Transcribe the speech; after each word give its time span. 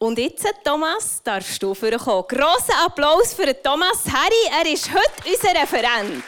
Und 0.00 0.16
jetzt, 0.18 0.46
Thomas, 0.62 1.20
darfst 1.24 1.60
du 1.60 1.74
vorkommen. 1.74 2.24
Grossen 2.28 2.74
Applaus 2.86 3.34
für 3.34 3.52
Thomas 3.60 4.04
Harry. 4.06 4.62
Er 4.64 4.72
ist 4.72 4.88
heute 4.94 5.28
unser 5.28 5.60
Referent. 5.60 6.22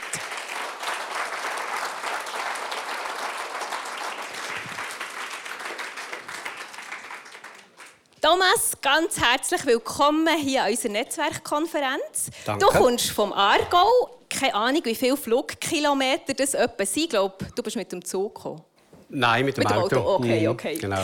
Thomas, 8.20 8.72
ganz 8.82 9.18
herzlich 9.18 9.64
willkommen 9.64 10.28
hier 10.38 10.64
an 10.64 10.70
unserer 10.70 10.92
Netzwerkkonferenz. 10.92 12.30
Danke. 12.44 12.66
Du 12.66 12.70
kommst 12.78 13.10
vom 13.10 13.32
Aargau. 13.32 13.88
Keine 14.28 14.54
Ahnung, 14.54 14.82
wie 14.84 14.94
viele 14.94 15.16
Flugkilometer 15.16 16.34
das 16.34 16.54
etwa 16.54 16.84
sind. 16.84 17.04
Ich 17.04 17.08
glaube, 17.10 17.34
du 17.54 17.62
bist 17.62 17.76
mit 17.76 17.90
dem 17.90 18.04
Zug 18.04 18.34
gekommen. 18.34 18.62
Nein, 19.08 19.44
mit 19.46 19.56
dem, 19.56 19.62
Mit 19.62 19.70
dem 19.70 19.78
Auto. 19.78 19.96
Auto, 19.96 20.14
okay, 20.16 20.40
Mhm, 20.42 20.50
okay. 20.50 20.76
Genau. 20.76 21.02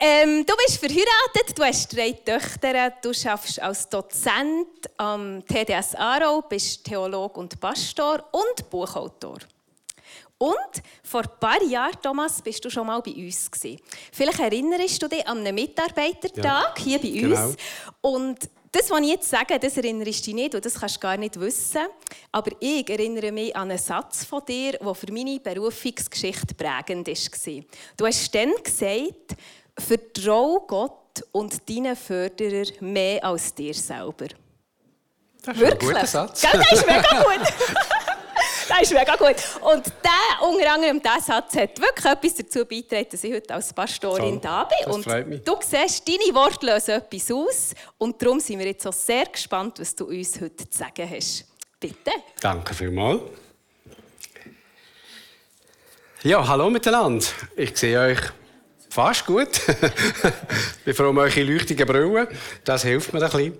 Ähm, 0.00 0.44
du 0.44 0.54
bist 0.56 0.78
verheiratet, 0.78 1.56
du 1.56 1.62
hast 1.62 1.96
drei 1.96 2.12
Töchter, 2.12 2.92
du 3.00 3.10
arbeitest 3.10 3.60
als 3.60 3.88
Dozent 3.88 4.68
am 4.96 5.44
TDS 5.46 5.94
Aarau, 5.94 6.42
bist 6.42 6.84
Theolog 6.84 7.36
und 7.36 7.58
Pastor 7.60 8.24
und 8.32 8.70
Buchautor. 8.70 9.38
Und 10.36 10.82
vor 11.02 11.22
ein 11.22 11.40
paar 11.40 11.62
Jahren, 11.62 11.96
Thomas, 12.02 12.42
bist 12.42 12.64
du 12.64 12.70
schon 12.70 12.86
mal 12.86 13.00
bei 13.00 13.12
uns 13.12 13.50
gewesen. 13.50 13.80
Vielleicht 14.12 14.40
erinnerst 14.40 15.02
du 15.02 15.08
dich 15.08 15.26
an 15.26 15.38
einen 15.38 15.54
Mitarbeitertag 15.54 16.78
hier 16.78 16.98
bei 16.98 17.08
genau. 17.08 17.46
uns. 17.46 17.56
Und 18.00 18.38
das, 18.72 18.90
was 18.90 19.00
ich 19.00 19.08
jetzt 19.08 19.30
sage, 19.30 19.58
das 19.58 19.76
erinnerst 19.76 20.20
du 20.20 20.24
dich 20.24 20.34
nicht 20.34 20.54
und 20.56 20.64
das 20.64 20.74
kannst 20.74 20.96
du 20.96 21.00
gar 21.00 21.16
nicht 21.16 21.38
wissen. 21.38 21.86
Aber 22.32 22.50
ich 22.58 22.90
erinnere 22.90 23.30
mich 23.30 23.54
an 23.54 23.70
einen 23.70 23.78
Satz 23.78 24.24
von 24.24 24.44
dir, 24.44 24.72
der 24.72 24.94
für 24.94 25.12
meine 25.12 25.38
Berufungsgeschichte 25.38 26.54
prägend 26.54 27.06
war. 27.06 27.62
Du 27.96 28.06
hast 28.06 28.34
dann 28.34 28.52
gesagt, 28.62 29.36
vertraue 29.78 30.60
Gott 30.66 31.24
und 31.32 31.68
deinen 31.68 31.96
Förderer 31.96 32.66
mehr 32.80 33.24
als 33.24 33.54
dir 33.54 33.74
selber. 33.74 34.26
Das 35.42 35.56
ist 35.56 35.72
ein 35.72 35.78
guter 35.78 36.06
Satz. 36.06 36.40
Gell, 36.40 36.52
das 36.52 36.72
ist 36.72 36.86
mega 36.86 37.22
gut. 37.22 37.40
das 38.68 38.82
ist 38.82 38.92
mega 38.94 39.16
gut. 39.16 39.36
Und 39.60 39.86
der, 40.02 40.48
unter 40.48 40.72
anderem 40.72 41.00
dieser 41.00 41.20
Satz 41.20 41.54
hat 41.56 41.78
wirklich 41.78 42.04
etwas 42.04 42.34
dazu 42.34 42.64
beigetragen, 42.64 43.06
dass 43.10 43.24
ich 43.24 43.32
heute 43.32 43.54
als 43.54 43.72
Pastorin 43.72 44.40
Toll. 44.40 44.40
da 44.40 44.64
bin. 44.64 44.78
Das 44.84 44.94
und 44.94 45.04
freut 45.04 45.26
mich. 45.26 45.42
du 45.44 45.56
siehst, 45.60 46.08
deine 46.08 46.34
Worte 46.34 46.66
lösen 46.66 46.92
etwas 46.92 47.30
aus. 47.30 47.74
Und 47.98 48.20
darum 48.22 48.40
sind 48.40 48.58
wir 48.58 48.66
jetzt 48.66 48.86
auch 48.86 48.92
sehr 48.92 49.26
gespannt, 49.26 49.78
was 49.80 49.94
du 49.94 50.06
uns 50.06 50.40
heute 50.40 50.68
zu 50.68 50.78
sagen 50.78 51.10
hast. 51.10 51.44
Bitte. 51.78 52.12
Danke 52.40 52.72
vielmals. 52.72 53.20
Ja, 56.22 56.46
hallo 56.48 56.70
miteinander. 56.70 57.26
Ich 57.54 57.76
sehe 57.76 58.00
euch 58.00 58.20
fast 58.94 59.26
gut. 59.26 59.48
ich 60.86 60.96
froh 60.96 61.08
um 61.08 61.18
eure 61.18 61.42
leuchtigen 61.42 61.84
Brillen. 61.84 62.28
Das 62.62 62.84
hilft 62.84 63.12
mir 63.12 63.22
ein 63.22 63.30
bisschen. 63.30 63.58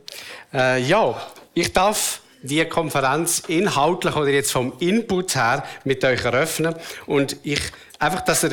Äh, 0.53 0.81
ja, 0.83 1.21
ich 1.55 1.73
darf 1.73 2.21
die 2.41 2.65
Konferenz 2.67 3.41
inhaltlich 3.49 4.15
oder 4.15 4.29
jetzt 4.29 4.53
vom 4.53 4.75
Input 4.79 5.35
her 5.35 5.65
mit 5.83 6.05
euch 6.05 6.25
eröffnen. 6.25 6.77
Und 7.07 7.37
ich, 7.43 7.61
einfach, 7.99 8.21
dass 8.21 8.45
ihr 8.45 8.53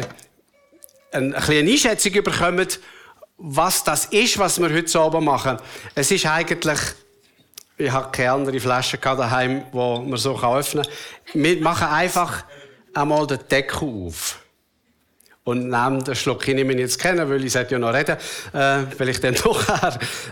eine 1.11 1.33
kleine 1.33 1.69
Einschätzung 1.69 2.13
bekommt, 2.13 2.79
was 3.37 3.83
das 3.83 4.05
ist, 4.05 4.39
was 4.39 4.59
wir 4.59 4.73
heute 4.73 4.99
oben 4.99 5.25
machen. 5.25 5.57
Es 5.93 6.09
ist 6.09 6.25
eigentlich 6.25 6.79
ich 7.77 7.91
habe 7.91 8.11
keine 8.11 8.33
andere 8.33 8.59
Flasche 8.59 8.97
daheim, 8.97 9.65
die 9.71 9.75
man 9.75 10.17
so 10.17 10.39
öffnen 10.39 10.83
kann. 10.83 11.41
Wir 11.41 11.61
machen 11.61 11.87
einfach 11.87 12.43
einmal 12.93 13.25
den 13.25 13.39
Deckel 13.49 13.87
auf. 13.87 14.40
Und 15.43 15.69
nehmen 15.69 16.03
den 16.03 16.13
Schluck, 16.13 16.47
ich 16.47 16.53
nehme 16.53 16.73
ihn 16.73 16.77
jetzt 16.77 16.99
kennen, 16.99 17.27
weil 17.27 17.43
ich 17.43 17.53
ja 17.53 17.79
noch 17.79 17.91
reden, 17.91 18.15
äh, 18.53 18.83
weil 18.95 19.09
ich 19.09 19.19
dann 19.19 19.33
doch. 19.43 19.63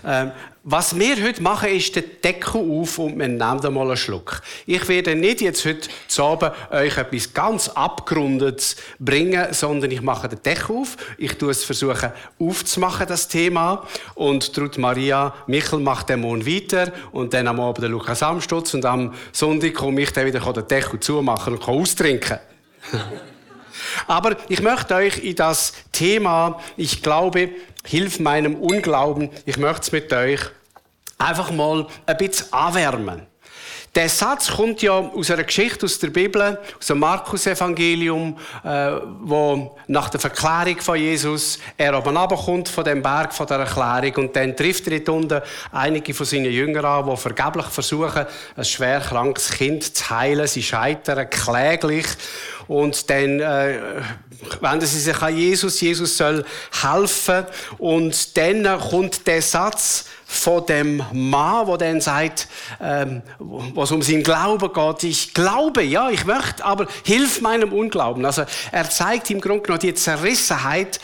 Ähm, 0.06 0.32
was 0.64 1.00
wir 1.00 1.24
heute 1.24 1.42
machen, 1.42 1.70
ist 1.70 1.96
den 1.96 2.04
Deckel 2.24 2.62
auf 2.62 3.00
und 3.00 3.18
wir 3.18 3.28
nehmen 3.28 3.42
einmal 3.42 3.88
einen 3.88 3.98
Schluck. 3.98 4.42
Ich 4.68 4.88
werde 4.88 5.16
nicht 5.16 5.42
jetzt 5.42 5.66
heute 5.66 5.90
zu 6.08 6.24
Abend 6.24 6.52
euch 6.70 6.96
etwas 6.96 7.34
ganz 7.34 7.70
Abgerundetes 7.70 8.76
bringen, 9.00 9.52
sondern 9.52 9.90
ich 9.90 10.04
mache 10.04 10.30
den 10.30 10.44
Deckel 10.44 10.76
auf. 10.76 10.96
Ich 11.18 11.34
tue 11.40 11.50
es 11.50 11.64
versuchen 11.64 12.12
aufzumachen, 12.38 13.08
das 13.08 13.28
Thema. 13.28 13.88
Und 14.14 14.54
Trud 14.54 14.78
Maria 14.78 15.34
Michel 15.48 15.80
macht 15.80 16.10
den 16.10 16.20
Mond 16.20 16.46
weiter 16.46 16.92
und 17.14 17.34
dann 17.34 17.48
am 17.48 17.60
Abend 17.60 17.82
der 17.82 17.90
Lukas 17.90 18.22
Amstutz 18.22 18.76
und 18.76 18.86
am 18.86 19.16
Sonntag 19.32 19.74
komme 19.74 20.02
ich 20.02 20.14
dann 20.14 20.28
wieder 20.28 20.54
den 20.54 20.68
Deckel 20.68 21.00
zumachen 21.00 21.56
und 21.56 21.68
austrinken. 21.68 22.38
Aber 24.08 24.36
ich 24.50 24.62
möchte 24.62 24.96
euch 24.96 25.18
in 25.24 25.36
das 25.36 25.74
Thema, 25.92 26.60
ich 26.78 27.02
glaube, 27.02 27.50
hilf 27.86 28.20
meinem 28.20 28.56
Unglauben, 28.56 29.30
ich 29.46 29.58
möchte 29.58 29.82
es 29.82 29.92
mit 29.92 30.12
euch 30.14 30.42
einfach 31.18 31.52
mal 31.52 31.88
ein 32.06 32.18
bisschen 32.18 32.52
anwärmen. 32.54 33.29
Der 33.96 34.08
Satz 34.08 34.52
kommt 34.52 34.84
ja 34.84 34.92
aus 34.92 35.32
einer 35.32 35.44
Geschichte 35.44 35.86
aus 35.86 35.98
der 35.98 36.10
Bibel, 36.10 36.60
aus 36.80 36.86
dem 36.88 37.00
Markus-Evangelium, 37.00 38.38
äh, 38.64 38.92
wo 39.22 39.76
nach 39.88 40.10
der 40.10 40.20
Verklärung 40.20 40.80
von 40.80 40.96
Jesus 40.96 41.58
er 41.76 41.98
oben 41.98 42.16
runterkommt 42.16 42.70
von 42.70 42.84
dem 42.84 43.02
Berg 43.02 43.34
von 43.34 43.48
der 43.48 43.60
Erklärung 43.60 44.26
und 44.26 44.36
dann 44.36 44.56
trifft 44.56 44.88
er 44.88 45.00
dort 45.00 45.10
unten 45.10 45.42
einige 45.72 46.14
von 46.14 46.26
seinen 46.26 46.52
Jüngern 46.52 46.86
an, 46.86 47.10
die 47.10 47.18
vergeblich 47.18 47.66
versuchen, 47.66 48.26
ein 48.56 48.66
schwer 48.66 49.00
krankes 49.00 49.52
Kind 49.52 49.96
zu 49.96 50.10
heilen. 50.10 50.48
Sie 50.48 50.62
scheitern 50.62 51.28
kläglich 51.30 52.06
und 52.68 53.10
dann 53.10 53.40
äh, 53.40 53.80
wenden 54.62 54.86
sie 54.86 55.00
sich 55.00 55.22
an 55.22 55.36
Jesus. 55.36 55.82
Jesus 55.82 56.16
soll 56.16 56.46
helfen 56.82 57.46
und 57.80 58.38
dann 58.38 58.80
kommt 58.80 59.26
der 59.26 59.42
Satz 59.42 60.06
von 60.32 60.64
dem 60.68 61.04
Mann, 61.12 61.66
der 61.66 61.78
dann 61.78 62.02
sagt, 62.02 62.48
ähm, 62.80 63.24
was 63.40 63.92
um 63.92 64.04
seinen 64.04 64.22
Glauben 64.22 64.72
geht. 64.72 65.04
Ich 65.04 65.34
glaube, 65.34 65.82
ja, 65.82 66.12
ich 66.12 66.24
möchte, 66.24 66.64
aber 66.64 66.86
hilf 67.04 67.42
meinem 67.42 67.74
Unglauben. 67.74 68.24
Also 68.24 68.44
er 68.72 68.88
zeigt 68.88 69.32
im 69.32 69.42
Grunde 69.42 69.64
genommen 69.64 69.82
die 69.82 69.96
Zerrissenheit, 69.96 71.00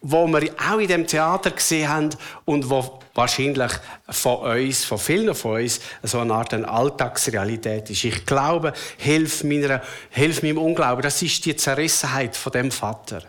wo 0.00 0.28
wir 0.28 0.52
auch 0.70 0.78
in 0.78 0.86
dem 0.86 1.08
Theater 1.08 1.50
gesehen 1.50 1.88
haben 1.88 2.10
und 2.44 2.70
wo 2.70 3.00
wahrscheinlich 3.14 3.72
von 4.08 4.36
uns, 4.36 4.84
von 4.84 4.98
vielen 4.98 5.34
von 5.34 5.60
uns, 5.60 5.80
so 6.04 6.20
eine 6.20 6.32
Art 6.32 6.54
eine 6.54 6.68
Alltagsrealität 6.68 7.90
ist. 7.90 8.04
Ich 8.04 8.26
glaube, 8.26 8.72
hilf, 8.96 9.42
meiner, 9.42 9.82
hilf 10.10 10.40
meinem 10.44 10.58
Unglauben. 10.58 11.02
Das 11.02 11.20
ist 11.20 11.44
die 11.44 11.56
Zerrissenheit 11.56 12.36
von 12.36 12.52
dem 12.52 12.70
Vater. 12.70 13.24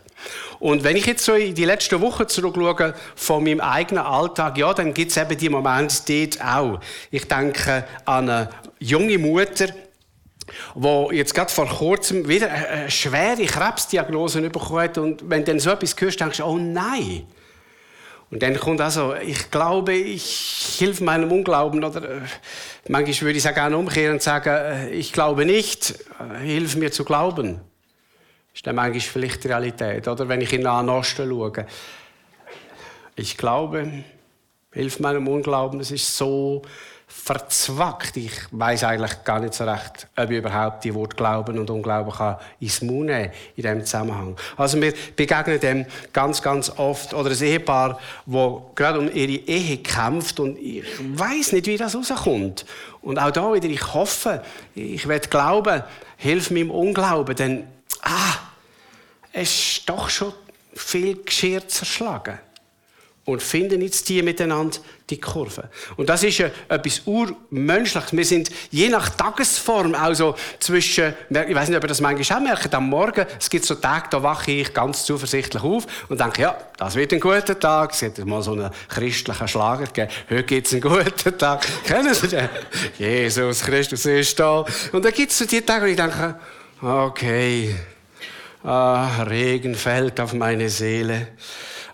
Und 0.58 0.84
wenn 0.84 0.96
ich 0.96 1.06
jetzt 1.06 1.24
so 1.24 1.34
in 1.34 1.54
die 1.54 1.64
letzten 1.64 2.00
Wochen 2.00 2.28
zurückschaue 2.28 2.94
von 3.16 3.42
meinem 3.44 3.60
eigenen 3.60 4.04
Alltag, 4.04 4.58
ja, 4.58 4.74
dann 4.74 4.92
gibt 4.92 5.10
es 5.10 5.16
eben 5.16 5.36
die 5.36 5.48
Momente 5.48 5.96
dort 6.06 6.44
auch. 6.44 6.80
Ich 7.10 7.26
denke 7.26 7.84
an 8.04 8.28
eine 8.28 8.50
junge 8.78 9.18
Mutter, 9.18 9.68
wo 10.74 11.10
jetzt 11.10 11.34
gerade 11.34 11.50
vor 11.50 11.66
kurzem 11.66 12.28
wieder 12.28 12.50
eine 12.50 12.90
schwere 12.90 13.44
Krebsdiagnose 13.44 14.42
bekommen 14.50 14.80
hat. 14.80 14.98
Und 14.98 15.28
wenn 15.28 15.44
du 15.44 15.52
dann 15.52 15.60
so 15.60 15.70
etwas 15.70 15.94
hörst, 15.98 16.20
denkst 16.20 16.38
du, 16.38 16.44
oh 16.44 16.58
nein. 16.58 17.26
Und 18.30 18.42
dann 18.42 18.56
kommt 18.58 18.80
also, 18.80 19.14
ich 19.16 19.50
glaube, 19.50 19.92
ich 19.92 20.76
hilf 20.78 21.00
meinem 21.00 21.32
Unglauben. 21.32 21.82
Oder 21.82 22.02
äh, 22.02 22.20
manchmal 22.88 23.20
würde 23.22 23.38
ich 23.38 23.44
es 23.44 23.50
auch 23.50 23.54
gerne 23.54 23.76
umkehren 23.76 24.14
und 24.14 24.22
sagen, 24.22 24.50
äh, 24.50 24.90
ich 24.90 25.12
glaube 25.12 25.44
nicht, 25.44 25.94
äh, 26.20 26.44
hilf 26.44 26.76
mir 26.76 26.92
zu 26.92 27.04
glauben. 27.04 27.60
Ist 28.54 28.66
dann 28.66 28.76
manchmal 28.76 29.00
vielleicht 29.00 29.44
die 29.44 29.48
Realität. 29.48 30.06
Oder 30.08 30.28
wenn 30.28 30.40
ich 30.40 30.52
in 30.52 30.62
den 30.62 30.88
Osten 30.88 31.28
schaue. 31.28 31.66
Ich 33.16 33.36
glaube, 33.36 34.04
hilf 34.72 35.00
meinem 35.00 35.28
Unglauben, 35.28 35.80
es 35.80 35.90
ist 35.90 36.16
so 36.16 36.62
verzwackt. 37.10 38.16
Ich 38.16 38.32
weiß 38.52 38.84
eigentlich 38.84 39.24
gar 39.24 39.40
nicht 39.40 39.54
so 39.54 39.64
recht, 39.64 40.06
ob 40.16 40.30
ich 40.30 40.38
überhaupt 40.38 40.84
die 40.84 40.94
Wort 40.94 41.16
Glauben 41.16 41.58
und 41.58 41.68
Unglauben 41.68 42.12
kann 42.12 42.36
ins 42.60 42.80
Mund 42.82 43.06
nehmen 43.06 43.30
in 43.56 43.62
diesem 43.62 43.84
Zusammenhang. 43.84 44.36
Also 44.56 44.80
wir 44.80 44.94
begegnen 45.16 45.58
dem 45.58 45.86
ganz, 46.12 46.40
ganz 46.40 46.70
oft. 46.70 47.12
Oder 47.12 47.30
ein 47.30 47.42
Ehepaar, 47.42 47.98
wo 48.26 48.70
gerade 48.74 49.00
um 49.00 49.12
ihre 49.12 49.32
Ehe 49.32 49.78
kämpft 49.78 50.38
und 50.38 50.56
ich 50.58 50.84
weiß 51.00 51.52
nicht, 51.52 51.66
wie 51.66 51.76
das 51.76 51.96
rauskommt. 51.96 52.64
Und 53.02 53.18
auch 53.18 53.32
da 53.32 53.52
wieder, 53.52 53.68
ich 53.68 53.92
hoffe, 53.92 54.42
ich 54.74 55.08
werde 55.08 55.28
glauben, 55.28 55.82
hilf 56.16 56.50
meinem 56.50 56.70
Unglauben, 56.70 57.34
denn 57.34 57.64
ah, 58.02 58.36
es 59.32 59.50
ist 59.50 59.88
doch 59.88 60.08
schon 60.08 60.32
viel 60.74 61.22
Geschirr 61.22 61.66
zerschlagen 61.66 62.38
und 63.24 63.42
finden 63.42 63.80
jetzt 63.82 64.08
die 64.08 64.22
miteinander 64.22 64.78
die 65.08 65.20
Kurve. 65.20 65.68
Und 65.96 66.08
das 66.08 66.22
ist 66.22 66.38
ja 66.38 66.50
etwas 66.68 67.02
urmenschliches. 67.04 68.12
Wir 68.12 68.24
sind 68.24 68.50
je 68.70 68.88
nach 68.88 69.08
Tagesform, 69.10 69.94
also 69.94 70.36
zwischen, 70.58 71.14
ich 71.28 71.54
weiß 71.54 71.68
nicht, 71.68 71.76
ob 71.76 71.84
ihr 71.84 71.88
das 71.88 72.00
manchmal 72.00 72.38
auch 72.38 72.42
merkt, 72.42 72.74
am 72.74 72.88
Morgen, 72.88 73.26
es 73.38 73.50
gibt 73.50 73.64
so 73.64 73.74
Tage, 73.74 74.08
da 74.10 74.22
wache 74.22 74.52
ich 74.52 74.72
ganz 74.72 75.04
zuversichtlich 75.04 75.62
auf 75.62 75.86
und 76.08 76.20
denke, 76.20 76.42
ja, 76.42 76.56
das 76.76 76.94
wird 76.94 77.12
ein 77.12 77.20
guter 77.20 77.58
Tag. 77.58 77.92
Es 77.92 78.02
hat 78.02 78.18
mal 78.24 78.42
so 78.42 78.52
einen 78.52 78.70
christlichen 78.88 79.48
Schlager 79.48 79.86
gegeben. 79.86 80.10
Heute 80.28 80.42
gibt 80.44 80.66
es 80.66 80.72
einen 80.72 80.82
guten 80.82 81.38
Tag. 81.38 81.66
Kennen 81.84 82.14
Sie 82.14 82.28
den? 82.28 82.48
Jesus 82.98 83.62
Christus 83.62 84.06
ist 84.06 84.38
da. 84.38 84.64
Und 84.92 85.04
dann 85.04 85.12
gibt 85.12 85.32
es 85.32 85.38
so 85.38 85.44
die 85.44 85.60
Tage, 85.60 85.84
wo 85.84 85.88
ich 85.88 85.96
denke, 85.96 86.36
okay, 86.82 87.74
ah, 88.64 89.22
Regen 89.24 89.74
fällt 89.74 90.18
auf 90.20 90.32
meine 90.32 90.68
Seele. 90.68 91.28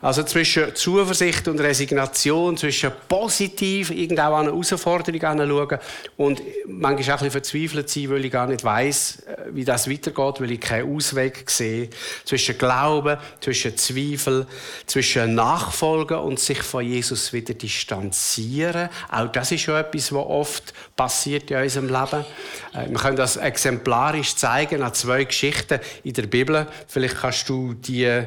Also 0.01 0.23
zwischen 0.23 0.75
Zuversicht 0.75 1.49
und 1.49 1.61
Resignation, 1.61 2.57
zwischen 2.57 2.93
positiv 3.09 3.91
irgendwo 3.91 4.23
an 4.23 4.35
eine 4.35 4.51
Herausforderung 4.51 5.23
anschauen 5.23 5.79
und 6.17 6.43
manchmal 6.67 7.17
auch 7.17 7.23
ein 7.23 7.31
bisschen 7.31 7.31
verzweifelt 7.31 7.89
sein, 7.89 8.11
weil 8.11 8.25
ich 8.25 8.33
gar 8.33 8.47
nicht 8.47 8.65
weiss, 8.65 9.21
äh, 9.21 9.37
wie 9.53 9.65
das 9.65 9.91
weitergeht, 9.91 10.41
weil 10.41 10.51
ich 10.53 10.61
keinen 10.61 10.95
Ausweg 10.95 11.49
sehe. 11.49 11.89
Zwischen 12.25 12.59
Glauben, 12.59 13.17
zwischen 13.41 13.77
Zweifel, 13.77 14.47
zwischen 14.87 15.35
Nachfolgen 15.35 16.19
und 16.19 16.39
sich 16.39 16.63
von 16.63 16.85
Jesus 16.85 17.33
wieder 17.33 17.55
distanzieren. 17.55 18.89
Auch 19.11 19.29
das 19.29 19.53
ist 19.53 19.63
schon 19.63 19.77
etwas, 19.77 20.13
was 20.13 20.27
oft 20.27 20.75
passiert 20.95 21.51
in 21.51 21.59
unserem 21.59 21.89
Leben. 21.89 22.25
Äh, 22.75 22.91
wir 22.91 22.99
können 22.99 23.17
das 23.17 23.37
exemplarisch 23.37 24.37
zeigen 24.37 24.83
an 24.83 24.95
zwei 24.95 25.25
Geschichten 25.25 25.81
in 26.05 26.13
der 26.13 26.27
Bibel. 26.27 26.67
Vielleicht 26.87 27.17
kannst 27.17 27.49
du 27.49 27.75
die 27.75 28.27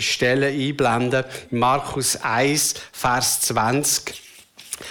Stellen 0.00 0.54
einblenden. 0.54 1.24
Markus 1.50 2.16
1, 2.16 2.74
Vers 2.92 3.40
20. 3.42 4.30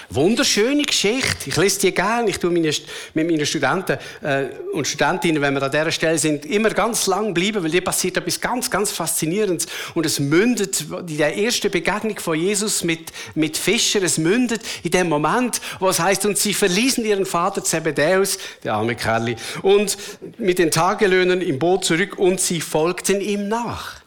Wunderschöne 0.09 0.83
Geschichte. 0.83 1.49
Ich 1.49 1.55
lese 1.55 1.79
die 1.79 1.93
gerne. 1.93 2.29
Ich 2.29 2.37
tue 2.37 2.51
meine, 2.51 2.71
mit 3.13 3.29
meinen 3.29 3.45
Studenten 3.45 3.97
äh, 4.21 4.45
und 4.73 4.87
Studentinnen, 4.87 5.41
wenn 5.41 5.53
wir 5.53 5.63
an 5.63 5.71
dieser 5.71 5.91
Stelle 5.91 6.17
sind, 6.17 6.45
immer 6.45 6.69
ganz 6.69 7.07
lang 7.07 7.33
bleiben, 7.33 7.63
weil 7.63 7.71
hier 7.71 7.83
passiert 7.83 8.17
etwas 8.17 8.39
ganz, 8.39 8.69
ganz 8.69 8.91
Faszinierendes. 8.91 9.67
Und 9.95 10.05
es 10.05 10.19
mündet 10.19 10.85
in 11.07 11.17
der 11.17 11.37
ersten 11.37 11.71
Begegnung 11.71 12.19
von 12.19 12.39
Jesus 12.39 12.83
mit, 12.83 13.11
mit 13.35 13.57
Fischern, 13.57 14.03
es 14.03 14.17
mündet 14.17 14.61
in 14.83 14.91
dem 14.91 15.09
Moment, 15.09 15.59
wo 15.79 15.89
es 15.89 15.99
heißt, 15.99 16.25
und 16.25 16.37
sie 16.37 16.53
verließen 16.53 17.03
ihren 17.03 17.25
Vater 17.25 17.63
Zebedäus, 17.63 18.37
der 18.63 18.73
arme 18.73 18.95
Kerli, 18.95 19.35
und 19.63 19.97
mit 20.37 20.59
den 20.59 20.71
Tagelöhnern 20.71 21.41
im 21.41 21.57
Boot 21.59 21.85
zurück 21.85 22.17
und 22.17 22.39
sie 22.39 22.61
folgten 22.61 23.21
ihm 23.21 23.47
nach. 23.47 23.98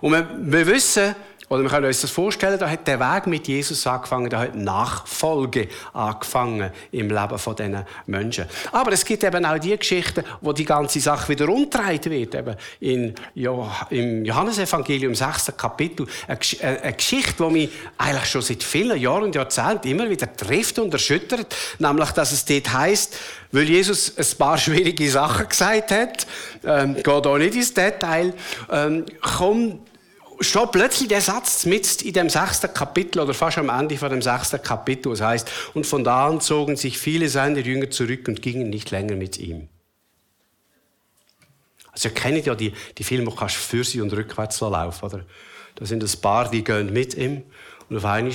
Und 0.00 0.12
wir, 0.12 0.28
wir 0.38 0.66
wissen, 0.66 1.14
oder 1.50 1.64
wir 1.64 1.68
können 1.70 1.86
uns 1.86 2.00
das 2.00 2.12
vorstellen, 2.12 2.60
da 2.60 2.70
hat 2.70 2.86
der 2.86 3.00
Weg 3.00 3.26
mit 3.26 3.48
Jesus 3.48 3.84
angefangen, 3.84 4.30
da 4.30 4.38
hat 4.38 4.54
Nachfolge 4.54 5.66
angefangen 5.92 6.70
im 6.92 7.08
Leben 7.08 7.38
von 7.38 7.56
diesen 7.56 7.84
Menschen. 8.06 8.44
Aber 8.70 8.92
es 8.92 9.04
gibt 9.04 9.24
eben 9.24 9.44
auch 9.44 9.58
die 9.58 9.76
Geschichten, 9.76 10.22
wo 10.40 10.52
die 10.52 10.64
ganze 10.64 11.00
Sache 11.00 11.28
wieder 11.28 11.48
umgedreht 11.48 12.08
wird. 12.08 12.36
Eben 12.36 12.54
in, 12.78 13.14
ja, 13.34 13.68
Im 13.90 14.24
Johannesevangelium, 14.24 15.16
6. 15.16 15.52
Kapitel, 15.56 16.06
eine, 16.28 16.38
eine 16.82 16.92
Geschichte, 16.92 17.44
die 17.44 17.52
mich 17.52 17.70
eigentlich 17.98 18.26
schon 18.26 18.42
seit 18.42 18.62
vielen 18.62 19.00
Jahren 19.00 19.24
und 19.24 19.34
Jahrzehnten 19.34 19.88
immer 19.88 20.08
wieder 20.08 20.32
trifft 20.32 20.78
und 20.78 20.92
erschüttert. 20.92 21.52
Nämlich, 21.80 22.12
dass 22.12 22.30
es 22.30 22.44
dort 22.44 22.72
heisst, 22.72 23.16
weil 23.52 23.68
Jesus 23.68 24.16
ein 24.16 24.38
paar 24.38 24.58
schwierige 24.58 25.10
Sachen 25.10 25.48
gesagt 25.48 25.90
hat, 25.90 26.26
ähm, 26.64 26.94
geht 26.94 27.08
auch 27.08 27.38
nicht 27.38 27.54
ins 27.54 27.74
Detail, 27.74 28.34
ähm, 28.70 29.04
kommt 29.20 29.80
steht 30.40 30.72
plötzlich 30.72 31.08
der 31.08 31.20
Satz 31.20 31.66
mit 31.66 32.02
in 32.02 32.14
dem 32.14 32.30
sechsten 32.30 32.72
Kapitel 32.72 33.20
oder 33.20 33.34
fast 33.34 33.58
am 33.58 33.68
Ende 33.68 33.96
von 33.98 34.10
dem 34.10 34.22
sechsten 34.22 34.62
Kapitel. 34.62 35.12
Es 35.12 35.20
heißt, 35.20 35.50
und 35.74 35.86
von 35.86 36.02
da 36.02 36.28
an 36.28 36.40
zogen 36.40 36.76
sich 36.76 36.98
viele 36.98 37.28
seiner 37.28 37.58
Jünger 37.58 37.90
zurück 37.90 38.26
und 38.26 38.40
gingen 38.40 38.70
nicht 38.70 38.90
länger 38.90 39.16
mit 39.16 39.38
ihm. 39.38 39.68
Also 41.92 42.08
ihr 42.08 42.14
kennt 42.14 42.46
ja 42.46 42.54
die, 42.54 42.72
die 42.96 43.04
Filme, 43.04 43.26
wo 43.26 43.32
kannst 43.32 43.56
für 43.56 43.84
sie 43.84 44.00
und 44.00 44.12
rückwärts 44.12 44.60
laufen, 44.60 45.04
oder? 45.04 45.24
Da 45.74 45.84
sind 45.84 46.02
ein 46.02 46.20
paar, 46.20 46.50
die 46.50 46.64
gehen 46.64 46.92
mit 46.92 47.14
ihm 47.14 47.42
und 47.88 47.96
auf 47.96 48.04
einmal 48.04 48.32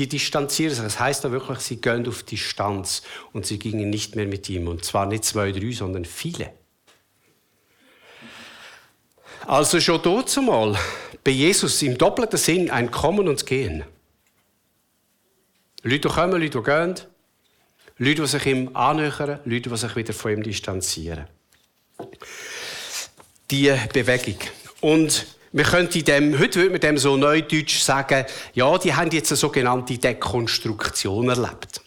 die 0.00 0.08
distanzieren 0.08 0.74
sich. 0.74 0.82
Das 0.82 0.98
heißt 0.98 1.24
da 1.24 1.30
wirklich, 1.30 1.58
sie 1.58 1.78
gehen 1.78 2.08
auf 2.08 2.22
Distanz 2.22 3.02
und 3.34 3.44
sie 3.44 3.58
gingen 3.58 3.90
nicht 3.90 4.16
mehr 4.16 4.26
mit 4.26 4.48
ihm. 4.48 4.66
Und 4.66 4.82
zwar 4.82 5.04
nicht 5.04 5.24
zwei, 5.24 5.52
drei, 5.52 5.72
sondern 5.72 6.06
viele. 6.06 6.54
Also 9.46 9.78
schon 9.78 10.00
dort 10.02 10.30
zumal 10.30 10.78
bei 11.22 11.32
Jesus 11.32 11.82
im 11.82 11.98
doppelten 11.98 12.38
Sinn 12.38 12.70
ein 12.70 12.90
Kommen 12.90 13.28
und 13.28 13.44
Gehen. 13.44 13.84
Leute, 15.82 16.00
die 16.00 16.08
kommen, 16.08 16.40
Leute, 16.40 16.58
die 16.58 16.62
gehen. 16.62 16.94
Leute, 17.98 18.22
die 18.22 18.26
sich 18.26 18.46
ihm 18.46 18.74
annähern, 18.74 19.40
Leute, 19.44 19.68
die 19.68 19.76
sich 19.76 19.96
wieder 19.96 20.14
von 20.14 20.32
ihm 20.32 20.42
distanzieren. 20.42 21.26
Die 23.50 23.74
Bewegung. 23.92 24.38
Und 24.80 25.26
wir 25.52 25.64
könnten 25.64 26.04
dem, 26.04 26.38
heute 26.38 26.60
würde 26.60 26.70
man 26.70 26.80
dem 26.80 26.98
so 26.98 27.16
neudeutsch 27.16 27.80
sagen, 27.80 28.24
ja, 28.54 28.78
die 28.78 28.94
haben 28.94 29.10
jetzt 29.10 29.32
eine 29.32 29.36
sogenannte 29.36 29.98
Dekonstruktion 29.98 31.28
erlebt. 31.28 31.80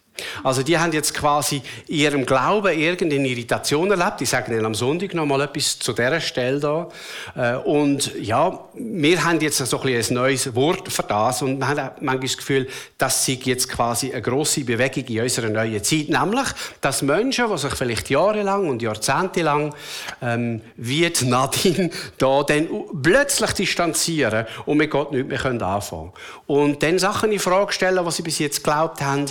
Also 0.43 0.63
die 0.63 0.77
haben 0.77 0.91
jetzt 0.91 1.13
quasi 1.13 1.61
in 1.87 1.95
ihrem 1.95 2.25
Glauben 2.25 2.77
irgendeine 2.77 3.27
Irritation 3.27 3.89
erlebt. 3.91 4.21
Ich 4.21 4.29
sage 4.29 4.53
Ihnen 4.53 4.65
am 4.65 4.75
Sonntag 4.75 5.13
noch 5.13 5.25
mal 5.25 5.41
etwas 5.41 5.79
zu 5.79 5.93
dieser 5.93 6.21
Stelle 6.21 6.59
da. 6.59 6.89
Äh, 7.35 7.55
und 7.57 8.13
ja, 8.19 8.59
wir 8.73 9.23
haben 9.23 9.39
jetzt 9.41 9.57
so 9.57 9.81
ein, 9.81 9.95
ein 9.95 10.13
neues 10.13 10.53
Wort 10.55 10.91
für 10.91 11.03
das 11.03 11.41
und 11.41 11.59
wir 11.59 11.67
haben 11.67 11.89
manchmal 12.01 12.19
das 12.19 12.37
Gefühl, 12.37 12.67
das 12.97 13.25
sei 13.25 13.39
jetzt 13.43 13.69
quasi 13.69 14.11
eine 14.11 14.21
grosse 14.21 14.63
Bewegung 14.63 15.05
in 15.05 15.21
unserer 15.21 15.49
neuen 15.49 15.83
Zeit. 15.83 16.09
Nämlich, 16.09 16.47
dass 16.81 17.01
Menschen, 17.01 17.49
die 17.49 17.57
sich 17.57 17.73
vielleicht 17.73 18.09
jahrelang 18.09 18.67
und 18.67 18.81
jahrzehntelang 18.81 19.73
ähm, 20.21 20.61
wie 20.77 21.09
die 21.09 21.25
Nadine 21.25 21.89
da 22.17 22.43
dann 22.43 22.67
plötzlich 23.01 23.51
distanzieren 23.53 24.45
und 24.65 24.77
mit 24.77 24.91
Gott 24.91 25.11
nicht 25.11 25.27
mehr 25.27 25.45
anfangen 25.45 26.11
können. 26.11 26.11
Und 26.47 26.83
dann 26.83 26.99
Sachen 26.99 27.31
in 27.31 27.39
Frage 27.39 27.73
stellen, 27.73 28.05
was 28.05 28.17
sie 28.17 28.23
bis 28.23 28.39
jetzt 28.39 28.63
geglaubt 28.63 29.01
haben. 29.01 29.25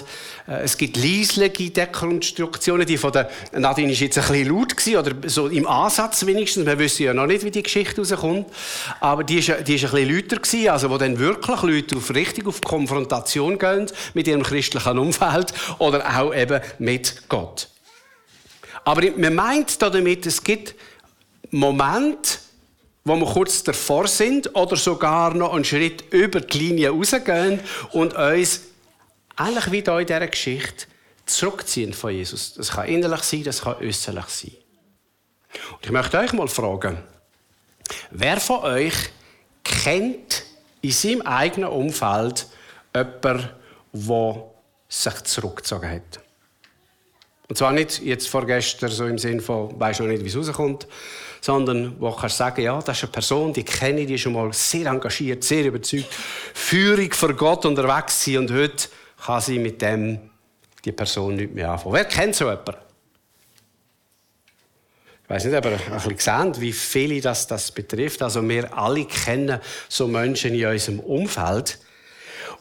Äh, 0.46 0.62
es 0.62 0.76
gibt 0.76 0.96
leislige 0.96 1.70
Dekonstruktionen, 1.70 2.86
die 2.86 2.96
von 2.96 3.12
der 3.12 3.30
Nadine 3.52 3.92
ist 3.92 4.00
jetzt 4.00 4.18
ein 4.18 4.26
bisschen 4.26 4.48
laut 4.48 4.76
gewesen, 4.76 4.96
oder 4.96 5.28
so 5.28 5.48
im 5.48 5.66
Ansatz 5.66 6.26
wenigstens. 6.26 6.66
Wir 6.66 6.78
wissen 6.78 7.04
ja 7.04 7.14
noch 7.14 7.26
nicht, 7.26 7.44
wie 7.44 7.50
die 7.50 7.62
Geschichte 7.62 8.00
rauskommt. 8.00 8.46
Aber 9.00 9.24
die 9.24 9.38
ist, 9.38 9.48
die 9.66 9.74
ist 9.74 9.84
ein 9.84 9.90
bisschen 9.90 10.16
lauter 10.16 10.36
gewesen, 10.36 10.68
also 10.68 10.90
wo 10.90 10.98
dann 10.98 11.18
wirklich 11.18 11.62
Leute 11.62 11.96
auf, 11.96 12.14
richtig 12.14 12.46
auf 12.46 12.60
Konfrontation 12.60 13.58
gehen 13.58 13.86
mit 14.14 14.26
ihrem 14.26 14.42
christlichen 14.42 14.98
Umfeld 14.98 15.52
oder 15.78 16.18
auch 16.18 16.34
eben 16.34 16.60
mit 16.78 17.28
Gott. 17.28 17.68
Aber 18.84 19.02
man 19.16 19.34
meint 19.34 19.80
damit, 19.80 20.26
es 20.26 20.42
gibt 20.42 20.74
Momente, 21.50 22.38
wo 23.04 23.16
wir 23.16 23.26
kurz 23.26 23.62
davor 23.62 24.06
sind 24.08 24.54
oder 24.54 24.76
sogar 24.76 25.34
noch 25.34 25.54
einen 25.54 25.64
Schritt 25.64 26.04
über 26.10 26.40
die 26.40 26.58
Linie 26.58 26.90
rausgehen 26.90 27.60
und 27.92 28.14
uns 28.14 28.62
Ähnlich 29.38 29.70
wie 29.72 29.82
hier 29.82 29.98
in 29.98 30.06
dieser 30.06 30.26
Geschichte 30.26 30.86
zurückziehen 31.26 31.92
von 31.92 32.12
Jesus. 32.12 32.54
Das 32.54 32.70
kann 32.70 32.88
innerlich 32.88 33.22
sein, 33.22 33.44
das 33.44 33.62
kann 33.62 33.76
äußerlich 33.76 34.26
sein. 34.26 34.52
Und 35.72 35.84
ich 35.84 35.90
möchte 35.90 36.18
euch 36.18 36.32
mal 36.32 36.48
fragen, 36.48 37.02
wer 38.10 38.40
von 38.40 38.60
euch 38.64 38.94
kennt 39.64 40.44
in 40.80 40.90
seinem 40.90 41.22
eigenen 41.22 41.70
Umfeld 41.70 42.46
jemanden, 42.94 43.48
der 43.92 44.44
sich 44.88 45.14
zurückgezogen 45.24 45.90
hat? 45.90 46.20
Und 47.48 47.56
zwar 47.56 47.72
nicht 47.72 48.00
jetzt 48.00 48.28
vorgestern 48.28 48.90
so 48.90 49.06
im 49.06 49.18
Sinn 49.18 49.40
von, 49.40 49.78
weiß 49.78 50.00
noch 50.00 50.06
nicht, 50.06 50.24
wie 50.24 50.28
es 50.28 50.36
rauskommt, 50.36 50.86
sondern 51.42 52.00
wo 52.00 52.10
kannst 52.12 52.38
sagen, 52.38 52.62
ja, 52.62 52.80
das 52.80 52.96
ist 52.96 53.04
eine 53.04 53.12
Person, 53.12 53.52
die 53.52 53.64
kenne 53.64 54.00
ich, 54.00 54.06
die 54.06 54.14
ist 54.14 54.22
schon 54.22 54.32
mal 54.32 54.52
sehr 54.52 54.86
engagiert, 54.86 55.44
sehr 55.44 55.66
überzeugt, 55.66 56.06
Führung 56.54 57.12
für 57.12 57.34
Gott 57.34 57.66
unterwegs 57.66 58.24
sein 58.24 58.38
und 58.38 58.52
heute 58.52 58.88
kann 59.24 59.40
sie 59.40 59.58
mit 59.58 59.80
dem 59.80 60.30
die 60.84 60.92
Person 60.92 61.36
nicht 61.36 61.54
mehr 61.54 61.70
anfangen. 61.70 61.94
Wer 61.94 62.04
kennt 62.04 62.34
so 62.34 62.46
jemanden? 62.46 62.74
Ich 65.24 65.30
weiß 65.30 65.44
nicht, 65.44 65.54
aber 65.54 65.70
ein 65.70 65.92
bisschen 65.94 66.16
gesehen, 66.16 66.60
wie 66.60 66.72
viele 66.72 67.20
das, 67.20 67.46
das 67.46 67.70
betrifft. 67.70 68.20
Also 68.22 68.46
wir 68.46 68.76
alle 68.76 69.04
kennen 69.04 69.60
so 69.88 70.06
Menschen 70.06 70.54
in 70.54 70.66
unserem 70.66 71.00
Umfeld. 71.00 71.78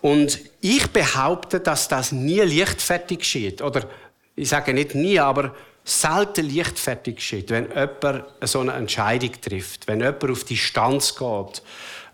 Und 0.02 0.40
ich 0.62 0.88
behaupte, 0.88 1.60
dass 1.60 1.88
das 1.88 2.12
nie 2.12 2.40
leichtfertig 2.40 3.20
geschieht. 3.20 3.62
Oder 3.62 3.88
ich 4.36 4.50
sage 4.50 4.74
nicht 4.74 4.96
nie, 4.96 5.20
aber 5.20 5.54
selten 5.84 6.50
leichtfertig 6.50 7.16
geschieht, 7.16 7.50
wenn 7.50 7.70
jemand 7.70 8.24
so 8.42 8.60
eine 8.60 8.74
Entscheidung 8.74 9.32
trifft, 9.42 9.88
wenn 9.88 10.00
jemand 10.00 10.30
auf 10.30 10.44
die 10.44 10.58
Stanz 10.58 11.16
geht 11.16 11.64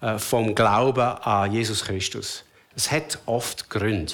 äh, 0.01 0.17
vom 0.17 0.55
Glauben 0.55 1.01
an 1.01 1.51
Jesus 1.51 1.83
Christus. 1.83 2.43
Es 2.75 2.91
hat 2.91 3.19
oft 3.25 3.69
Gründe. 3.69 4.13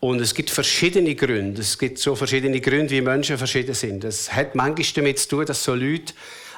Und 0.00 0.20
es 0.20 0.34
gibt 0.34 0.50
verschiedene 0.50 1.14
Gründe. 1.14 1.62
Es 1.62 1.78
gibt 1.78 1.98
so 1.98 2.14
verschiedene 2.14 2.60
Gründe, 2.60 2.90
wie 2.90 3.00
Menschen 3.00 3.38
verschieden 3.38 3.74
sind. 3.74 4.04
Es 4.04 4.32
hat 4.32 4.54
manchmal 4.54 4.86
damit 4.94 5.18
zu 5.18 5.28
tun, 5.28 5.46
dass 5.46 5.64
so 5.64 5.74
Leute 5.74 6.12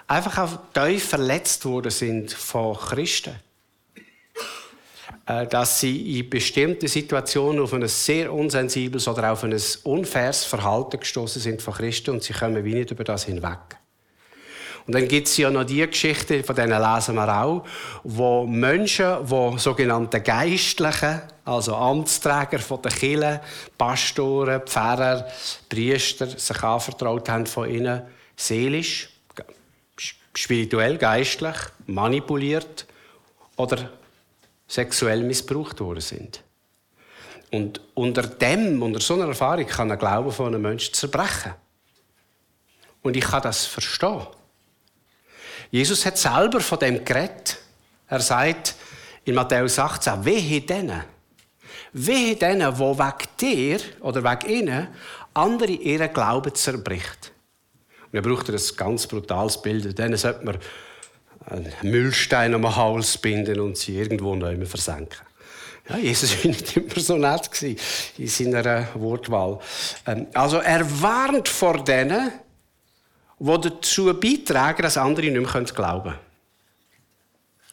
einfach 0.06 0.38
auch 0.38 0.58
tief 0.72 1.04
verletzt 1.04 1.64
worden 1.64 1.90
sind 1.90 2.32
von 2.32 2.76
Christen. 2.76 3.36
Äh, 5.28 5.46
dass 5.46 5.80
sie 5.80 6.18
in 6.18 6.30
bestimmten 6.30 6.88
Situationen 6.88 7.62
auf 7.62 7.74
ein 7.74 7.86
sehr 7.86 8.32
unsensibles 8.32 9.06
oder 9.08 9.32
auf 9.32 9.44
ein 9.44 9.54
unfaires 9.84 10.44
Verhalten 10.44 11.00
gestoßen 11.00 11.42
sind 11.42 11.60
von 11.60 11.74
Christen 11.74 12.12
und 12.12 12.22
sie 12.22 12.32
kommen 12.32 12.64
wie 12.64 12.74
nicht 12.74 12.90
über 12.90 13.04
das 13.04 13.24
hinweg. 13.24 13.58
Und 14.88 14.94
dann 14.94 15.06
gibt 15.06 15.28
es 15.28 15.36
ja 15.36 15.50
noch 15.50 15.64
die 15.64 15.86
Geschichte, 15.86 16.42
von 16.42 16.56
denen 16.56 16.80
lesen 16.80 17.14
wir 17.14 17.42
auch, 17.42 17.62
wo 18.04 18.46
Menschen, 18.46 19.18
wo 19.20 19.58
sogenannte 19.58 20.22
Geistlichen, 20.22 21.20
also 21.44 21.76
Amtsträger 21.76 22.58
von 22.58 22.80
der 22.80 22.92
Kirche, 22.92 23.42
Pastoren, 23.76 24.62
Pfarrer, 24.62 25.28
Priester, 25.68 26.26
sich 26.26 26.62
anvertraut 26.62 27.28
haben 27.28 27.44
von 27.44 27.68
ihnen, 27.68 28.00
seelisch, 28.34 29.10
spirituell, 30.34 30.96
geistlich, 30.96 31.56
manipuliert 31.86 32.86
oder 33.56 33.90
sexuell 34.66 35.22
missbraucht 35.22 35.80
worden 35.80 36.00
sind. 36.00 36.42
Und 37.50 37.82
unter 37.92 38.22
dem, 38.22 38.82
unter 38.82 39.00
so 39.00 39.12
einer 39.12 39.26
Erfahrung, 39.26 39.66
kann 39.66 39.92
ein 39.92 39.98
Glaube 39.98 40.32
von 40.32 40.46
einem 40.46 40.62
Menschen 40.62 40.94
zerbrechen. 40.94 41.52
Und 43.02 43.18
ich 43.18 43.24
kann 43.24 43.42
das 43.42 43.66
verstehen. 43.66 44.26
Jesus 45.70 46.04
hat 46.06 46.18
selber 46.18 46.60
von 46.60 46.78
dem 46.78 47.04
geredet. 47.04 47.58
Er 48.08 48.20
sagt 48.20 48.74
in 49.24 49.34
Matthäus 49.34 49.78
18, 49.78 50.24
wehe 50.24 50.60
denen, 50.62 51.04
wehe 51.92 52.36
denen, 52.36 52.78
wo 52.78 52.98
wegen 52.98 53.28
dir 53.40 53.80
oder 54.00 54.24
wegen 54.24 54.50
ihnen 54.50 54.88
andere 55.34 55.72
ihren 55.72 56.12
Glauben 56.12 56.54
zerbricht. 56.54 57.32
Und 58.10 58.16
er 58.16 58.22
braucht 58.22 58.48
ein 58.48 58.60
ganz 58.76 59.06
brutales 59.06 59.60
Bild. 59.60 59.98
Denen 59.98 60.16
sollte 60.16 60.44
man 60.44 60.58
einen 61.46 61.72
Müllstein 61.82 62.54
am 62.54 62.74
Hals 62.74 63.18
binden 63.18 63.60
und 63.60 63.76
sie 63.76 63.98
irgendwo 63.98 64.34
neu 64.34 64.64
versenken. 64.66 65.18
Ja, 65.88 65.96
Jesus 65.96 66.36
war 66.44 66.50
nicht 66.50 66.76
immer 66.76 67.00
so 67.00 67.16
nett 67.16 67.50
in 68.18 68.26
seiner 68.26 68.88
Wortwahl. 68.94 69.58
Ähm, 70.06 70.26
also 70.34 70.58
er 70.58 70.84
warnt 71.00 71.48
vor 71.48 71.84
denen, 71.84 72.32
die 73.38 73.60
dazu 73.60 74.12
beitragen, 74.14 74.82
dass 74.82 74.96
andere 74.96 75.30
nicht 75.30 75.54
mehr 75.54 75.62
glauben 75.64 76.10
können. 76.10 76.18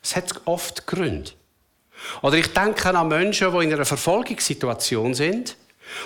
Es 0.01 0.15
hat 0.15 0.41
oft 0.45 0.85
Gründe. 0.85 1.31
Oder 2.21 2.37
ich 2.37 2.53
denke 2.53 2.95
an 2.95 3.07
Menschen, 3.07 3.51
die 3.51 3.63
in 3.63 3.73
einer 3.73 3.85
Verfolgungssituation 3.85 5.13
sind 5.13 5.55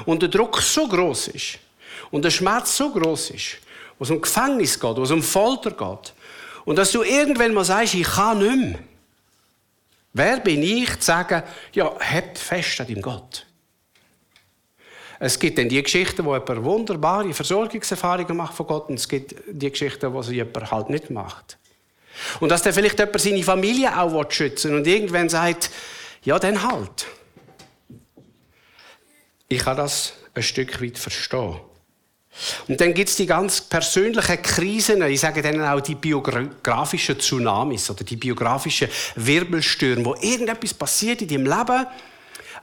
und 0.06 0.22
der 0.22 0.30
Druck 0.30 0.62
so 0.62 0.88
groß 0.88 1.30
ist 1.30 1.60
und 2.12 2.24
der 2.24 2.30
Schmerz 2.30 2.78
so 2.78 2.92
groß 2.92 3.32
ist, 3.32 3.58
wo 3.98 4.06
es 4.06 4.12
um 4.12 4.22
Gefängnis 4.22 4.80
geht, 4.80 4.96
wo 4.96 5.04
es 5.04 5.12
um 5.12 5.24
Folter 5.24 5.72
geht 5.72 6.14
und 6.66 6.78
dass 6.78 6.92
du 6.92 7.04
irgendwann 7.04 7.54
mal 7.54 7.66
sagst, 7.66 7.96
ich 7.96 8.08
kann 8.08 8.40
nicht 8.40 8.56
mehr. 8.56 8.80
Wer 10.14 10.40
bin 10.40 10.64
ich, 10.64 11.00
zu 11.00 11.06
sagen, 11.06 11.44
ja, 11.74 11.92
habt 12.00 12.38
fest 12.38 12.82
an 12.82 12.88
deinem 12.88 13.02
Gott. 13.02 13.46
Es 15.20 15.38
gibt 15.38 15.58
dann 15.58 15.68
die 15.68 15.84
Geschichten, 15.84 16.24
wo 16.24 16.34
jemand 16.34 16.64
wunderbare 16.64 17.34
Versorgungserfahrungen 17.34 18.38
macht 18.38 18.54
von 18.54 18.66
Gott 18.66 18.90
und 18.90 18.96
es 18.96 19.08
gibt 19.08 19.36
die 19.52 19.70
Geschichten, 19.70 20.14
wo 20.14 20.22
sie 20.22 20.36
jemand 20.36 20.72
halt 20.72 20.90
nicht 20.90 21.10
macht. 21.10 21.58
Und 22.40 22.50
dass 22.50 22.62
dann 22.62 22.74
vielleicht 22.74 22.98
jemand 22.98 23.20
seine 23.20 23.44
Familie 23.44 23.98
auch 24.00 24.32
schützen 24.32 24.74
und 24.76 24.88
irgendwann 24.88 25.28
sagt, 25.28 25.70
ja, 26.24 26.40
dann 26.40 26.64
halt. 26.64 27.08
Ich 29.50 29.60
kann 29.60 29.78
das 29.78 30.14
ein 30.34 30.44
Stück 30.44 30.82
weit 30.82 30.98
verstehen. 30.98 31.60
Und 32.68 32.80
dann 32.80 32.94
gibt 32.94 33.10
es 33.10 33.16
die 33.16 33.26
ganz 33.26 33.60
persönlichen 33.60 34.42
Krisen, 34.42 35.02
ich 35.02 35.20
sage 35.20 35.42
dann 35.42 35.62
auch 35.62 35.82
die 35.82 35.96
biografischen 35.96 37.20
Tsunamis 37.20 37.90
oder 37.90 38.04
die 38.04 38.16
biografischen 38.16 38.88
Wirbelstürme, 39.16 40.06
wo 40.06 40.16
irgendetwas 40.16 40.74
passiert 40.74 41.22
in 41.22 41.28
deinem 41.28 41.46
Leben, 41.46 41.88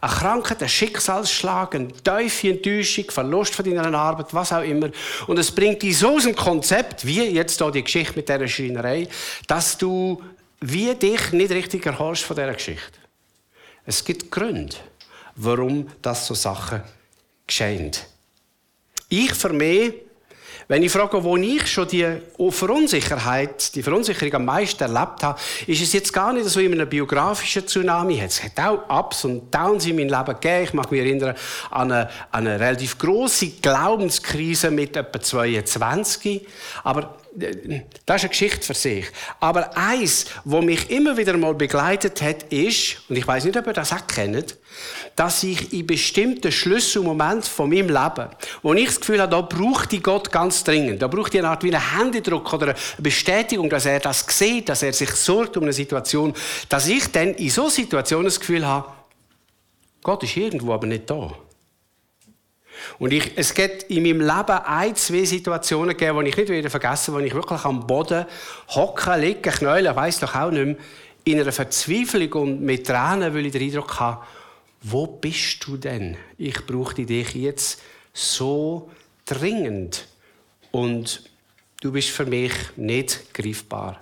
eine 0.00 0.12
Krankheit, 0.12 0.62
ein 0.62 0.68
Schicksalsschlag, 0.68 1.74
eine 1.74 1.88
tiefe 1.88 2.50
Enttäuschung, 2.50 3.10
Verlust 3.10 3.54
von 3.54 3.64
deiner 3.64 3.98
Arbeit, 3.98 4.32
was 4.32 4.52
auch 4.52 4.62
immer. 4.62 4.90
Und 5.26 5.38
es 5.38 5.50
bringt 5.50 5.82
dich 5.82 5.98
so 5.98 6.16
aus 6.16 6.24
dem 6.24 6.34
Konzept, 6.34 7.06
wie 7.06 7.22
jetzt 7.22 7.58
hier 7.58 7.70
die 7.70 7.84
Geschichte 7.84 8.14
mit 8.16 8.28
dieser 8.28 8.48
Schreinerei, 8.48 9.08
dass 9.46 9.78
du 9.78 10.22
wie 10.60 10.94
dich 10.94 11.32
nicht 11.32 11.50
richtig 11.50 11.86
erholst 11.86 12.22
von 12.22 12.36
dieser 12.36 12.54
Geschichte. 12.54 12.98
Es 13.84 14.04
gibt 14.04 14.30
Gründe, 14.30 14.76
warum 15.36 15.88
das 16.02 16.26
so 16.26 16.34
Sachen 16.34 16.82
geschehen. 17.46 17.92
Ich 19.08 19.32
für 19.32 19.52
mich, 19.52 19.94
wenn 20.68 20.82
ich 20.82 20.90
frage, 20.90 21.22
wo 21.22 21.36
ich 21.36 21.66
schon 21.68 21.86
die 21.86 22.04
Verunsicherheit, 22.50 23.72
die 23.74 23.82
Verunsicherung 23.84 24.34
am 24.34 24.44
meisten 24.46 24.82
erlebt 24.82 25.22
habe, 25.22 25.38
ist 25.66 25.80
es 25.80 25.92
jetzt 25.92 26.12
gar 26.12 26.32
nicht 26.32 26.46
so 26.46 26.58
in 26.58 26.72
einem 26.72 26.88
biografischen 26.88 27.66
Tsunami. 27.66 28.20
Es 28.20 28.42
hat 28.42 28.58
auch 28.58 28.88
Ups 28.88 29.24
und 29.24 29.54
Downs 29.54 29.86
in 29.86 29.94
meinem 29.94 30.08
Leben 30.08 30.40
gegeben. 30.40 30.64
Ich 30.64 30.74
mag 30.74 30.90
mich 30.90 31.00
erinnern 31.00 31.36
an 31.70 31.92
eine, 31.92 32.10
an 32.32 32.46
eine 32.48 32.58
relativ 32.58 32.98
große 32.98 33.50
Glaubenskrise 33.62 34.72
mit 34.72 34.96
etwa 34.96 35.20
22. 35.20 36.44
Aber 36.82 37.14
das 37.36 38.16
ist 38.16 38.22
eine 38.22 38.28
Geschichte 38.30 38.62
für 38.62 38.74
sich. 38.74 39.06
Aber 39.40 39.76
eins, 39.76 40.26
was 40.44 40.64
mich 40.64 40.90
immer 40.90 41.16
wieder 41.16 41.36
mal 41.36 41.54
begleitet 41.54 42.22
hat, 42.22 42.44
ist, 42.44 43.02
und 43.08 43.16
ich 43.16 43.26
weiß 43.26 43.44
nicht, 43.44 43.56
ob 43.56 43.66
ihr 43.66 43.72
das 43.72 43.92
auch 43.92 44.06
kennt, 44.06 44.56
dass 45.14 45.42
ich 45.42 45.72
in 45.72 45.86
bestimmten 45.86 46.50
Schlüsselmomenten 46.50 47.42
von 47.42 47.68
meinem 47.68 47.88
Leben, 47.88 48.28
wo 48.62 48.74
ich 48.74 48.86
das 48.86 49.00
Gefühl 49.00 49.20
habe, 49.20 49.30
da 49.30 49.40
braucht 49.42 49.92
ich 49.92 50.02
Gott 50.02 50.32
ganz 50.32 50.64
dringend, 50.64 51.02
da 51.02 51.08
braucht 51.08 51.34
ich 51.34 51.40
eine 51.40 51.50
Art 51.50 51.62
wie 51.62 51.74
einen 51.74 51.98
Händedruck 51.98 52.52
oder 52.52 52.68
eine 52.68 52.76
Bestätigung, 52.98 53.68
dass 53.68 53.86
er 53.86 54.00
das 54.00 54.24
sieht, 54.28 54.68
dass 54.68 54.82
er 54.82 54.92
sich 54.92 55.10
sorgt 55.10 55.56
um 55.56 55.64
eine 55.64 55.72
Situation, 55.72 56.34
dass 56.68 56.88
ich 56.88 57.06
dann 57.12 57.34
in 57.34 57.50
so 57.50 57.68
Situationen 57.68 58.26
das 58.26 58.40
Gefühl 58.40 58.66
habe, 58.66 58.88
Gott 60.02 60.22
ist 60.22 60.36
irgendwo, 60.36 60.72
aber 60.72 60.86
nicht 60.86 61.10
da. 61.10 61.32
Und 62.98 63.12
ich, 63.12 63.32
es 63.36 63.54
gibt 63.54 63.84
in 63.84 64.02
meinem 64.02 64.20
Leben 64.20 64.58
ein, 64.64 64.94
zwei 64.96 65.24
Situationen 65.24 65.96
gegeben, 65.96 66.24
die 66.24 66.30
ich 66.30 66.36
nicht 66.36 66.48
wieder 66.48 66.70
vergessen 66.70 67.14
wo 67.14 67.18
ich 67.18 67.34
wirklich 67.34 67.64
am 67.64 67.86
Boden 67.86 68.26
hocken, 68.68 69.20
liegen, 69.20 69.42
knäulen, 69.42 69.94
weiss 69.96 70.20
doch 70.20 70.34
auch 70.34 70.50
nicht 70.50 70.64
mehr, 70.64 70.76
in 71.24 71.40
einer 71.40 71.52
Verzweiflung 71.52 72.32
und 72.34 72.62
mit 72.62 72.86
Tränen, 72.86 73.34
weil 73.34 73.46
ich 73.46 73.52
den 73.52 73.62
Eindruck 73.62 73.98
habe, 73.98 74.24
wo 74.82 75.06
bist 75.06 75.66
du 75.66 75.76
denn? 75.76 76.16
Ich 76.38 76.64
brauche 76.64 76.94
dich 76.94 77.34
jetzt 77.34 77.82
so 78.12 78.90
dringend. 79.24 80.06
Und 80.70 81.24
du 81.80 81.90
bist 81.90 82.10
für 82.10 82.26
mich 82.26 82.52
nicht 82.76 83.34
greifbar. 83.34 84.00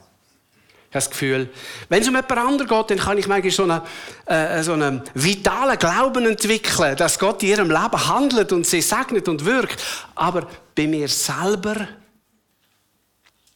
Das 0.95 1.11
Gefühl, 1.11 1.51
wenn 1.89 2.03
es 2.03 2.09
um 2.09 2.15
jemand 2.15 2.31
anderen 2.31 2.69
geht, 2.69 2.91
dann 2.91 3.05
kann 3.05 3.19
ich 3.19 3.27
manchmal 3.27 3.51
so 3.51 3.65
einen, 3.65 3.81
äh, 4.27 4.63
so 4.63 4.75
einen 4.75 5.03
vitalen 5.15 5.77
Glauben 5.77 6.25
entwickeln, 6.25 6.97
dass 6.97 7.19
Gott 7.19 7.43
in 7.43 7.49
ihrem 7.49 7.69
Leben 7.69 8.09
handelt 8.09 8.53
und 8.53 8.65
sie 8.65 8.81
segnet 8.81 9.27
und 9.29 9.45
wirkt. 9.45 9.83
Aber 10.15 10.47
bei 10.73 10.87
mir 10.87 11.09
selber, 11.09 11.89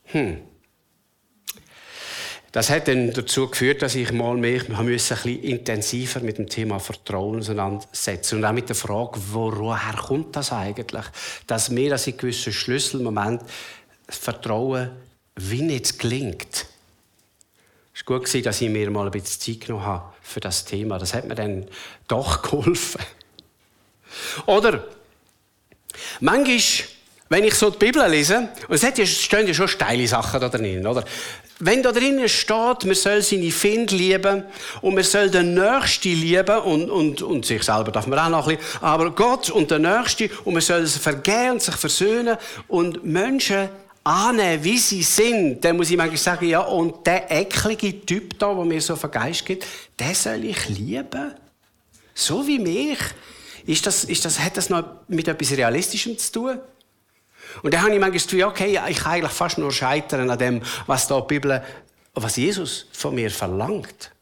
hm, 0.07 0.38
das 2.50 2.71
hat 2.71 2.88
dann 2.88 3.12
dazu 3.12 3.49
geführt, 3.49 3.83
dass 3.83 3.95
ich 3.95 4.11
mal 4.11 4.37
mehr 4.37 4.62
ein 4.76 4.87
bisschen 4.87 5.40
intensiver 5.40 6.18
mit 6.18 6.38
dem 6.38 6.49
Thema 6.49 6.80
Vertrauen 6.80 7.38
auseinandersetzen 7.38 8.38
und 8.38 8.47
auch 8.47 8.52
mit 8.52 8.68
der 8.68 8.75
Frage, 8.75 9.21
woher 9.30 9.95
kommt 9.95 10.35
das 10.35 10.50
eigentlich, 10.50 11.04
dass 11.47 11.71
mir 11.71 11.90
das 11.90 12.09
in 12.09 12.16
gewissen 12.16 12.52
Schlüsselmomenten 12.52 13.47
Vertrauen 14.09 14.90
wie 15.37 15.62
nicht 15.62 16.00
gelingt. 16.00 16.66
Gut, 18.08 18.46
dass 18.46 18.62
ich 18.62 18.70
mir 18.70 18.90
mal 18.90 19.04
ein 19.04 19.10
bisschen 19.10 19.38
Zeit 19.38 19.66
genommen 19.66 19.84
habe 19.84 20.14
für 20.22 20.40
das 20.40 20.64
Thema. 20.64 20.98
Das 20.98 21.12
hat 21.12 21.28
mir 21.28 21.34
dann 21.34 21.66
doch 22.08 22.40
geholfen. 22.50 23.02
Oder 24.46 24.82
manchmal, 26.18 26.58
wenn 27.28 27.44
ich 27.44 27.52
so 27.52 27.68
die 27.68 27.76
Bibel 27.76 28.10
lese, 28.10 28.48
und 28.66 28.82
es 28.82 29.22
stehen 29.22 29.46
ja 29.46 29.52
schon 29.52 29.68
steile 29.68 30.08
Sachen 30.08 30.40
da 30.40 30.48
drin, 30.48 30.86
oder? 30.86 31.04
Wenn 31.58 31.82
da 31.82 31.92
drinnen 31.92 32.30
steht, 32.30 32.86
man 32.86 32.94
soll 32.94 33.20
seine 33.20 33.50
Find 33.50 33.90
lieben 33.90 34.44
und 34.80 34.94
man 34.94 35.04
soll 35.04 35.28
den 35.28 35.52
Nächsten 35.52 36.18
lieben 36.18 36.60
und, 36.60 36.88
und, 36.88 37.20
und 37.20 37.44
sich 37.44 37.62
selber 37.62 37.92
darf 37.92 38.06
man 38.06 38.18
auch 38.20 38.30
noch 38.30 38.48
ein 38.48 38.56
bisschen, 38.56 38.82
aber 38.82 39.10
Gott 39.10 39.50
und 39.50 39.70
den 39.70 39.82
Nächsten 39.82 40.30
und 40.44 40.54
man 40.54 40.62
soll 40.62 40.80
es 40.80 40.96
vergeben 40.96 41.50
und 41.50 41.62
sich 41.62 41.74
versöhnen 41.74 42.38
und 42.68 43.04
Menschen 43.04 43.68
annehmen, 44.05 44.64
wie 44.64 44.78
sie 44.78 45.02
sind, 45.02 45.64
dann 45.64 45.76
muss 45.76 45.90
ich 45.90 45.97
manchmal 45.97 46.19
sagen, 46.19 46.49
ja, 46.49 46.61
und 46.61 47.07
der 47.07 47.31
eklige 47.31 48.05
Typ 48.05 48.38
da, 48.38 48.55
der 48.55 48.64
mir 48.64 48.81
so 48.81 48.97
vergeist 48.97 49.45
gibt, 49.45 49.67
den 49.99 50.14
soll 50.14 50.45
ich 50.45 50.69
lieben? 50.69 51.35
So 52.14 52.47
wie 52.47 52.59
mich? 52.59 52.99
Ist 53.67 53.87
das, 53.87 54.05
ist 54.05 54.25
das, 54.25 54.38
hat 54.40 54.57
das 54.57 54.71
noch 54.71 54.85
mit 55.09 55.28
etwas 55.28 55.52
Realistischem 55.52 56.17
zu 56.17 56.33
tun? 56.33 56.59
Und 57.62 57.75
dann 57.75 57.83
habe 57.83 57.93
ich 57.93 58.00
manchmal 58.00 58.21
Gefühl, 58.21 58.45
okay, 58.45 58.81
ich 58.88 58.99
kann 58.99 59.12
eigentlich 59.12 59.33
fast 59.33 59.59
nur 59.59 59.73
scheitern 59.73 60.31
an 60.31 60.38
dem, 60.38 60.62
was 60.87 61.07
da 61.07 61.21
die 61.21 61.26
Bibel, 61.26 61.62
was 62.14 62.37
Jesus 62.37 62.87
von 62.93 63.14
mir 63.14 63.31
verlangt. 63.31 64.12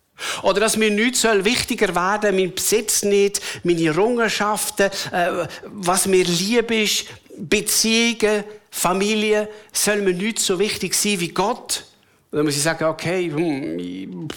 Oder 0.42 0.60
dass 0.60 0.76
mir 0.76 0.90
nichts 0.90 1.20
soll 1.20 1.44
wichtiger 1.44 1.94
werden, 1.94 2.36
mein 2.36 2.54
Besitz 2.54 3.02
nicht, 3.02 3.40
meine 3.64 3.84
Errungenschaften, 3.86 4.90
äh, 5.12 5.46
was 5.66 6.06
mir 6.06 6.24
lieb 6.24 6.70
ist, 6.70 7.06
Beziehungen, 7.38 8.44
Familie, 8.70 9.48
soll 9.72 10.02
mir 10.02 10.14
nichts 10.14 10.46
so 10.46 10.58
wichtig 10.58 10.94
sein 10.94 11.20
wie 11.20 11.28
Gott. 11.28 11.84
Und 12.30 12.38
dann 12.38 12.46
muss 12.46 12.56
ich 12.56 12.62
sagen, 12.62 12.84
okay, 12.84 13.30
hm, 13.30 14.28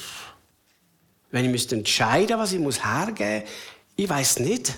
wenn 1.31 1.45
ich 1.45 1.51
müsste 1.51 1.75
entscheiden, 1.75 2.37
was 2.37 2.53
ich 2.53 2.59
muss 2.59 2.83
hergeben, 2.83 3.47
ich 3.95 4.09
weiß 4.09 4.39
nicht. 4.39 4.73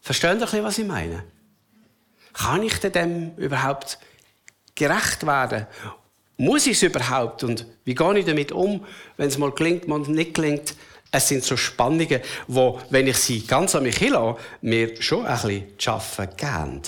Verstehen 0.00 0.40
Sie, 0.40 0.62
was 0.62 0.78
ich 0.78 0.86
meine? 0.86 1.24
Kann 2.32 2.62
ich 2.62 2.78
denn 2.78 2.92
dem 2.92 3.36
überhaupt 3.36 3.98
gerecht 4.74 5.26
werden? 5.26 5.66
Muss 6.36 6.66
ich 6.66 6.72
es 6.72 6.82
überhaupt? 6.82 7.44
Und 7.44 7.66
wie 7.84 7.94
gehe 7.94 8.18
ich 8.18 8.24
damit 8.24 8.52
um, 8.52 8.86
wenn 9.16 9.28
es 9.28 9.36
mal 9.36 9.52
klingt, 9.52 9.86
mal 9.86 9.98
nicht 10.00 10.34
klingt? 10.34 10.74
Es 11.12 11.28
sind 11.28 11.42
so 11.42 11.56
Spannungen, 11.56 12.20
wo, 12.46 12.80
wenn 12.90 13.06
ich 13.06 13.16
sie 13.18 13.44
ganz 13.44 13.74
an 13.74 13.82
mich 13.82 13.96
hinlasse, 13.96 14.38
mir 14.60 15.00
schon 15.02 15.26
ein 15.26 15.40
bisschen 15.42 15.78
zu 15.78 15.90
arbeiten 15.90 16.36
geben. 16.36 16.82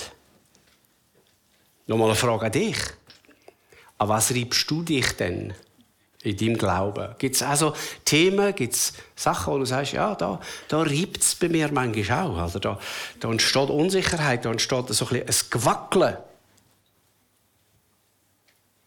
Nochmal 1.87 2.07
eine 2.07 2.15
Frage 2.15 2.45
an 2.45 2.51
dich. 2.51 2.77
an 3.97 4.09
was 4.09 4.33
reibst 4.33 4.69
du 4.71 4.81
dich 4.83 5.11
denn 5.13 5.53
in 6.23 6.37
deinem 6.37 6.57
Glauben? 6.57 7.15
Gibt 7.17 7.35
es 7.35 7.43
also 7.43 7.73
Themen, 8.05 8.55
gibt 8.55 8.73
es 8.73 8.93
Sachen, 9.15 9.53
wo 9.53 9.57
du 9.59 9.65
sagst, 9.65 9.91
ja, 9.91 10.15
da, 10.15 10.39
da 10.69 10.81
reibt 10.81 11.21
es 11.21 11.35
bei 11.35 11.49
mir 11.49 11.69
manchmal 11.71 12.23
auch. 12.23 12.37
Also 12.37 12.59
da, 12.59 12.79
da 13.19 13.29
entsteht 13.29 13.69
Unsicherheit, 13.69 14.45
da 14.45 14.51
entsteht 14.51 14.87
so 14.89 15.05
ein, 15.09 15.21
ein 15.21 15.35
Gewackeln. 15.49 16.17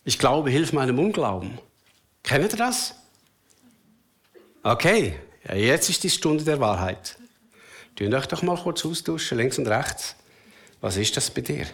Ich 0.05 0.19
glaube, 0.19 0.51
hilf 0.51 0.73
meinem 0.73 0.99
Unglauben. 0.99 1.59
Kennt 2.23 2.53
ihr 2.53 2.59
das? 2.59 2.95
Okay, 4.63 5.19
ja, 5.49 5.55
jetzt 5.55 5.89
ist 5.89 6.03
die 6.03 6.11
Stunde 6.11 6.45
der 6.45 6.61
Wahrheit. 6.61 7.17
Tun 7.95 8.13
euch 8.13 8.27
doch 8.27 8.43
mal 8.43 8.57
kurz 8.57 8.85
austauschen, 8.85 9.39
links 9.39 9.59
und 9.59 9.67
rechts. 9.69 10.17
Was 10.81 10.97
ist 10.97 11.17
das 11.17 11.31
bei 11.31 11.41
dir? 11.41 11.67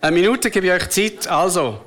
Eine 0.00 0.16
Minute 0.16 0.50
gebe 0.50 0.66
ich 0.66 0.72
euch 0.72 0.88
Zeit. 0.90 1.26
Also. 1.28 1.82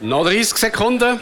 Noch 0.00 0.24
30 0.24 0.56
Sekunden. 0.58 1.20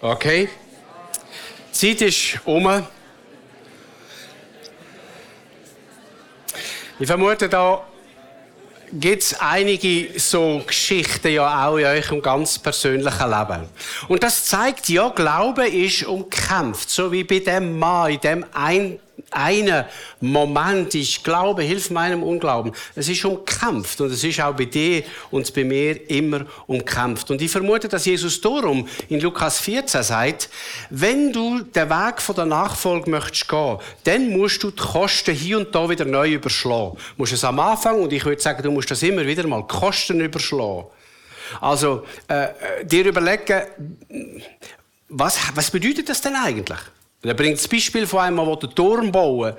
Okay. 0.00 0.48
Zeit 1.78 2.00
ist 2.02 2.40
um. 2.44 2.84
Ich 6.98 7.06
vermute, 7.06 7.48
da 7.48 7.86
gibt 8.92 9.22
es 9.22 9.38
einige 9.38 10.18
so 10.18 10.60
Geschichten 10.66 11.28
ja 11.28 11.68
auch 11.68 11.76
in 11.76 11.84
eurem 11.84 12.20
ganz 12.20 12.58
persönlichen 12.58 13.30
Leben. 13.30 13.68
Und 14.08 14.24
das 14.24 14.46
zeigt 14.46 14.88
ja, 14.88 15.08
Glaube 15.10 15.68
ist 15.68 16.02
umkämpft. 16.02 16.90
So 16.90 17.12
wie 17.12 17.22
bei 17.22 17.38
dem 17.38 17.78
Mann, 17.78 18.10
in 18.10 18.20
dem 18.22 18.44
ein 18.52 18.98
einen 19.30 19.84
Moment, 20.20 20.94
ich 20.94 21.22
glaube, 21.22 21.62
hilf 21.62 21.90
meinem 21.90 22.22
Unglauben. 22.22 22.72
Es 22.94 23.08
ist 23.08 23.24
umkämpft 23.24 24.00
und 24.00 24.10
es 24.10 24.24
ist 24.24 24.40
auch 24.40 24.54
bei 24.54 24.64
dir 24.64 25.02
und 25.30 25.52
bei 25.54 25.64
mir 25.64 26.10
immer 26.10 26.46
umkämpft. 26.66 27.30
Und 27.30 27.42
ich 27.42 27.50
vermute, 27.50 27.88
dass 27.88 28.04
Jesus 28.04 28.40
darum 28.40 28.88
in 29.08 29.20
Lukas 29.20 29.60
14 29.60 30.02
sagt, 30.02 30.48
wenn 30.90 31.32
du 31.32 31.60
den 31.60 31.90
Weg 31.90 32.20
von 32.20 32.34
der 32.34 32.46
Nachfolge 32.46 33.10
möchtest 33.10 33.48
gehen, 33.48 33.78
dann 34.04 34.30
musst 34.30 34.62
du 34.62 34.70
die 34.70 34.82
Kosten 34.82 35.34
hier 35.34 35.58
und 35.58 35.74
da 35.74 35.88
wieder 35.88 36.04
neu 36.04 36.32
überschlagen. 36.32 36.96
Du 36.96 37.14
musst 37.16 37.32
es 37.32 37.44
am 37.44 37.60
Anfang 37.60 38.00
und 38.00 38.12
ich 38.12 38.24
würde 38.24 38.40
sagen, 38.40 38.62
du 38.62 38.70
musst 38.70 38.90
das 38.90 39.02
immer 39.02 39.26
wieder 39.26 39.46
mal 39.46 39.66
Kosten 39.66 40.20
überschlagen. 40.20 40.86
Also, 41.60 42.04
äh, 42.28 42.44
äh 42.44 42.84
dir 42.84 43.06
überlegen, 43.06 43.62
was, 45.08 45.38
was 45.54 45.70
bedeutet 45.70 46.08
das 46.08 46.20
denn 46.20 46.36
eigentlich? 46.36 46.78
Er 47.20 47.34
bringt 47.34 47.58
das 47.58 47.66
Beispiel 47.66 48.06
von 48.06 48.20
einem, 48.20 48.36
der 48.36 48.46
einen 48.46 48.74
Turm 48.76 49.10
bauen 49.10 49.52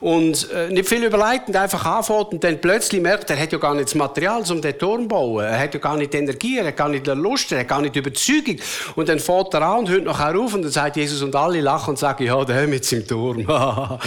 und 0.00 0.50
äh, 0.50 0.68
nicht 0.68 0.86
viel 0.86 1.02
überlegt 1.02 1.54
einfach 1.56 1.86
anfängt 1.86 2.32
und 2.32 2.44
dann 2.44 2.60
plötzlich 2.60 3.00
merkt, 3.00 3.30
er 3.30 3.40
hat 3.40 3.50
ja 3.52 3.58
gar 3.58 3.74
nicht 3.74 3.86
das 3.86 3.94
Material, 3.94 4.42
um 4.50 4.60
den 4.60 4.78
Turm 4.78 5.02
zu 5.04 5.08
bauen. 5.08 5.42
Er 5.42 5.58
hat 5.58 5.72
ja 5.72 5.80
gar 5.80 5.96
nicht 5.96 6.12
die 6.12 6.18
Energie, 6.18 6.58
er 6.58 6.66
hat 6.66 6.76
gar 6.76 6.90
nicht 6.90 7.06
die 7.06 7.12
Lust, 7.12 7.50
er 7.52 7.60
hat 7.60 7.68
gar 7.68 7.80
nicht 7.80 7.94
die 7.94 8.00
Überzeugung. 8.00 8.56
Und 8.96 9.08
dann 9.08 9.18
fährt 9.18 9.54
er 9.54 9.62
an 9.62 9.78
und 9.78 9.88
hört 9.88 10.04
nachher 10.04 10.38
auf 10.38 10.52
und 10.52 10.60
dann 10.60 10.70
sagt 10.70 10.98
Jesus 10.98 11.22
und 11.22 11.34
alle 11.34 11.62
lachen 11.62 11.90
und 11.90 11.98
sagen, 11.98 12.22
ja, 12.22 12.44
der 12.44 12.66
mit 12.68 12.84
seinem 12.84 13.06
Turm. 13.06 13.46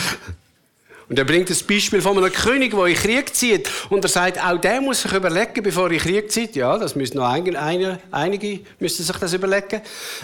Und 1.09 1.17
er 1.17 1.25
bringt 1.25 1.49
das 1.49 1.63
Beispiel 1.63 2.03
von 2.03 2.15
einem 2.15 2.31
König, 2.31 2.71
der 2.71 2.85
in 2.85 2.95
Krieg 2.95 3.35
zieht. 3.35 3.67
Und 3.89 4.05
er 4.05 4.09
sagt, 4.09 4.39
auch 4.45 4.61
der 4.61 4.79
muss 4.79 5.01
sich 5.01 5.11
überlegen, 5.11 5.63
bevor 5.63 5.87
er 5.87 5.93
in 5.93 5.97
Krieg 5.97 6.31
zieht. 6.31 6.55
Ja, 6.55 6.77
das 6.77 6.95
müssen 6.95 7.17
noch 7.17 7.27
einige, 7.27 7.99
einige 8.11 8.59
müssen 8.77 9.03
sich 9.03 9.17
das 9.17 9.33
überlegen. 9.33 9.81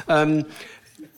Ähm, 0.08 0.46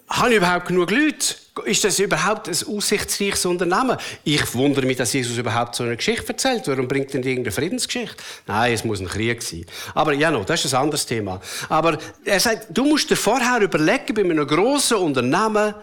habe 0.07 0.29
ich 0.29 0.37
überhaupt 0.37 0.67
genug 0.67 0.89
Leute? 0.91 1.35
Ist 1.65 1.83
das 1.83 1.99
überhaupt 1.99 2.47
ein 2.47 2.55
aussichtsreiches 2.67 3.45
Unternehmen? 3.45 3.97
Ich 4.23 4.53
wundere 4.53 4.85
mich, 4.85 4.97
dass 4.97 5.11
Jesus 5.11 5.37
überhaupt 5.37 5.75
so 5.75 5.83
eine 5.83 5.97
Geschichte 5.97 6.27
erzählt. 6.29 6.67
Warum 6.67 6.87
bringt 6.87 7.13
denn 7.13 7.23
irgendeine 7.23 7.51
Friedensgeschichte? 7.51 8.15
Nein, 8.45 8.73
es 8.73 8.85
muss 8.85 8.99
ein 8.99 9.07
Krieg 9.07 9.41
sein. 9.41 9.65
Aber 9.95 10.13
ja, 10.13 10.31
no, 10.31 10.43
das 10.43 10.63
ist 10.63 10.73
ein 10.73 10.83
anderes 10.83 11.05
Thema. 11.05 11.41
Aber 11.67 11.97
er 12.23 12.39
sagt, 12.39 12.67
du 12.69 12.85
musst 12.85 13.09
dir 13.09 13.15
vorher 13.15 13.59
überlegen, 13.59 14.13
bei 14.13 14.21
einem 14.21 14.47
grossen 14.47 14.97
Unternehmen, 14.97 15.73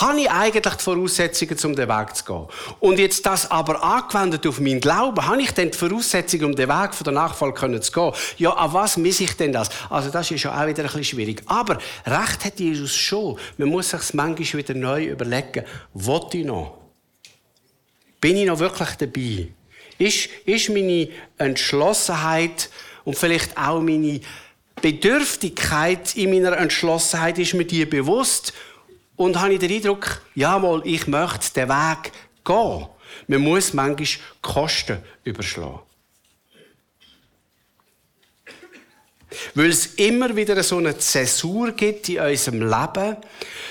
habe 0.00 0.20
ich 0.20 0.30
eigentlich 0.30 0.74
die 0.74 0.82
Voraussetzungen, 0.82 1.58
um 1.64 1.76
den 1.76 1.88
Weg 1.88 2.16
zu 2.16 2.24
gehen? 2.24 2.46
Und 2.80 2.98
jetzt 2.98 3.26
das 3.26 3.50
aber 3.50 3.82
angewendet 3.84 4.46
auf 4.46 4.58
meinen 4.58 4.80
Glauben, 4.80 5.26
habe 5.26 5.42
ich 5.42 5.50
denn 5.52 5.70
die 5.70 5.76
Voraussetzungen, 5.76 6.46
um 6.46 6.56
den 6.56 6.68
Weg 6.68 6.94
von 6.94 7.04
der 7.04 7.12
Nachfolge 7.12 7.80
zu 7.80 7.92
gehen? 7.92 8.12
Ja, 8.38 8.50
an 8.54 8.72
was 8.72 8.96
misse 8.96 9.24
ich 9.24 9.36
denn 9.36 9.52
das? 9.52 9.68
Also 9.90 10.10
das 10.10 10.30
ist 10.30 10.42
ja 10.42 10.52
auch 10.52 10.66
wieder 10.66 10.82
ein 10.82 10.86
bisschen 10.86 11.04
schwierig. 11.04 11.42
Aber 11.46 11.78
Recht 12.06 12.44
hat 12.44 12.58
Jesus 12.58 12.94
schon. 12.94 13.38
Man 13.58 13.68
muss 13.68 13.90
sich 13.90 14.14
manchmal 14.14 14.62
wieder 14.62 14.74
neu 14.74 15.04
überlegen. 15.04 15.64
Wollte 15.92 16.38
ich 16.38 16.46
noch? 16.46 16.78
Bin 18.20 18.36
ich 18.36 18.46
noch 18.46 18.58
wirklich 18.60 18.90
dabei? 18.98 19.48
Ist, 19.98 20.28
ist 20.46 20.70
meine 20.70 21.08
Entschlossenheit 21.36 22.70
und 23.04 23.16
vielleicht 23.16 23.58
auch 23.58 23.80
meine 23.80 24.20
Bedürftigkeit 24.80 26.16
in 26.16 26.30
meiner 26.30 26.56
Entschlossenheit, 26.56 27.38
ist 27.38 27.54
mir 27.54 27.64
die 27.64 27.84
bewusst? 27.84 28.52
Und 29.22 29.40
habe 29.40 29.52
ich 29.52 29.60
den 29.60 29.70
Eindruck, 29.70 30.20
jawohl, 30.34 30.82
ich 30.84 31.06
möchte 31.06 31.54
den 31.54 31.68
Weg 31.68 32.10
gehen. 32.44 32.86
Man 33.28 33.40
muss 33.40 33.72
manchmal 33.72 34.08
Kosten 34.40 34.98
überschlagen. 35.22 35.78
Weil 39.54 39.70
es 39.70 39.94
immer 39.94 40.34
wieder 40.34 40.60
so 40.64 40.78
eine 40.78 40.98
Zäsur 40.98 41.70
gibt 41.70 42.08
in 42.08 42.18
unserem 42.18 42.68
Leben 42.68 43.16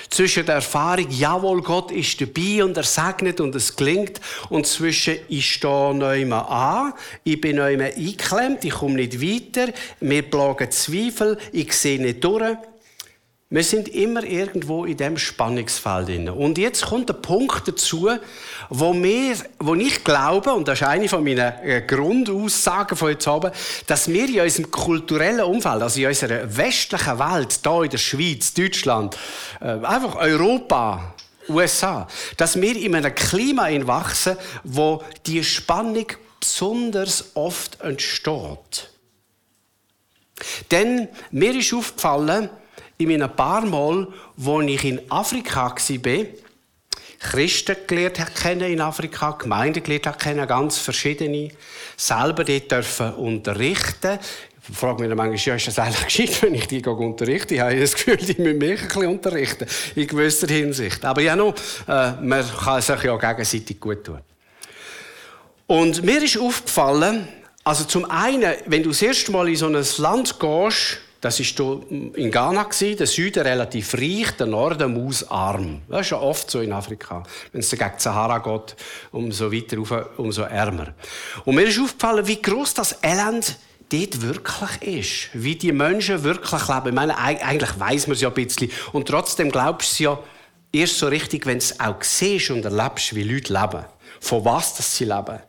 zwischen 0.10 0.46
der 0.46 0.56
Erfahrung, 0.56 1.08
jawohl, 1.10 1.62
Gott 1.62 1.92
ist 1.92 2.22
dabei 2.22 2.64
und 2.64 2.78
er 2.78 2.84
segnet 2.84 3.42
und 3.42 3.54
es 3.54 3.76
gelingt, 3.76 4.22
und 4.50 4.66
zwischen, 4.66 5.18
ich 5.28 5.52
stehe 5.52 5.94
neu 5.94 6.34
an, 6.34 6.94
ich 7.26 7.42
bin 7.42 7.58
neu 7.58 7.78
eingeklemmt, 7.78 8.64
ich 8.64 8.72
komme 8.72 8.96
nicht 8.96 9.22
weiter, 9.22 9.74
mir 10.00 10.22
plagen 10.24 10.72
Zweifel, 10.72 11.38
ich 11.52 11.74
sehe 11.74 12.02
nicht 12.02 12.24
durch. 12.24 12.58
Wir 13.54 13.66
sind 13.66 13.90
immer 13.90 14.24
irgendwo 14.24 14.86
in 14.86 14.96
dem 14.96 15.18
Spannungsfeld 15.18 16.08
drin. 16.08 16.30
Und 16.30 16.58
jetzt 16.58 16.86
kommt 16.86 17.10
der 17.10 17.16
Punkt 17.16 17.68
dazu, 17.68 18.10
wo, 18.70 18.94
wir, 18.94 19.36
wo 19.60 19.76
ich 19.76 20.06
glaube, 20.06 20.54
und 20.54 20.70
das 20.70 20.80
ist 20.80 20.88
eine 20.88 21.10
von 21.10 21.22
meinen 21.22 21.54
äh, 21.62 21.84
Grundaussagen 21.86 22.96
von 22.96 23.10
heute 23.10 23.30
Abend, 23.30 23.54
dass 23.88 24.08
wir 24.08 24.30
in 24.30 24.40
unserem 24.40 24.72
kulturellen 24.72 25.42
Umfeld, 25.42 25.82
also 25.82 26.00
in 26.00 26.08
unserer 26.08 26.56
westlichen 26.56 27.20
Welt, 27.20 27.60
hier 27.62 27.84
in 27.84 27.90
der 27.90 27.98
Schweiz, 27.98 28.54
Deutschland, 28.54 29.18
äh, 29.60 29.66
einfach 29.66 30.16
Europa, 30.16 31.14
USA, 31.50 32.08
dass 32.38 32.56
wir 32.62 32.78
in 32.78 32.96
einem 32.96 33.14
Klima 33.14 33.68
wachsen, 33.86 34.38
wo 34.64 35.04
die 35.26 35.44
Spannung 35.44 36.06
besonders 36.40 37.32
oft 37.34 37.82
entsteht. 37.82 38.90
Denn 40.72 41.10
mir 41.32 41.54
ist 41.54 41.74
aufgefallen, 41.74 42.50
in 43.02 43.10
meinen 43.10 43.36
paar 43.36 43.66
Mal, 43.66 44.08
wo 44.38 44.62
ich 44.62 44.84
in 44.84 45.02
Afrika 45.10 45.76
war, 45.76 46.26
Christen 47.20 47.76
gelernt 47.86 48.36
kennen 48.36 48.72
in 48.72 48.82
Afrika, 48.82 49.32
Gemeinden 49.32 49.84
gelernt 49.84 50.18
kennen, 50.18 50.48
ganz 50.48 50.80
verschiedene. 50.80 51.52
Selber 51.96 52.44
dort 52.44 52.72
dürfen 52.72 53.14
unterrichten. 53.14 54.18
Ich 54.68 54.78
frage 54.78 55.04
mich 55.06 55.16
manchmal, 55.16 55.58
ist 55.58 55.68
das 55.68 55.80
eigentlich 55.80 56.06
gescheit, 56.06 56.44
wenn 56.44 56.56
ich 56.56 56.68
die 56.68 56.84
unterrichte? 56.84 57.56
Ich 57.56 57.62
habe 57.62 57.80
das 57.80 57.94
Gefühl, 57.94 58.18
die 58.18 58.42
müssen 58.42 58.58
mich 58.58 58.82
ein 58.82 58.88
bisschen 58.88 59.08
unterrichten, 59.08 59.68
in 59.96 60.08
gewisser 60.08 60.48
Hinsicht. 60.48 61.04
Aber 61.06 61.22
ja, 61.22 61.36
noch, 61.36 61.54
äh, 61.88 62.14
man 62.22 62.44
kann 62.64 62.82
sich 62.82 63.04
ja 63.04 63.16
gegenseitig 63.18 63.80
gut 63.80 64.04
tun. 64.04 64.20
Und 65.68 66.04
mir 66.04 66.24
ist 66.24 66.38
aufgefallen, 66.38 67.28
also 67.64 67.84
zum 67.84 68.10
einen, 68.10 68.56
wenn 68.66 68.84
du 68.84 68.90
das 68.90 69.02
erste 69.02 69.32
Mal 69.32 69.48
in 69.50 69.56
so 69.56 69.68
ein 69.68 69.86
Land 69.98 70.40
gehst, 70.40 70.98
das 71.22 71.40
war 71.40 71.82
in 71.92 72.32
Ghana, 72.32 72.68
der 72.82 73.06
Süden 73.06 73.44
relativ 73.44 73.94
reich, 73.94 74.32
der 74.40 74.48
Norden 74.48 74.94
mausarm. 74.94 75.82
Das 75.88 76.02
ist 76.02 76.10
ja 76.10 76.20
oft 76.20 76.50
so 76.50 76.62
in 76.62 76.74
Afrika. 76.74 77.22
Wenn 77.52 77.62
es 77.62 77.70
gegen 77.70 77.92
die 77.96 78.02
Sahara 78.02 78.40
geht, 78.40 78.76
umso 79.12 79.52
weiter 79.52 79.78
rauf, 79.78 79.94
umso 80.18 80.42
ärmer. 80.42 80.96
Und 81.46 81.56
mir 81.56 81.68
ist 81.68 81.80
aufgefallen, 81.80 82.26
wie 82.26 82.42
groß 82.42 82.74
das 82.74 82.98
Elend 83.04 83.56
dort 83.92 84.22
wirklich 84.22 85.00
ist. 85.00 85.30
Wie 85.34 85.56
die 85.56 85.72
Menschen 85.72 86.24
wirklich 86.24 86.68
leben. 86.68 86.88
Ich 86.88 86.94
meine, 86.94 87.16
eigentlich 87.16 87.80
weiß 87.80 88.08
man 88.08 88.16
es 88.16 88.22
ja 88.22 88.30
ein 88.30 88.34
bisschen. 88.34 88.72
Und 88.92 89.08
trotzdem 89.08 89.52
glaubst 89.52 89.92
du 89.92 89.94
es 89.94 90.00
ja 90.00 90.20
erst 90.72 90.98
so 90.98 91.08
richtig, 91.08 91.46
wenn 91.46 91.60
du 91.60 91.66
es 91.66 91.80
auch 91.80 92.02
siehst 92.02 92.50
und 92.50 92.66
erlebst, 92.66 93.14
wie 93.14 93.24
Leute 93.24 93.54
leben 93.54 93.86
von 94.22 94.46
was 94.46 94.76
das 94.76 94.96
sie 94.96 95.06
leben. 95.06 95.40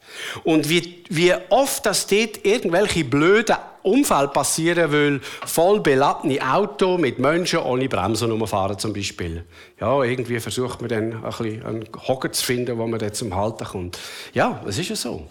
Und 0.44 0.66
wie, 0.68 1.04
wie 1.10 1.34
oft 1.50 1.84
dass 1.84 2.06
dort 2.06 2.42
irgendwelche 2.42 3.04
blöden 3.04 3.56
Unfälle 3.82 4.28
passieren, 4.28 4.92
weil 4.92 5.20
voll 5.46 5.80
beladene 5.80 6.40
Auto 6.40 6.98
mit 6.98 7.18
Menschen 7.18 7.60
ohne 7.60 7.88
Bremsen 7.88 8.30
rumfahren 8.30 8.78
zum 8.78 8.92
Beispiel. 8.92 9.44
Ja, 9.80 10.02
irgendwie 10.02 10.38
versucht 10.40 10.80
man 10.80 10.88
dann 10.88 11.12
ein 11.12 11.22
bisschen 11.22 11.66
einen 11.66 11.88
Hocker 12.06 12.30
zu 12.32 12.44
finden, 12.44 12.78
wo 12.78 12.86
man 12.86 12.98
dann 12.98 13.12
zum 13.12 13.34
Halten 13.34 13.64
kommt. 13.64 13.98
Ja, 14.32 14.60
es 14.66 14.78
ist 14.78 14.90
ja 14.90 14.96
so. 14.96 15.28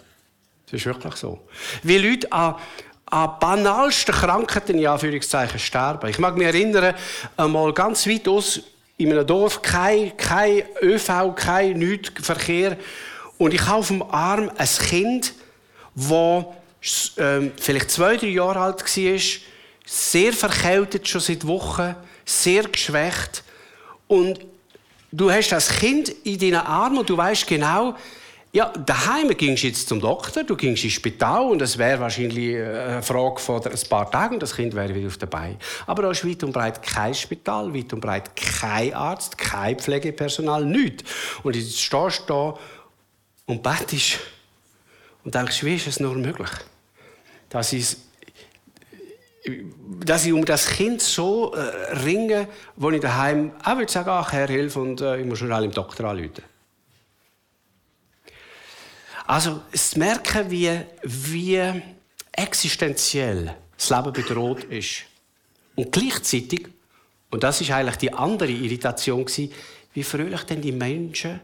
Es 0.66 0.74
ist 0.74 0.86
wirklich 0.86 1.14
so. 1.16 1.38
Wie 1.82 1.98
Leute 1.98 2.30
an, 2.32 2.56
an 3.06 3.30
banalsten 3.40 4.14
Krankheiten 4.14 4.78
in 4.78 4.86
Anführungszeichen 4.86 5.58
sterben. 5.58 6.08
Ich 6.08 6.18
mag 6.18 6.36
mich 6.36 6.46
erinnern, 6.46 6.94
einmal 7.36 7.72
ganz 7.72 8.06
weit 8.06 8.26
aus 8.28 8.60
in 8.96 9.12
einem 9.12 9.26
Dorf 9.26 9.62
kein, 9.62 10.16
kein 10.16 10.62
ÖV, 10.80 11.34
kein 11.34 11.78
nichts 11.78 12.24
Verkehr. 12.24 12.76
Und 13.38 13.52
ich 13.52 13.66
habe 13.66 13.78
auf 13.80 13.88
dem 13.88 14.02
Arm 14.02 14.50
ein 14.56 14.66
Kind, 14.66 15.34
das 15.94 16.44
vielleicht 16.82 17.90
zwei, 17.90 18.16
drei 18.16 18.28
Jahre 18.28 18.58
alt 18.58 18.82
war, 18.82 19.20
sehr 19.84 20.32
verkältet 20.32 21.08
schon 21.08 21.20
seit 21.20 21.46
Wochen, 21.46 21.94
sehr 22.24 22.64
geschwächt. 22.64 23.44
Und 24.08 24.40
du 25.10 25.30
hast 25.30 25.50
das 25.50 25.68
Kind 25.68 26.08
in 26.24 26.38
deinen 26.38 26.66
Armen 26.66 26.98
und 26.98 27.08
du 27.08 27.16
weißt 27.16 27.46
genau, 27.46 27.94
ja, 28.54 28.70
daheim 28.70 29.34
gingst 29.34 29.62
jetzt 29.62 29.88
zum 29.88 29.98
Doktor, 29.98 30.44
du 30.44 30.54
gingst 30.56 30.84
ins 30.84 30.92
Spital 30.92 31.44
und 31.44 31.62
es 31.62 31.78
wäre 31.78 32.00
wahrscheinlich 32.00 32.54
äh, 32.56 32.66
eine 32.66 33.02
Frage 33.02 33.40
von 33.40 33.64
ein 33.64 33.88
paar 33.88 34.10
Tagen 34.10 34.34
und 34.34 34.42
das 34.42 34.54
Kind 34.54 34.74
wäre 34.74 34.94
wieder 34.94 35.06
auf 35.06 35.16
dabei. 35.16 35.56
Aber 35.86 36.02
da 36.02 36.10
ist 36.10 36.26
weit 36.26 36.44
und 36.44 36.52
breit 36.52 36.82
kein 36.82 37.14
Spital, 37.14 37.72
weit 37.72 37.92
und 37.94 38.00
breit 38.00 38.36
kein 38.36 38.92
Arzt, 38.92 39.38
kein 39.38 39.78
Pflegepersonal, 39.78 40.66
nichts. 40.66 41.04
Und 41.42 41.56
jetzt 41.56 41.80
stehst 41.80 42.24
du 42.26 42.26
da 42.26 42.58
und 43.46 43.62
betest 43.62 44.18
und 45.24 45.34
denkst, 45.34 45.64
wie 45.64 45.76
ist 45.76 45.86
es 45.86 45.98
nur 45.98 46.14
möglich, 46.14 46.50
dass 47.52 47.72
ich, 47.74 47.96
dass 50.00 50.24
ich 50.24 50.32
um 50.32 50.44
das 50.44 50.66
Kind 50.66 51.02
so 51.02 51.52
äh, 51.52 51.60
ringe, 51.98 52.48
wo 52.76 52.90
ich 52.90 53.00
daheim 53.00 53.52
auch 53.62 53.76
würde 53.76 53.92
sagen, 53.92 54.08
ach 54.08 54.32
Herr, 54.32 54.48
hilf 54.48 54.74
und 54.76 55.02
äh, 55.02 55.20
ich 55.20 55.26
muss 55.26 55.38
schon 55.38 55.50
im 55.50 55.70
Doktor 55.70 56.08
anrufen. 56.08 56.42
Also, 59.26 59.62
es 59.70 59.96
merken, 59.96 60.50
wie, 60.50 60.80
wie 61.02 61.82
existenziell 62.32 63.54
das 63.76 63.90
Leben 63.90 64.12
bedroht 64.14 64.64
ist. 64.64 65.04
Und 65.76 65.92
gleichzeitig, 65.92 66.68
und 67.30 67.42
das 67.42 67.60
ist 67.60 67.70
eigentlich 67.70 67.96
die 67.96 68.12
andere 68.12 68.50
Irritation, 68.50 69.26
wie 69.92 70.02
fröhlich 70.02 70.42
denn 70.44 70.62
die 70.62 70.72
Menschen 70.72 71.40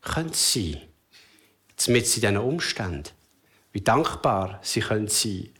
können 0.00 0.32
sein 0.32 0.80
können 1.76 1.94
mit 1.94 2.16
diesen 2.16 2.36
Umständen. 2.38 3.10
Wie 3.76 3.82
dankbar 3.82 4.58
sie 4.62 4.80
können 4.80 5.08
sein 5.08 5.50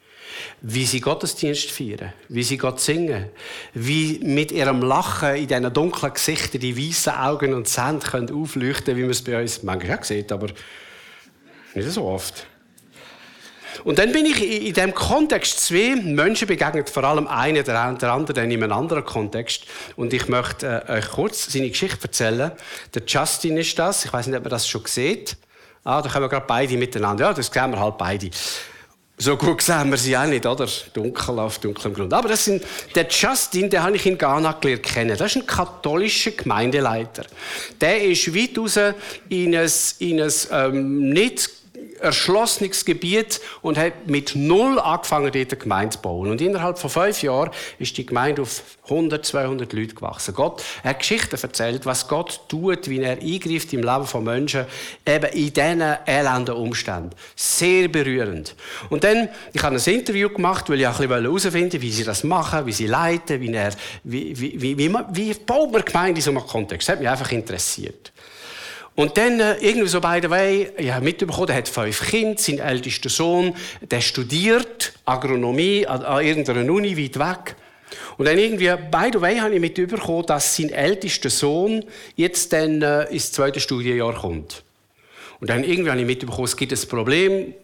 wie 0.62 0.86
sie 0.86 1.00
Gottesdienst 1.00 1.70
feiern, 1.70 2.12
wie 2.28 2.42
sie 2.42 2.56
Gott 2.56 2.80
singen, 2.80 3.26
wie 3.74 4.20
mit 4.22 4.52
ihrem 4.52 4.80
Lachen 4.80 5.36
in 5.36 5.46
diesen 5.46 5.72
dunklen 5.72 6.14
Gesichtern 6.14 6.60
die 6.60 6.76
weißen 6.76 7.12
Augen 7.12 7.52
und 7.52 7.68
Zähne 7.68 7.98
können 7.98 8.34
aufleuchten, 8.34 8.96
wie 8.96 9.02
man 9.02 9.10
es 9.10 9.22
bei 9.22 9.40
uns 9.40 9.62
manchmal 9.62 9.98
auch 9.98 10.04
sieht, 10.04 10.32
aber 10.32 10.48
nicht 11.74 11.90
so 11.90 12.04
oft. 12.04 12.46
Und 13.84 13.98
dann 13.98 14.12
bin 14.12 14.24
ich 14.26 14.66
in 14.66 14.72
diesem 14.72 14.94
Kontext 14.94 15.60
zwei 15.60 15.94
Menschen 15.96 16.48
begegnet, 16.48 16.88
vor 16.88 17.04
allem 17.04 17.28
einer, 17.28 17.62
der 17.62 17.78
andere 17.78 18.32
dann 18.32 18.50
in 18.50 18.62
einem 18.62 18.72
anderen 18.72 19.04
Kontext. 19.04 19.64
Und 19.94 20.12
ich 20.14 20.26
möchte 20.28 20.84
äh, 20.88 20.92
euch 20.92 21.08
kurz 21.10 21.52
seine 21.52 21.68
Geschichte 21.68 22.02
erzählen. 22.02 22.52
Der 22.94 23.02
Justin 23.06 23.58
ist 23.58 23.78
das, 23.78 24.06
ich 24.06 24.12
weiß 24.12 24.26
nicht, 24.26 24.36
ob 24.36 24.44
man 24.44 24.50
das 24.50 24.66
schon 24.66 24.84
sieht. 24.86 25.36
Ah, 25.86 26.02
da 26.02 26.08
kommen 26.08 26.28
gerade 26.28 26.46
beide 26.48 26.76
miteinander. 26.76 27.26
Ja, 27.26 27.32
das 27.32 27.46
sehen 27.46 27.70
wir 27.70 27.78
halt 27.78 27.96
beide. 27.96 28.28
So 29.18 29.36
gut 29.36 29.62
sehen 29.62 29.88
wir 29.88 29.96
sie 29.96 30.16
auch 30.16 30.26
nicht, 30.26 30.44
oder? 30.44 30.66
Dunkel 30.92 31.38
auf 31.38 31.60
dunklem 31.60 31.94
Grund. 31.94 32.12
Aber 32.12 32.28
das 32.28 32.44
sind, 32.44 32.64
der 32.96 33.06
Justin, 33.08 33.70
den 33.70 33.80
habe 33.80 33.94
ich 33.94 34.04
in 34.04 34.18
Ghana 34.18 34.50
gelernt 34.60 34.82
kennen. 34.82 35.16
Das 35.16 35.36
ist 35.36 35.42
ein 35.42 35.46
katholischer 35.46 36.32
Gemeindeleiter. 36.32 37.24
Der 37.80 38.02
ist 38.02 38.34
weit 38.34 38.58
raus 38.58 38.78
in 39.28 39.54
ein, 39.54 39.70
in 40.00 40.20
ein 40.20 40.32
ähm, 40.50 41.08
nicht 41.10 41.50
erschlossenes 42.00 42.84
Gebiet 42.84 43.40
und 43.62 43.78
hat 43.78 44.06
mit 44.06 44.34
null 44.34 44.78
angefangen, 44.78 45.32
dort 45.32 45.52
eine 45.52 45.60
Gemeinde 45.60 45.96
zu 45.96 46.02
bauen. 46.02 46.30
Und 46.30 46.40
innerhalb 46.40 46.78
von 46.78 46.90
fünf 46.90 47.22
Jahren 47.22 47.50
ist 47.78 47.96
die 47.96 48.06
Gemeinde 48.06 48.42
auf 48.42 48.62
100, 48.84 49.24
200 49.24 49.72
Leute 49.72 49.94
gewachsen. 49.94 50.34
Gott 50.34 50.62
hat 50.84 50.98
Geschichten 51.00 51.36
erzählt, 51.40 51.86
was 51.86 52.08
Gott 52.08 52.40
tut, 52.48 52.88
wie 52.88 53.00
er 53.00 53.18
eingreift 53.20 53.72
im 53.72 53.82
Leben 53.82 54.06
von 54.06 54.24
Menschen, 54.24 54.66
eben 55.06 55.26
in 55.32 55.52
diesen 55.52 55.82
elenden 56.06 56.54
Umständen. 56.54 57.10
Sehr 57.34 57.88
berührend. 57.88 58.54
Und 58.90 59.04
dann, 59.04 59.28
ich 59.52 59.62
habe 59.62 59.76
ein 59.76 59.82
Interview 59.82 60.28
gemacht, 60.28 60.68
weil 60.70 60.80
ich 60.80 60.86
auch 60.86 61.00
ein 61.00 61.08
bisschen 61.08 61.24
herausfinden 61.24 61.82
wie 61.82 61.90
sie 61.90 62.04
das 62.04 62.24
machen, 62.24 62.66
wie 62.66 62.72
sie 62.72 62.86
leiten, 62.86 63.40
wie, 63.40 63.52
er, 63.52 63.72
wie, 64.04 64.38
wie, 64.38 64.60
wie, 64.60 64.78
wie, 64.78 64.94
wie 65.10 65.34
baut 65.34 65.72
man 65.72 65.84
Gemeinde 65.84 66.18
in 66.18 66.22
so 66.22 66.30
einem 66.30 66.46
Kontext. 66.46 66.88
Das 66.88 66.94
hat 66.94 67.00
mich 67.00 67.08
einfach 67.08 67.30
interessiert. 67.32 68.12
Und 68.96 69.18
dann, 69.18 69.38
äh, 69.40 69.56
irgendwie 69.58 69.88
so 69.88 70.00
by 70.00 70.20
the 70.22 70.30
way, 70.30 70.72
ich 70.78 70.90
habe 70.90 71.04
mitbekommen, 71.04 71.48
er 71.50 71.56
hat 71.56 71.68
fünf 71.68 72.00
Kinder, 72.08 72.40
sein 72.40 72.58
ältester 72.58 73.10
Sohn, 73.10 73.54
der 73.82 74.00
studiert 74.00 74.94
Agronomie 75.04 75.86
an, 75.86 76.02
an 76.02 76.24
irgendeiner 76.24 76.72
Uni 76.72 76.96
weit 76.96 77.18
weg. 77.18 77.56
Und 78.16 78.24
dann 78.26 78.38
irgendwie, 78.38 78.72
by 78.90 79.10
the 79.12 79.20
way, 79.20 79.38
habe 79.38 79.54
ich 79.54 79.60
mitbekommen, 79.60 80.24
dass 80.26 80.56
sein 80.56 80.70
ältester 80.70 81.28
Sohn 81.28 81.84
jetzt 82.16 82.54
dann 82.54 82.80
äh, 82.80 83.04
ins 83.04 83.32
zweite 83.32 83.60
Studienjahr 83.60 84.14
kommt. 84.14 84.64
Und 85.40 85.50
dann 85.50 85.62
irgendwie 85.62 85.90
habe 85.90 86.00
ich 86.00 86.06
mitbekommen, 86.06 86.46
es 86.46 86.56
gibt 86.56 86.72
ein 86.72 86.88
Problem. 86.88 87.54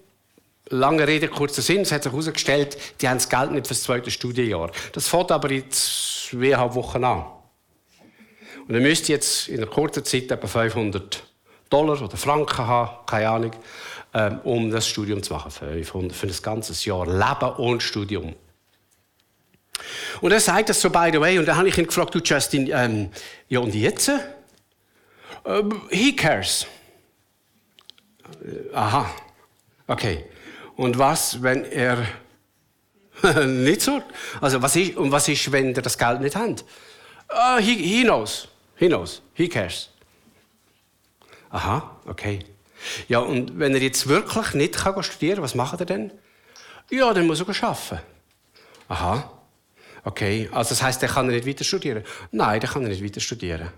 Lange 0.68 1.08
Rede, 1.08 1.28
kurzer 1.28 1.62
Sinn. 1.62 1.80
Es 1.80 1.92
hat 1.92 2.02
sich 2.02 2.12
herausgestellt, 2.12 2.76
die 3.00 3.08
haben 3.08 3.16
das 3.16 3.28
Geld 3.28 3.52
nicht 3.52 3.66
für 3.66 3.74
das 3.74 3.82
zweite 3.82 4.10
Studienjahr. 4.10 4.70
Das 4.92 5.08
fängt 5.08 5.32
aber 5.32 5.50
in 5.50 5.64
zweieinhalb 5.70 6.74
Wochen 6.74 7.02
an. 7.02 7.24
Und 8.68 8.74
er 8.74 8.80
müsste 8.80 9.12
jetzt 9.12 9.48
in 9.48 9.58
einer 9.58 9.66
kurzen 9.66 10.04
Zeit 10.04 10.30
etwa 10.30 10.46
500 10.46 11.22
Dollar 11.68 12.00
oder 12.00 12.16
Franken 12.16 12.66
haben, 12.66 13.06
keine 13.06 13.28
Ahnung, 13.28 13.52
ähm, 14.14 14.40
um 14.44 14.70
das 14.70 14.86
Studium 14.86 15.22
zu 15.22 15.32
machen. 15.32 15.50
500 15.50 16.16
für 16.16 16.26
ein 16.26 16.42
ganzes 16.42 16.84
Jahr. 16.84 17.06
Leben 17.06 17.56
ohne 17.56 17.80
Studium. 17.80 18.34
Und 20.20 20.32
er 20.32 20.40
sagt 20.40 20.68
das 20.68 20.80
so, 20.80 20.90
by 20.90 21.10
the 21.12 21.20
way, 21.20 21.38
und 21.38 21.46
dann 21.46 21.56
habe 21.56 21.68
ich 21.68 21.78
ihn 21.78 21.86
gefragt, 21.86 22.14
du 22.14 22.20
Justin, 22.20 22.70
ähm, 22.72 23.10
ja 23.48 23.58
und 23.60 23.74
jetzt? 23.74 24.10
Ähm, 25.44 25.82
he 25.90 26.14
cares. 26.14 26.66
Äh, 28.44 28.74
aha, 28.74 29.10
okay. 29.86 30.24
Und 30.76 30.98
was, 30.98 31.42
wenn 31.42 31.64
er 31.64 32.06
nicht 33.46 33.82
so? 33.82 34.00
Also 34.40 34.62
was 34.62 34.76
ist, 34.76 34.96
und 34.96 35.10
was 35.10 35.28
ist, 35.28 35.50
wenn 35.50 35.74
er 35.74 35.82
das 35.82 35.98
Geld 35.98 36.20
nicht 36.20 36.36
hat? 36.36 36.64
Uh, 37.30 37.58
he, 37.58 37.76
he 37.76 38.04
knows. 38.04 38.48
He 38.82 38.88
knows. 38.88 39.22
He 39.34 39.48
cares. 39.48 39.90
Aha, 41.50 42.00
okay. 42.04 42.40
Ja, 43.06 43.20
und 43.20 43.56
wenn 43.56 43.76
er 43.76 43.80
jetzt 43.80 44.08
wirklich 44.08 44.54
nicht 44.54 44.74
kann 44.74 45.00
studieren 45.04 45.36
kann, 45.36 45.44
was 45.44 45.54
macht 45.54 45.78
er 45.78 45.86
denn? 45.86 46.10
Ja, 46.90 47.14
dann 47.14 47.28
muss 47.28 47.40
er 47.40 47.48
arbeiten. 47.62 48.00
Aha. 48.88 49.30
Okay, 50.02 50.48
also 50.50 50.70
das 50.70 50.82
heißt, 50.82 51.00
er 51.04 51.08
kann 51.10 51.28
nicht 51.28 51.46
weiter 51.46 51.62
studieren? 51.62 52.02
Nein, 52.32 52.58
der 52.58 52.68
kann 52.68 52.82
nicht 52.82 53.04
weiter 53.04 53.20
studieren. 53.20 53.68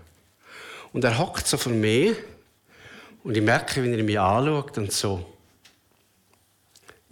Und 0.91 1.03
er 1.03 1.15
hockt 1.19 1.45
so 1.45 1.57
vor 1.57 1.71
mir 1.71 2.15
und 3.23 3.37
ich 3.37 3.43
merke, 3.43 3.83
wie 3.83 3.91
er 3.95 4.03
mich 4.03 4.19
anschaut 4.19 4.75
und 4.79 4.91
so 4.91 5.23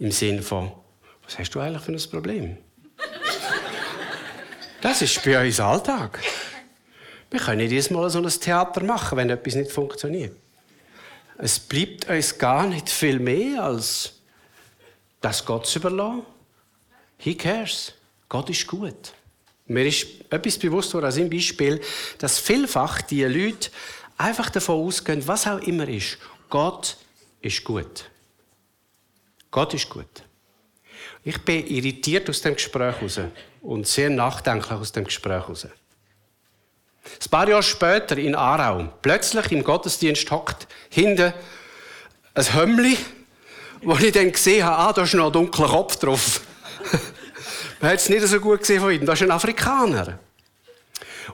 im 0.00 0.10
Sinn 0.10 0.42
von, 0.42 0.72
was 1.22 1.38
hast 1.38 1.50
du 1.50 1.60
eigentlich 1.60 1.82
für 1.84 1.92
ein 1.92 2.10
Problem? 2.10 2.58
Das 4.80 5.00
ist 5.00 5.22
bei 5.22 5.46
uns 5.46 5.60
Alltag. 5.60 6.18
Wir 7.34 7.40
können 7.40 7.68
jedes 7.68 7.90
Mal 7.90 8.08
so 8.10 8.20
ein 8.20 8.28
Theater 8.28 8.84
machen, 8.84 9.18
wenn 9.18 9.28
etwas 9.28 9.56
nicht 9.56 9.72
funktioniert. 9.72 10.36
Es 11.36 11.58
bleibt 11.58 12.08
uns 12.08 12.38
gar 12.38 12.64
nicht 12.64 12.88
viel 12.88 13.18
mehr, 13.18 13.64
als 13.64 14.12
das 15.20 15.44
Gott 15.44 15.66
zu 15.66 15.80
überlassen. 15.80 16.22
He 17.18 17.34
cares. 17.34 17.92
Gott 18.28 18.50
ist 18.50 18.64
gut. 18.68 19.12
Mir 19.66 19.84
ist 19.84 20.06
etwas 20.30 20.56
bewusst 20.56 20.94
worden, 20.94 21.06
als 21.06 21.16
im 21.16 21.28
Beispiel, 21.28 21.80
dass 22.18 22.38
vielfach 22.38 23.02
die 23.02 23.24
Leute 23.24 23.68
einfach 24.16 24.48
davon 24.48 24.86
ausgehen, 24.86 25.26
was 25.26 25.48
auch 25.48 25.58
immer 25.58 25.88
ist, 25.88 26.18
Gott 26.48 26.96
ist 27.40 27.64
gut. 27.64 28.04
Gott 29.50 29.74
ist 29.74 29.90
gut. 29.90 30.22
Ich 31.24 31.44
bin 31.44 31.66
irritiert 31.66 32.30
aus 32.30 32.42
dem 32.42 32.54
Gespräch 32.54 33.02
raus 33.02 33.18
und 33.60 33.88
sehr 33.88 34.08
nachdenklich 34.08 34.78
aus 34.78 34.92
dem 34.92 35.02
Gespräch 35.02 35.48
raus. 35.48 35.66
Ein 37.04 37.30
paar 37.30 37.48
Jahre 37.48 37.62
später 37.62 38.16
in 38.16 38.34
Aarau, 38.34 38.88
plötzlich 39.02 39.52
im 39.52 39.62
Gottesdienst 39.62 40.30
hockt 40.30 40.66
hinten 40.88 41.32
ein 42.34 42.54
Hömmli, 42.54 42.96
wo 43.82 43.94
ich 43.96 44.12
dann 44.12 44.32
gesehen 44.32 44.64
habe, 44.64 44.78
ah, 44.78 44.92
da 44.92 45.02
ist 45.02 45.14
noch 45.14 45.26
ein 45.26 45.32
dunkler 45.32 45.68
Kopf 45.68 45.96
drauf. 45.96 46.40
Man 47.80 47.90
hat 47.90 47.98
es 47.98 48.08
nicht 48.08 48.26
so 48.26 48.40
gut 48.40 48.60
gesehen 48.60 48.80
von 48.80 48.90
ihm. 48.90 49.04
Das 49.04 49.20
ist 49.20 49.26
ein 49.26 49.30
Afrikaner. 49.30 50.18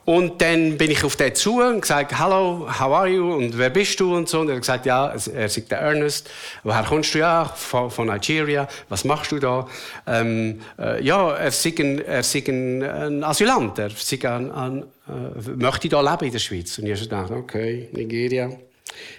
Und 0.04 0.40
dann 0.40 0.78
bin 0.78 0.90
ich 0.90 1.04
auf 1.04 1.16
den 1.16 1.34
zu 1.34 1.60
und 1.60 1.82
gesagt, 1.82 2.18
hallo, 2.18 2.66
how 2.68 2.92
are 2.92 3.08
you? 3.08 3.34
Und 3.34 3.56
wer 3.58 3.70
bist 3.70 4.00
du? 4.00 4.14
Und 4.14 4.28
so. 4.28 4.40
Und 4.40 4.48
er 4.48 4.54
hat 4.54 4.62
gesagt, 4.62 4.86
ja, 4.86 5.06
er 5.08 5.48
sagt 5.48 5.70
der 5.70 5.78
Ernest. 5.78 6.30
Woher 6.62 6.82
kommst 6.84 7.14
du? 7.14 7.18
Ja, 7.18 7.44
von, 7.44 7.90
von 7.90 8.08
Nigeria. 8.08 8.68
Was 8.88 9.04
machst 9.04 9.32
du 9.32 9.38
da? 9.38 9.66
Ähm, 10.06 10.60
äh, 10.78 11.02
ja, 11.02 11.32
er 11.34 11.50
sei 11.50 11.74
ein, 11.78 12.04
er 12.04 12.22
sei 12.22 12.44
ein, 12.48 12.82
ein 12.82 13.24
Asylant. 13.24 13.78
Er 13.78 13.90
sei 13.90 14.18
ein, 14.28 14.50
ein, 14.50 14.82
äh, 15.08 15.50
möchte 15.56 15.88
da 15.88 16.00
leben 16.00 16.26
in 16.26 16.32
der 16.32 16.38
Schweiz. 16.38 16.78
Und 16.78 16.86
ich 16.86 16.92
habe 16.92 17.02
gedacht, 17.02 17.30
okay, 17.30 17.88
Nigeria. 17.92 18.46
Ein 18.46 18.58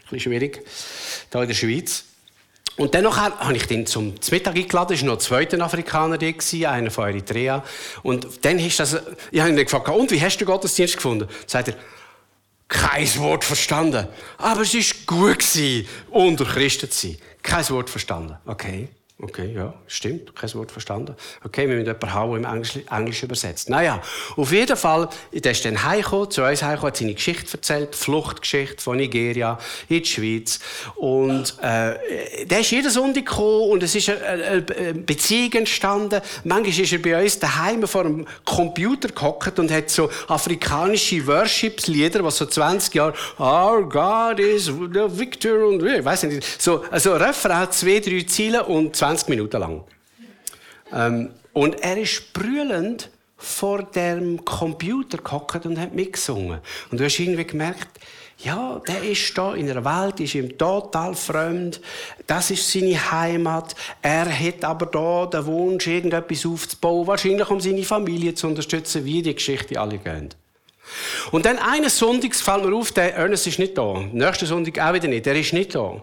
bisschen 0.10 0.20
schwierig. 0.20 0.62
Da 1.30 1.42
in 1.42 1.48
der 1.48 1.56
Schweiz. 1.56 2.06
Und 2.78 2.96
dann 2.96 3.06
habe 3.16 3.56
ich 3.56 3.68
den 3.68 3.86
zum 3.86 4.16
Mittag 4.32 4.56
eingeladen, 4.56 4.94
es 4.94 5.02
war 5.02 5.08
noch 5.08 5.16
ein 5.16 5.20
zweiter 5.20 5.60
Afrikaner 5.64 6.18
da, 6.18 6.72
einer 6.72 6.92
von 6.92 7.10
Eritrea. 7.10 7.64
Und 8.02 8.46
dann 8.46 8.60
ist 8.60 8.80
das, 8.80 8.98
ich 9.32 9.40
habe 9.40 9.52
ihn 9.52 9.58
gefragt, 9.58 9.90
und 9.90 10.10
wie 10.12 10.22
hast 10.22 10.38
du 10.38 10.46
Gottesdienst 10.46 10.96
gefunden? 10.96 11.28
Dann 11.28 11.48
sagt 11.48 11.68
er, 11.70 11.76
kein 12.68 13.18
Wort 13.18 13.44
verstanden. 13.44 14.08
Aber 14.38 14.62
es 14.62 14.74
war 14.74 15.06
gut, 15.06 15.44
unter 16.10 16.46
Christen 16.46 16.90
zu 16.90 17.08
sein. 17.08 17.18
Kein 17.44 17.70
Wort 17.70 17.90
verstanden. 17.90 18.38
Okay. 18.46 18.88
Okay, 19.24 19.54
ja, 19.56 19.72
stimmt, 19.86 20.36
kein 20.36 20.52
Wort 20.56 20.72
verstanden. 20.72 21.16
Okay, 21.44 21.70
wir 21.70 21.76
müssen 21.76 21.86
jemanden 21.86 22.14
haben, 22.14 22.36
im 22.38 22.46
Englisch, 22.46 22.80
Englisch 22.90 23.22
übersetzt. 23.22 23.70
Naja, 23.70 24.02
auf 24.36 24.52
jeden 24.52 24.76
Fall, 24.76 25.10
der 25.32 25.52
ist 25.52 25.64
dann 25.64 25.84
heimgekommen, 25.84 26.32
zu 26.32 26.42
uns 26.42 26.64
heimgekommen, 26.64 26.88
hat 26.88 26.98
seine 26.98 27.14
Geschichte 27.14 27.56
erzählt, 27.56 27.96
Fluchtgeschichte 27.96 28.82
von 28.82 28.98
Nigeria 28.98 29.60
in 29.90 30.02
die 30.02 30.10
Schweiz. 30.10 30.60
Und 30.96 31.56
äh, 31.62 32.46
der 32.46 32.62
ist 32.62 32.72
jeden 32.72 32.90
Sonntag 32.90 33.28
gekommen 33.28 33.70
und 33.70 33.84
es 33.84 33.94
ist 33.94 34.10
eine, 34.10 34.66
eine 34.76 34.94
Beziehung 34.96 35.54
entstanden. 35.54 36.20
Manchmal 36.44 36.80
ist 36.80 36.92
er 36.92 37.00
bei 37.00 37.22
uns 37.22 37.38
daheim 37.38 37.86
vor 37.88 38.04
dem 38.04 38.26
Computer 38.44 39.10
gehockt 39.10 39.60
und 39.60 39.72
hat 39.72 39.92
so 39.92 40.10
afrikanische 40.30 41.28
Worshipslieder, 41.28 42.24
was 42.24 42.38
so 42.38 42.48
20 42.48 42.96
Jahre 42.96 43.14
Our 43.38 43.88
God 43.88 44.40
is 44.40 44.66
the 44.66 45.06
victor 45.08 45.68
und 45.68 45.86
ich 45.86 46.04
weiß 46.04 46.24
nicht, 46.24 46.60
so 46.60 46.84
also 46.90 47.14
Refrain, 47.14 47.70
zwei, 47.70 48.00
drei 48.00 48.24
Ziele 48.24 48.64
und 48.64 48.96
20 48.96 49.11
20 49.12 49.30
Minuten 49.30 49.60
lang. 49.60 49.84
Ähm, 50.94 51.30
und 51.54 51.82
er 51.82 51.98
ist 51.98 52.34
brüllend 52.34 53.10
vor 53.38 53.84
dem 53.84 54.46
Computer 54.46 55.18
gehockt 55.18 55.66
und 55.66 55.80
hat 55.80 55.94
mitgesungen. 55.94 56.60
Und 56.92 57.00
du 57.00 57.04
hast 57.04 57.20
irgendwie 57.20 57.46
gemerkt, 57.46 58.00
ja, 58.38 58.82
der 58.88 59.04
ist 59.04 59.38
da 59.38 59.54
in 59.54 59.70
einer 59.70 59.84
Welt, 59.86 60.20
ist 60.20 60.36
ihm 60.36 60.58
total 60.58 61.14
fremd. 61.14 61.82
Das 62.26 62.50
ist 62.52 62.72
seine 62.72 63.12
Heimat. 63.12 63.76
Er 64.02 64.26
hat 64.26 64.64
aber 64.64 64.86
da 64.88 65.26
den 65.26 65.46
Wunsch, 65.46 65.88
irgendetwas 65.88 66.46
aufzubauen, 66.46 67.06
wahrscheinlich 67.06 67.50
um 67.50 67.60
seine 67.60 67.84
Familie 67.84 68.34
zu 68.34 68.48
unterstützen, 68.48 69.06
wie 69.06 69.22
die 69.22 69.36
Geschichte 69.36 69.80
alle 69.80 69.98
gehen. 69.98 70.30
Und 71.32 71.46
dann 71.46 71.60
eines 71.60 71.98
Sonntags 71.98 72.42
fällt 72.42 72.66
mir 72.66 72.76
auf, 72.76 72.92
der 72.92 73.16
Ernest 73.16 73.46
ist 73.48 73.60
nicht 73.60 73.78
da. 73.78 74.04
Nächsten 74.12 74.46
Sonntag 74.46 74.80
auch 74.80 74.94
wieder 74.94 75.08
nicht. 75.08 75.26
Der 75.26 75.36
ist 75.36 75.54
nicht 75.54 75.76
da. 75.76 76.02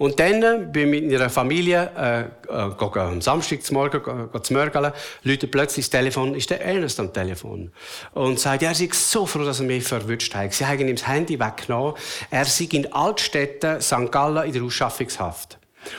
Und 0.00 0.18
dann 0.18 0.72
bin 0.72 0.94
ich 0.94 1.02
mit 1.02 1.12
meiner 1.12 1.28
Familie 1.28 1.90
äh, 1.94 2.20
äh, 2.48 3.00
am 3.00 3.20
Samstag 3.20 3.62
zum 3.62 3.74
Morgen 3.74 4.30
äh, 4.32 4.42
zu 4.42 4.54
Mörgeln, 4.54 4.92
läutet 5.24 5.50
plötzlich 5.50 5.84
das 5.84 5.90
Telefon, 5.90 6.34
ist 6.34 6.48
der 6.48 6.64
Ernest 6.64 6.98
am 7.00 7.12
Telefon. 7.12 7.70
Und 8.14 8.40
sagt, 8.40 8.62
er 8.62 8.74
sei 8.74 8.88
so 8.94 9.26
froh, 9.26 9.44
dass 9.44 9.60
er 9.60 9.66
mich 9.66 9.84
verwünscht 9.84 10.34
hat. 10.34 10.54
Sie 10.54 10.64
haben 10.64 10.88
ihm 10.88 10.96
das 10.96 11.06
Handy 11.06 11.38
weggenommen. 11.38 11.96
Er 12.30 12.46
sei 12.46 12.66
in 12.72 12.90
Altstädten, 12.90 13.82
St. 13.82 14.10
Gallen, 14.10 14.46
in 14.46 14.54
der 14.54 14.62
Ausschaffungshaft. 14.62 15.58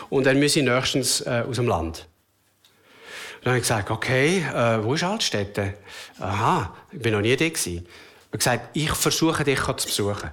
Und 0.09 0.25
er 0.25 0.33
müsse 0.33 0.63
nächstens 0.63 1.21
äh, 1.21 1.43
aus 1.47 1.57
dem 1.57 1.67
Land. 1.67 2.07
Dann 3.43 3.51
habe 3.51 3.57
ich 3.57 3.63
gesagt, 3.63 3.91
okay, 3.91 4.39
äh, 4.39 4.83
wo 4.83 4.95
ist 4.95 5.03
Altstädte? 5.03 5.75
Aha, 6.19 6.73
ich 6.91 6.99
bin 6.99 7.13
noch 7.13 7.21
nie 7.21 7.35
da 7.35 7.47
gewesen. 7.47 7.85
Habe 8.29 8.37
gesagt, 8.39 8.69
ich 8.73 8.93
versuche 8.93 9.43
dich 9.43 9.61
zu 9.61 9.85
besuchen. 9.85 10.31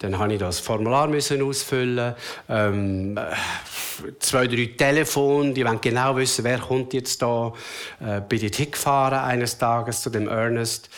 Dann 0.00 0.18
habe 0.18 0.32
ich 0.32 0.38
das 0.38 0.60
Formular 0.60 1.08
müssen 1.08 1.42
ausfüllen. 1.42 2.14
Ähm, 2.48 3.18
zwei, 4.18 4.46
drei 4.46 4.70
Telefone, 4.76 5.52
die 5.52 5.64
wollen 5.64 5.80
genau 5.80 6.16
wissen, 6.16 6.44
wer 6.44 6.58
kommt 6.58 6.92
jetzt 6.94 7.22
da. 7.22 7.52
Äh, 8.00 8.20
bin 8.20 8.44
ich 8.44 8.56
hingefahren 8.56 9.18
eines 9.18 9.58
Tages 9.58 10.02
zu 10.02 10.10
dem 10.10 10.28
Ernest 10.28 10.90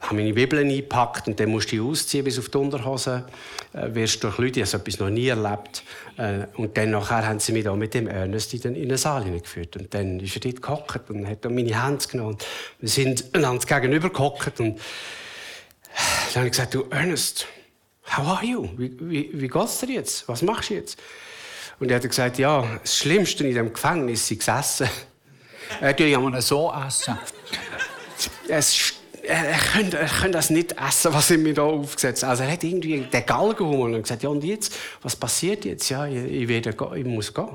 habe 0.00 0.14
meine 0.14 0.32
Bibel 0.32 0.60
eingepackt 0.60 1.26
und 1.26 1.40
dann 1.40 1.50
musst 1.50 1.72
du 1.72 1.76
die 1.76 1.82
ausziehen 1.82 2.24
bis 2.24 2.38
auf 2.38 2.48
die 2.48 2.58
Unterhose. 2.58 3.26
Äh, 3.72 3.94
wirst 3.94 4.22
durch 4.22 4.38
Leute, 4.38 4.60
ich 4.60 4.72
habe 4.72 4.82
etwas 4.82 5.00
noch 5.00 5.10
nie 5.10 5.28
erlebt. 5.28 5.82
Äh, 6.16 6.46
und 6.54 6.76
dann 6.76 6.90
nachher 6.90 7.26
haben 7.26 7.40
sie 7.40 7.52
mich 7.52 7.64
da 7.64 7.74
mit 7.74 7.94
dem 7.94 8.06
Ernest 8.06 8.54
in 8.54 8.60
den, 8.60 8.74
in 8.76 8.88
den 8.88 8.98
Saal 8.98 9.24
hineingeführt. 9.24 9.76
Und 9.76 9.92
dann 9.92 10.20
ist 10.20 10.36
er 10.36 10.40
dort 10.40 10.62
gehockt 10.62 11.10
und 11.10 11.26
hat 11.26 11.44
meine 11.44 11.84
Hände 11.84 12.06
genommen. 12.06 12.38
Wir 12.78 12.88
sind 12.88 13.24
einander 13.34 13.66
gegenüber 13.66 14.10
gehockt 14.10 14.60
und 14.60 14.78
dann 16.28 16.36
habe 16.36 16.46
ich 16.46 16.52
gesagt, 16.52 16.74
du 16.74 16.86
Ernest, 16.90 17.46
How 18.16 18.26
are 18.26 18.44
you? 18.44 18.68
Wie, 18.76 18.96
wie, 19.00 19.30
wie 19.32 19.48
geht's 19.48 19.78
dir 19.80 19.92
jetzt? 19.94 20.28
Was 20.28 20.42
machst 20.42 20.70
du 20.70 20.74
jetzt? 20.74 20.98
Und 21.78 21.90
er 21.90 21.96
hat 21.96 22.08
gesagt, 22.08 22.38
ja, 22.38 22.64
das 22.80 22.96
Schlimmste 22.96 23.46
in 23.46 23.54
dem 23.54 23.72
Gefängnis 23.72 24.30
ist 24.30 24.38
gesessen. 24.38 24.88
Er 25.82 25.94
tut 25.94 26.06
ja 26.06 26.18
mal 26.18 26.40
so 26.40 26.72
essen. 26.72 27.18
Es, 28.48 28.94
er, 29.22 29.48
er, 29.50 29.58
könnte, 29.58 29.98
er 29.98 30.08
könnte 30.08 30.38
das 30.38 30.48
nicht 30.48 30.72
essen, 30.72 31.12
was 31.12 31.30
er 31.30 31.36
mir 31.36 31.52
da 31.52 31.62
aufgesetzt 31.62 32.22
hat. 32.22 32.30
Also 32.30 32.44
er 32.44 32.52
hat 32.52 32.64
irgendwie 32.64 33.00
den 33.00 33.26
Galgen 33.26 33.58
geholt 33.58 33.94
und 33.94 34.02
gesagt, 34.02 34.22
ja 34.22 34.30
und 34.30 34.42
jetzt? 34.42 34.74
Was 35.02 35.14
passiert 35.14 35.66
jetzt? 35.66 35.90
Ja, 35.90 36.06
ich, 36.06 36.24
ich, 36.24 36.48
werde, 36.48 36.74
ich 36.96 37.04
muss 37.04 37.34
gehen. 37.34 37.50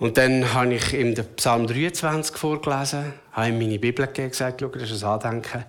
Und 0.00 0.16
dann 0.16 0.52
habe 0.52 0.74
ich 0.74 0.92
ihm 0.94 1.14
den 1.14 1.26
Psalm 1.36 1.68
23 1.68 2.36
vorgelesen, 2.36 3.12
habe 3.30 3.48
ihm 3.48 3.58
meine 3.58 3.78
Bibel 3.78 4.04
gegeben 4.06 4.24
und 4.24 4.30
gesagt, 4.32 4.60
schau, 4.60 4.68
das 4.68 4.90
ist 4.90 5.04
ein 5.04 5.10
Andenken. 5.10 5.64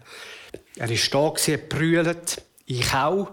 Er 0.78 0.90
ist 0.90 1.14
da, 1.14 1.34
brüllt. 1.70 2.42
Ich 2.72 2.94
auch. 2.94 3.30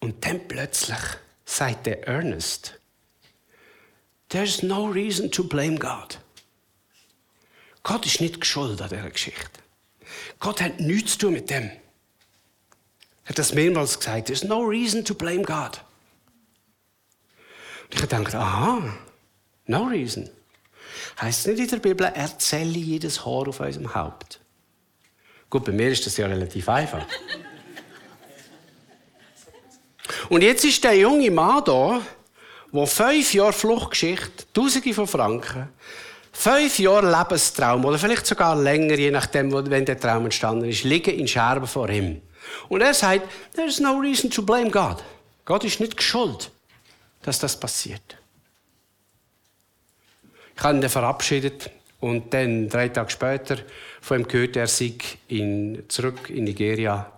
Und 0.00 0.24
dann 0.24 0.48
plötzlich 0.48 0.98
sagt 1.44 1.84
der 1.84 2.08
Ernest, 2.08 2.80
There's 4.30 4.62
no 4.62 4.86
reason 4.86 5.30
to 5.30 5.44
blame 5.44 5.78
God. 5.78 6.18
Gott 7.82 8.06
ist 8.06 8.22
nicht 8.22 8.46
schuld 8.46 8.80
an 8.80 8.88
dieser 8.88 9.10
Geschichte. 9.10 9.60
Gott 10.40 10.62
hat 10.62 10.80
nichts 10.80 11.12
zu 11.12 11.18
tun 11.18 11.34
mit 11.34 11.50
dem. 11.50 11.64
Er 13.24 13.28
hat 13.28 13.38
das 13.38 13.52
mehrmals 13.52 13.98
gesagt. 13.98 14.28
There's 14.28 14.44
no 14.44 14.60
reason 14.62 15.04
to 15.04 15.14
blame 15.14 15.42
God. 15.42 15.82
Und 17.84 18.00
ich 18.00 18.00
dachte, 18.00 18.38
aha, 18.38 18.96
no 19.66 19.84
reason. 19.84 20.30
Heißt 21.20 21.46
nicht 21.48 21.58
in 21.58 21.68
der 21.68 21.76
Bibel, 21.78 22.06
erzähle 22.06 22.78
jedes 22.78 23.26
Haar 23.26 23.46
auf 23.46 23.60
unserem 23.60 23.94
Haupt. 23.94 24.40
Gut, 25.50 25.64
bei 25.64 25.72
mir 25.72 25.90
ist 25.90 26.06
das 26.06 26.16
ja 26.16 26.26
relativ 26.26 26.66
einfach. 26.68 27.06
Und 30.28 30.42
jetzt 30.42 30.64
ist 30.64 30.82
der 30.84 30.96
junge 30.96 31.30
Mann 31.30 31.62
da, 31.64 32.00
der 32.72 32.86
fünf 32.86 33.34
Jahre 33.34 33.52
Fluchtgeschichte, 33.52 34.44
Tausende 34.52 34.94
von 34.94 35.06
Franken, 35.06 35.68
fünf 36.32 36.78
Jahre 36.78 37.10
Lebenstraum 37.10 37.84
oder 37.84 37.98
vielleicht 37.98 38.26
sogar 38.26 38.56
länger, 38.56 38.94
je 38.94 39.10
nachdem, 39.10 39.52
wenn 39.52 39.84
der 39.84 39.98
Traum 39.98 40.24
entstanden 40.24 40.68
ist, 40.68 40.84
liegen 40.84 41.18
in 41.18 41.28
Scherben 41.28 41.66
vor 41.66 41.88
ihm. 41.88 42.20
Und 42.68 42.80
er 42.80 42.94
sagt, 42.94 43.28
there's 43.54 43.80
no 43.80 43.98
reason 43.98 44.30
to 44.30 44.42
blame 44.42 44.70
God. 44.70 45.02
Gott 45.44 45.64
ist 45.64 45.80
nicht 45.80 46.02
schuld, 46.02 46.50
dass 47.22 47.38
das 47.38 47.58
passiert. 47.58 48.16
Ich 50.56 50.62
habe 50.62 50.78
ihn 50.78 50.88
verabschiedet 50.88 51.70
und 52.00 52.32
dann, 52.34 52.68
drei 52.68 52.88
Tage 52.88 53.10
später, 53.10 53.58
von 54.00 54.20
ihm 54.20 54.28
gehört, 54.28 54.56
er 54.56 54.66
sei 54.66 54.94
in, 55.28 55.84
zurück 55.88 56.30
in 56.30 56.44
Nigeria 56.44 57.10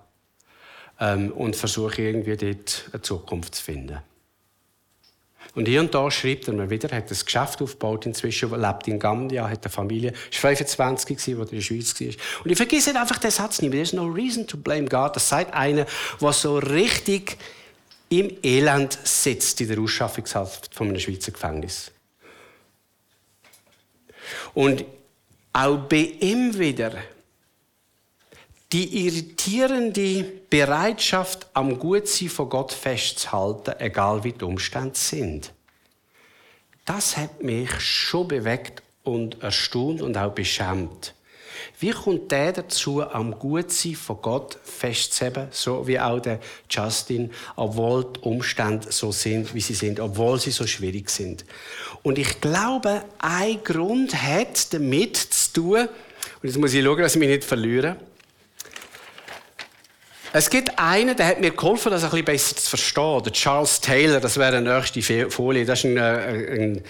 ähm, 1.01 1.33
und 1.33 1.57
versuche 1.57 2.03
irgendwie 2.03 2.37
dort 2.37 2.91
eine 2.93 3.03
Zukunft 3.03 3.57
zu 3.57 3.65
finden. 3.65 3.99
Und 5.55 5.67
hier 5.67 5.81
und 5.81 5.93
da 5.93 6.09
schreibt 6.11 6.47
er 6.47 6.55
mir 6.55 6.71
wieder, 6.71 6.95
hat 6.97 7.11
ein 7.11 7.19
Geschäft 7.25 7.61
aufgebaut 7.61 8.07
inzwischen, 8.07 8.51
lebt 8.61 8.87
in 8.87 9.01
Gambia, 9.01 9.49
hat 9.49 9.65
eine 9.65 9.73
Familie, 9.73 10.13
ist 10.31 10.39
25 10.39 11.17
gewesen, 11.17 11.39
wo 11.39 11.43
er 11.43 11.49
in 11.49 11.57
der 11.57 11.63
Schweiz 11.63 12.01
war. 12.01 12.45
Und 12.45 12.51
ich 12.51 12.57
vergesse 12.57 12.99
einfach 12.99 13.19
den 13.19 13.33
Satz 13.33 13.61
nicht 13.61 13.71
mehr. 13.71 13.83
There's 13.83 13.93
no 13.93 14.07
reason 14.07 14.47
to 14.47 14.57
blame 14.57 14.89
God. 14.89 15.17
Das 15.17 15.29
sagt 15.29 15.53
einer, 15.53 15.87
der 16.21 16.33
so 16.33 16.59
richtig 16.59 17.37
im 18.11 18.31
Elend 18.43 18.99
sitzt 19.03 19.61
in 19.61 19.69
der 19.69 19.81
Ausschaffungshaft 19.81 20.73
von 20.73 20.89
einem 20.89 21.01
Schweizer 21.01 21.33
Gefängnis. 21.33 21.91
Und 24.55 24.85
auch 25.53 25.79
bei 25.79 26.13
ihm 26.21 26.57
wieder 26.59 26.93
die 28.73 29.07
irritierende 29.07 30.25
Bereitschaft, 30.49 31.49
am 31.55 31.79
Gutsein 31.79 32.29
von 32.29 32.49
Gott 32.49 32.73
festzuhalten, 32.73 33.75
egal 33.79 34.23
wie 34.23 34.33
die 34.33 34.45
Umstände 34.45 34.97
sind. 34.97 35.53
Das 36.85 37.17
hat 37.17 37.43
mich 37.43 37.81
schon 37.81 38.29
bewegt 38.29 38.83
und 39.03 39.43
erstaunt 39.43 40.03
und 40.03 40.17
auch 40.17 40.33
beschämt. 40.33 41.15
Wie 41.79 41.91
kommt 41.91 42.31
der 42.31 42.53
dazu, 42.53 43.03
am 43.03 43.39
Gutsein 43.39 43.95
von 43.95 44.23
Gott 44.23 44.59
festzuheben, 44.63 45.49
so 45.51 45.87
wie 45.87 45.99
auch 45.99 46.21
der 46.21 46.39
Justin, 46.71 47.31
obwohl 47.57 48.05
die 48.05 48.21
Umstände 48.21 48.93
so 48.93 49.13
sind, 49.13 49.53
wie 49.55 49.61
sie 49.61 49.75
sind, 49.75 49.99
obwohl 50.01 50.39
sie 50.39 50.53
so 50.53 50.67
schwierig 50.67 51.11
sind? 51.11 51.45
Und 52.03 52.19
ich 52.19 52.41
glaube, 52.41 53.03
ein 53.19 53.63
Grund 53.65 54.15
hat 54.15 54.73
damit 54.73 55.17
zu 55.17 55.53
tun, 55.53 55.89
und 56.43 56.49
jetzt 56.49 56.59
muss 56.59 56.73
ich 56.73 56.85
schauen, 56.85 56.99
dass 56.99 57.15
ich 57.15 57.19
mich 57.19 57.29
nicht 57.29 57.45
verliere, 57.45 57.97
es 60.33 60.49
gibt 60.49 60.79
einen, 60.79 61.17
der 61.17 61.27
hat 61.27 61.41
mir 61.41 61.51
geholfen, 61.51 61.91
das 61.91 62.05
ein 62.05 62.11
bisschen 62.11 62.25
besser 62.25 62.57
zu 62.57 62.71
verstehen. 62.71 63.23
Der 63.25 63.33
Charles 63.33 63.81
Taylor, 63.81 64.21
das 64.21 64.37
wäre 64.37 64.57
eine 64.57 64.75
nächste 64.75 65.31
Folie. 65.31 65.65
Das 65.65 65.81
ist 65.81 65.85
ein, 65.87 65.97
äh, 65.97 66.63
ein 66.63 66.85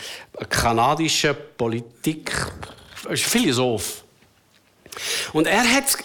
kanadischer 0.49 1.35
Politik, 1.35 2.33
ein 3.09 3.17
Philosoph. 3.17 4.05
Und 5.33 5.47
er 5.47 5.63
hat 5.63 5.97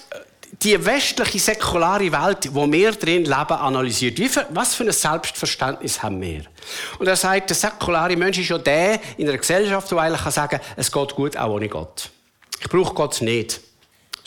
die 0.61 0.85
westliche 0.85 1.39
säkulare 1.39 2.11
Welt, 2.11 2.49
wo 2.53 2.71
wir 2.71 2.91
drin 2.93 3.25
leben, 3.25 3.33
analysiert. 3.33 4.17
Für, 4.31 4.47
was 4.51 4.75
für 4.75 4.83
ein 4.83 4.91
Selbstverständnis 4.91 6.01
haben 6.01 6.21
wir? 6.21 6.43
Und 6.99 7.07
er 7.07 7.17
sagt, 7.17 7.49
der 7.49 7.55
säkulare 7.57 8.15
Mensch 8.15 8.37
ist 8.37 8.49
ja 8.49 8.57
der 8.57 8.99
in 9.17 9.27
einer 9.27 9.37
Gesellschaft, 9.37 9.91
der 9.91 9.97
eigentlich 9.97 10.23
kann 10.23 10.31
sagen, 10.31 10.59
es 10.77 10.91
geht 10.91 11.15
gut 11.15 11.35
auch 11.35 11.51
ohne 11.51 11.67
Gott. 11.67 12.09
Ich 12.61 12.69
brauche 12.69 12.93
Gott 12.93 13.21
nicht. 13.21 13.59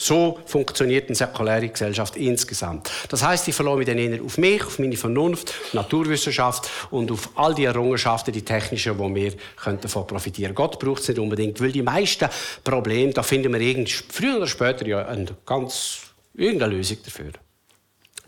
So 0.01 0.39
funktioniert 0.45 1.09
eine 1.09 1.15
säkuläre 1.15 1.67
Gesellschaft 1.67 2.15
insgesamt. 2.15 2.89
Das 3.09 3.21
heißt, 3.21 3.49
ich 3.49 3.53
verlasse 3.53 3.77
mich 3.79 3.85
dann 3.85 3.97
eher 3.97 4.23
auf 4.23 4.37
mich, 4.37 4.63
auf 4.63 4.79
meine 4.79 4.95
Vernunft, 4.95 5.53
Naturwissenschaft 5.73 6.69
und 6.89 7.11
auf 7.11 7.29
all 7.35 7.53
die 7.53 7.65
Errungenschaften, 7.65 8.33
die 8.33 8.41
technischen, 8.41 8.97
wo 8.97 9.13
wir 9.13 9.33
davon 9.63 10.07
profitieren 10.07 10.55
können. 10.55 10.69
Gott 10.69 10.79
braucht 10.79 11.01
es 11.01 11.09
nicht 11.09 11.19
unbedingt, 11.19 11.59
weil 11.59 11.73
die 11.73 11.81
meisten 11.81 12.29
Probleme, 12.63 13.11
da 13.11 13.23
finden 13.23 13.53
wir 13.53 13.85
früher 14.09 14.37
oder 14.37 14.47
später 14.47 14.87
ja 14.87 15.05
eine 15.05 15.27
ganz, 15.45 15.97
irgendeine 16.33 16.75
Lösung 16.75 16.97
dafür. 17.03 17.33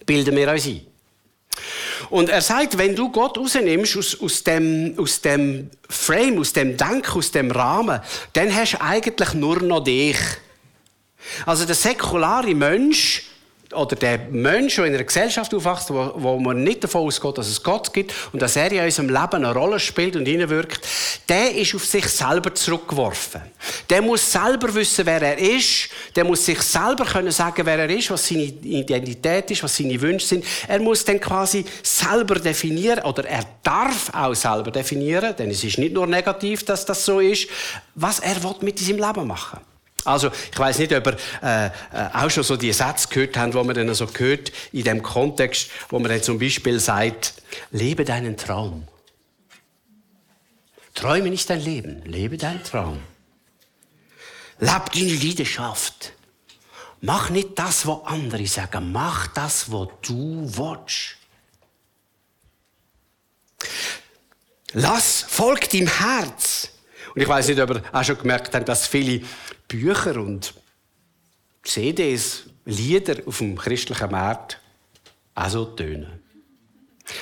Bilden 0.06 0.36
wir 0.36 0.52
uns 0.52 0.68
ein. 0.68 0.82
Und 2.10 2.28
er 2.28 2.42
sagt, 2.42 2.78
wenn 2.78 2.98
du 2.98 3.10
Gott 3.14 3.38
rausnimmst 3.38 3.96
aus, 3.96 4.20
aus, 4.20 4.44
dem, 4.44 4.96
aus 4.98 5.22
dem 5.22 5.70
Frame, 5.88 6.40
aus 6.40 6.52
dem 6.52 6.76
Denken, 6.76 7.18
aus 7.18 7.32
dem 7.32 7.50
Rahmen, 7.50 8.02
dann 8.34 8.54
hast 8.54 8.74
du 8.74 8.82
eigentlich 8.82 9.34
nur 9.36 9.62
noch 9.62 9.86
dich. 9.86 10.18
Also 11.46 11.66
der 11.66 11.76
säkulare 11.76 12.54
Mensch 12.56 13.32
oder 13.74 13.96
der 13.96 14.18
Mensch, 14.30 14.76
der 14.76 14.86
in 14.86 14.94
einer 14.94 15.04
Gesellschaft 15.04 15.54
aufwächst, 15.54 15.90
wo, 15.92 16.12
wo 16.16 16.40
man 16.40 16.64
nicht 16.64 16.84
davon 16.84 17.08
ausgeht, 17.08 17.38
dass 17.38 17.48
es 17.48 17.64
Gott 17.64 17.94
gibt 17.94 18.14
und 18.34 18.42
dass 18.42 18.56
er 18.56 18.72
in 18.72 18.84
unserem 18.84 19.10
Leben 19.10 19.46
eine 19.46 19.54
Rolle 19.54 19.80
spielt 19.80 20.16
und 20.16 20.26
hineinwirkt, 20.26 20.88
der 21.30 21.56
ist 21.56 21.76
auf 21.76 21.86
sich 21.86 22.06
selber 22.08 22.54
zurückgeworfen. 22.54 23.42
Der 23.90 24.02
muss 24.02 24.32
selber 24.32 24.74
wissen, 24.74 25.06
wer 25.06 25.22
er 25.22 25.38
ist. 25.38 25.90
Der 26.16 26.24
muss 26.24 26.46
sich 26.46 26.62
selber 26.62 27.06
können 27.06 27.32
sagen, 27.32 27.66
wer 27.66 27.80
er 27.80 27.90
ist, 27.90 28.12
was 28.12 28.28
seine 28.28 28.44
Identität 28.44 29.52
ist, 29.52 29.64
was 29.64 29.76
seine 29.76 30.00
Wünsche 30.02 30.28
sind. 30.28 30.46
Er 30.68 30.80
muss 30.80 31.06
dann 31.06 31.20
quasi 31.20 31.66
selber 31.84 32.36
definieren 32.36 33.04
oder 33.04 33.26
er 33.26 33.46
darf 33.64 34.12
auch 34.14 34.34
selber 34.34 34.72
definieren, 34.72 35.36
denn 35.38 35.50
es 35.50 35.64
ist 35.64 35.78
nicht 35.78 35.94
nur 35.94 36.08
negativ, 36.08 36.66
dass 36.66 36.86
das 36.86 37.06
so 37.06 37.20
ist, 37.20 37.48
was 37.96 38.20
er 38.20 38.36
mit 38.62 38.80
diesem 38.80 38.98
Leben 38.98 39.28
machen 39.28 39.60
will. 39.60 39.71
Also, 40.06 40.32
ich 40.52 40.58
weiß 40.58 40.80
nicht, 40.80 40.94
ob 40.94 41.08
ihr 41.08 41.18
äh, 41.44 41.66
äh, 41.68 41.72
auch 42.14 42.30
schon 42.30 42.44
so 42.44 42.58
die 42.58 42.74
Sätze 42.74 43.08
gehört 43.10 43.38
habt, 43.38 43.54
wo 43.54 43.64
man 43.64 43.76
dann 43.76 43.94
so 43.94 44.08
gehört 44.08 44.52
in 44.72 44.84
dem 44.84 45.04
Kontext, 45.04 45.70
wo 45.90 46.00
man 46.00 46.12
dann 46.12 46.24
zum 46.24 46.40
Beispiel 46.40 46.80
sagt, 46.80 47.34
lebe 47.72 48.06
deinen 48.06 48.38
Traum. 48.38 48.88
Träume 50.94 51.30
nicht 51.30 51.50
dein 51.50 51.62
Leben, 51.62 52.04
lebe 52.06 52.38
deinen 52.38 52.64
Traum. 52.64 53.00
Leb 54.60 54.92
deine 54.94 55.14
Leidenschaft. 55.14 56.14
Mach 57.02 57.30
nicht 57.30 57.58
das, 57.58 57.88
was 57.88 58.06
andere 58.06 58.46
sagen, 58.46 58.92
mach 58.92 59.28
das, 59.28 59.72
was 59.72 59.88
du 60.04 60.46
willst. 60.46 61.18
Lass, 64.74 65.26
folg 65.28 65.70
deinem 65.70 65.88
Herz. 65.88 66.70
Und 67.14 67.22
ich 67.22 67.28
weiß 67.28 67.48
nicht, 67.48 67.60
ob 67.60 67.72
ihr 67.72 67.84
auch 67.92 68.04
schon 68.04 68.18
gemerkt 68.18 68.54
habt, 68.56 68.70
dass 68.70 68.88
viele 68.88 69.22
Bücher 69.72 70.18
und 70.18 70.54
CDs, 71.64 72.44
Lieder 72.66 73.16
auf 73.26 73.38
dem 73.38 73.58
christlichen 73.58 74.12
Markt 74.12 74.60
auch 75.34 75.50
so 75.50 75.66
tönen. 75.66 76.20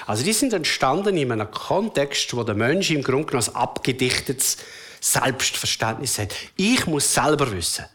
Also 0.08 0.24
die 0.24 0.34
sind 0.34 0.54
entstanden 0.54 1.16
in 1.16 1.32
einem 1.32 1.50
Kontext, 1.52 2.36
wo 2.36 2.44
der 2.44 2.56
Mensch 2.56 2.90
im 2.90 3.04
Grunde 3.04 3.28
genommen 3.28 3.48
ein 3.48 3.56
abgedichtetes 3.56 4.58
Selbstverständnis 5.00 6.18
hat. 6.18 6.34
Ich 6.56 6.88
muss 6.88 7.14
selber 7.14 7.52
wissen. 7.52 7.86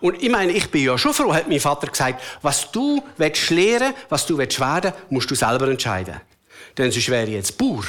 Und 0.00 0.20
ich 0.22 0.30
meine, 0.30 0.52
ich 0.52 0.70
bin 0.70 0.84
ja 0.84 0.98
schon 0.98 1.14
froh, 1.14 1.32
hat 1.32 1.48
mein 1.48 1.60
Vater 1.60 1.86
gesagt, 1.86 2.22
was 2.42 2.70
du 2.70 3.02
willst 3.16 3.50
lernen, 3.50 3.94
was 4.08 4.26
du 4.26 4.36
willst 4.36 4.60
werden, 4.60 4.92
musst 5.10 5.30
du 5.30 5.34
selber 5.34 5.68
entscheiden. 5.68 6.20
Denn 6.76 6.90
sonst 6.90 7.08
wäre 7.08 7.26
ich 7.26 7.34
jetzt 7.34 7.56
Bauer. 7.56 7.84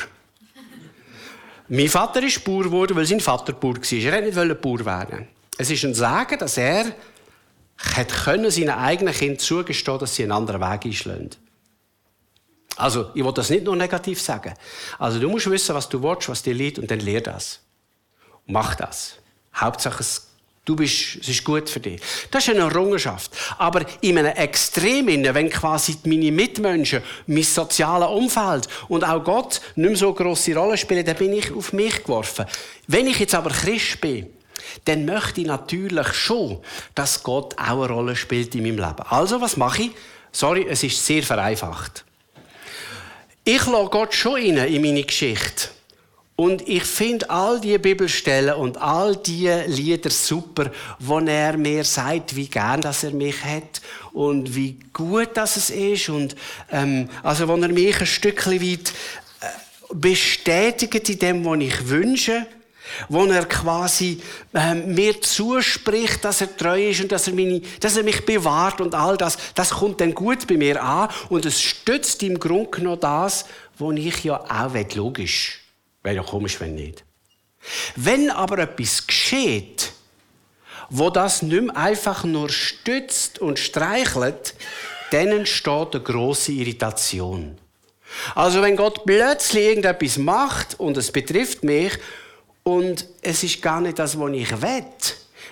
mein 1.69 1.89
Vater 1.89 2.23
ist 2.23 2.43
Bauer 2.43 2.63
geworden, 2.63 2.95
weil 2.95 3.05
sein 3.05 3.19
Vater 3.19 3.53
Bauer 3.53 3.75
war. 3.75 3.91
Er 3.91 4.35
wollte 4.35 4.45
nicht 4.45 4.61
Bauer 4.61 4.85
werden. 4.85 5.27
Es 5.57 5.69
ist 5.69 5.83
ein 5.83 5.93
Sagen, 5.93 6.39
dass 6.39 6.57
er 6.57 6.93
können 8.23 8.49
seinen 8.49 8.69
eigenen 8.69 9.13
Kind 9.13 9.41
zugestehen, 9.41 9.99
dass 9.99 10.15
sie 10.15 10.23
einen 10.23 10.31
anderen 10.31 10.61
Weg 10.61 10.85
einschlagen. 10.85 11.31
Also, 12.75 13.11
ich 13.13 13.23
will 13.23 13.33
das 13.33 13.49
nicht 13.49 13.65
nur 13.65 13.75
negativ 13.75 14.19
sagen. 14.19 14.53
Also, 14.97 15.19
du 15.19 15.29
musst 15.29 15.49
wissen, 15.49 15.75
was 15.75 15.89
du 15.89 16.01
willst, 16.01 16.29
was 16.29 16.41
dir 16.41 16.53
liegt, 16.55 16.79
und 16.79 16.89
dann 16.89 16.99
lehr 16.99 17.21
das. 17.21 17.59
Mach 18.47 18.73
das. 18.75 19.15
Hauptsache, 19.53 20.03
du 20.65 20.75
bist, 20.75 21.17
es 21.21 21.29
ist 21.29 21.43
gut 21.43 21.69
für 21.69 21.79
dich. 21.79 22.01
Das 22.31 22.47
ist 22.47 22.55
eine 22.55 22.63
Errungenschaft. 22.65 23.31
Aber 23.59 23.85
in 24.01 24.17
einem 24.17 24.35
Extrem, 24.35 25.05
wenn 25.07 25.49
quasi 25.51 25.97
meine 26.05 26.31
Mitmenschen, 26.31 27.03
mein 27.27 27.43
soziales 27.43 28.09
Umfeld 28.09 28.67
und 28.87 29.03
auch 29.03 29.23
Gott 29.23 29.61
nicht 29.75 29.89
mehr 29.89 29.95
so 29.95 30.13
grosse 30.13 30.55
Rolle 30.55 30.77
spielen, 30.77 31.05
dann 31.05 31.17
bin 31.17 31.33
ich 31.33 31.53
auf 31.53 31.73
mich 31.73 32.01
geworfen. 32.03 32.45
Wenn 32.87 33.05
ich 33.05 33.19
jetzt 33.19 33.35
aber 33.35 33.51
Christ 33.51 34.01
bin, 34.01 34.33
dann 34.85 35.05
möchte 35.05 35.41
ich 35.41 35.47
natürlich 35.47 36.13
schon, 36.13 36.59
dass 36.95 37.23
Gott 37.23 37.53
auch 37.57 37.83
eine 37.83 37.93
Rolle 37.93 38.15
spielt 38.15 38.55
in 38.55 38.63
meinem 38.63 38.77
Leben. 38.77 39.05
Also, 39.09 39.41
was 39.41 39.57
mache 39.57 39.83
ich? 39.83 39.91
Sorry, 40.31 40.65
es 40.67 40.83
ist 40.83 41.05
sehr 41.05 41.23
vereinfacht. 41.23 42.03
Ich 43.43 43.65
lasse 43.65 43.89
Gott 43.89 44.13
schon 44.13 44.33
rein 44.33 44.57
in 44.57 44.81
meine 44.81 45.03
Geschichte. 45.03 45.69
Und 46.35 46.67
ich 46.67 46.83
finde 46.83 47.29
all 47.29 47.61
die 47.61 47.77
Bibelstellen 47.77 48.55
und 48.55 48.81
all 48.81 49.15
die 49.15 49.49
Lieder 49.67 50.09
super, 50.09 50.71
wo 50.97 51.19
er 51.19 51.57
mir 51.57 51.83
sagt, 51.83 52.35
wie 52.35 52.47
gern 52.47 52.81
dass 52.81 53.03
er 53.03 53.11
mich 53.11 53.43
hat 53.43 53.81
und 54.13 54.55
wie 54.55 54.79
gut 54.91 55.29
das 55.35 55.57
es 55.57 55.69
ist 55.69 56.09
und 56.09 56.35
ähm, 56.71 57.07
also 57.21 57.47
wo 57.47 57.55
er 57.55 57.67
mich 57.67 57.99
ein 57.99 58.07
Stückchen 58.07 58.59
weit 58.59 58.93
äh, 59.41 59.93
bestätigt 59.93 61.09
in 61.09 61.19
dem, 61.19 61.45
was 61.45 61.59
ich 61.59 61.87
wünsche 61.87 62.47
wo 63.09 63.25
er 63.25 63.45
quasi 63.45 64.21
äh, 64.53 64.75
mir 64.75 65.21
zuspricht, 65.21 66.23
dass 66.23 66.41
er 66.41 66.55
treu 66.55 66.89
ist 66.89 67.01
und 67.01 67.11
dass 67.11 67.27
er, 67.27 67.33
meine, 67.33 67.61
dass 67.79 67.97
er 67.97 68.03
mich 68.03 68.25
bewahrt 68.25 68.81
und 68.81 68.95
all 68.95 69.17
das, 69.17 69.37
das 69.55 69.71
kommt 69.71 70.01
dann 70.01 70.13
gut 70.13 70.47
bei 70.47 70.57
mir 70.57 70.81
an 70.83 71.09
und 71.29 71.45
es 71.45 71.61
stützt 71.61 72.23
im 72.23 72.39
Grunde 72.39 72.71
genommen 72.71 72.99
das, 72.99 73.45
was 73.77 73.95
ich 73.95 74.23
ja 74.23 74.39
auch 74.39 74.73
will, 74.73 74.87
logisch. 74.95 75.61
Wäre 76.03 76.17
ja 76.17 76.23
komisch, 76.23 76.59
wenn 76.59 76.75
nicht. 76.75 77.03
Wenn 77.95 78.29
aber 78.29 78.59
etwas 78.59 79.07
geschieht, 79.07 79.91
wo 80.89 81.09
das 81.09 81.41
nicht 81.41 81.63
mehr 81.63 81.77
einfach 81.77 82.23
nur 82.23 82.49
stützt 82.49 83.39
und 83.39 83.57
streichelt, 83.57 84.53
dann 85.11 85.27
entsteht 85.29 85.95
eine 85.95 86.03
grosse 86.03 86.51
Irritation. 86.51 87.57
Also 88.35 88.61
wenn 88.61 88.75
Gott 88.75 89.05
plötzlich 89.05 89.65
irgendetwas 89.65 90.17
macht 90.17 90.79
und 90.79 90.97
es 90.97 91.11
betrifft 91.11 91.63
mich 91.63 91.93
und 92.63 93.05
es 93.21 93.43
ist 93.43 93.61
gar 93.61 93.81
nicht 93.81 93.99
das, 93.99 94.17
was 94.19 94.31
ich 94.31 94.61
will. 94.61 94.85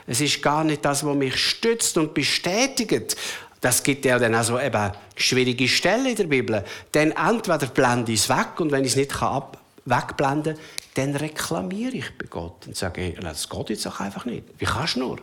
Es 0.08 0.22
ist 0.22 0.42
gar 0.42 0.64
nicht 0.64 0.84
das, 0.84 1.06
was 1.06 1.16
mich 1.16 1.38
stützt 1.38 1.98
und 1.98 2.14
bestätigt. 2.14 3.16
Das 3.60 3.84
gibt 3.84 4.06
ja 4.06 4.18
dann 4.18 4.34
also 4.34 4.60
eben 4.60 4.92
schwierige 5.16 5.68
Stellen 5.68 6.08
in 6.08 6.16
der 6.16 6.24
Bibel. 6.24 6.66
Denn 6.94 7.12
entweder 7.12 7.68
blende 7.68 8.12
ich 8.12 8.22
es 8.22 8.30
weg 8.30 8.60
und 8.60 8.72
wenn 8.72 8.84
ich 8.84 8.92
es 8.92 8.96
nicht 8.96 9.22
ab 9.22 9.58
wegblenden 9.86 10.56
kann, 10.56 10.64
dann 10.94 11.16
reklamiere 11.16 11.96
ich 11.96 12.18
bei 12.18 12.26
Gott 12.30 12.68
und 12.68 12.76
sage, 12.76 13.02
hey, 13.02 13.18
das 13.22 13.50
geht 13.50 13.70
jetzt 13.70 13.88
auch 13.88 14.00
einfach 14.00 14.26
nicht. 14.26 14.44
Wie 14.58 14.66
kannst 14.66 14.96
du 14.96 15.00
nur? 15.00 15.20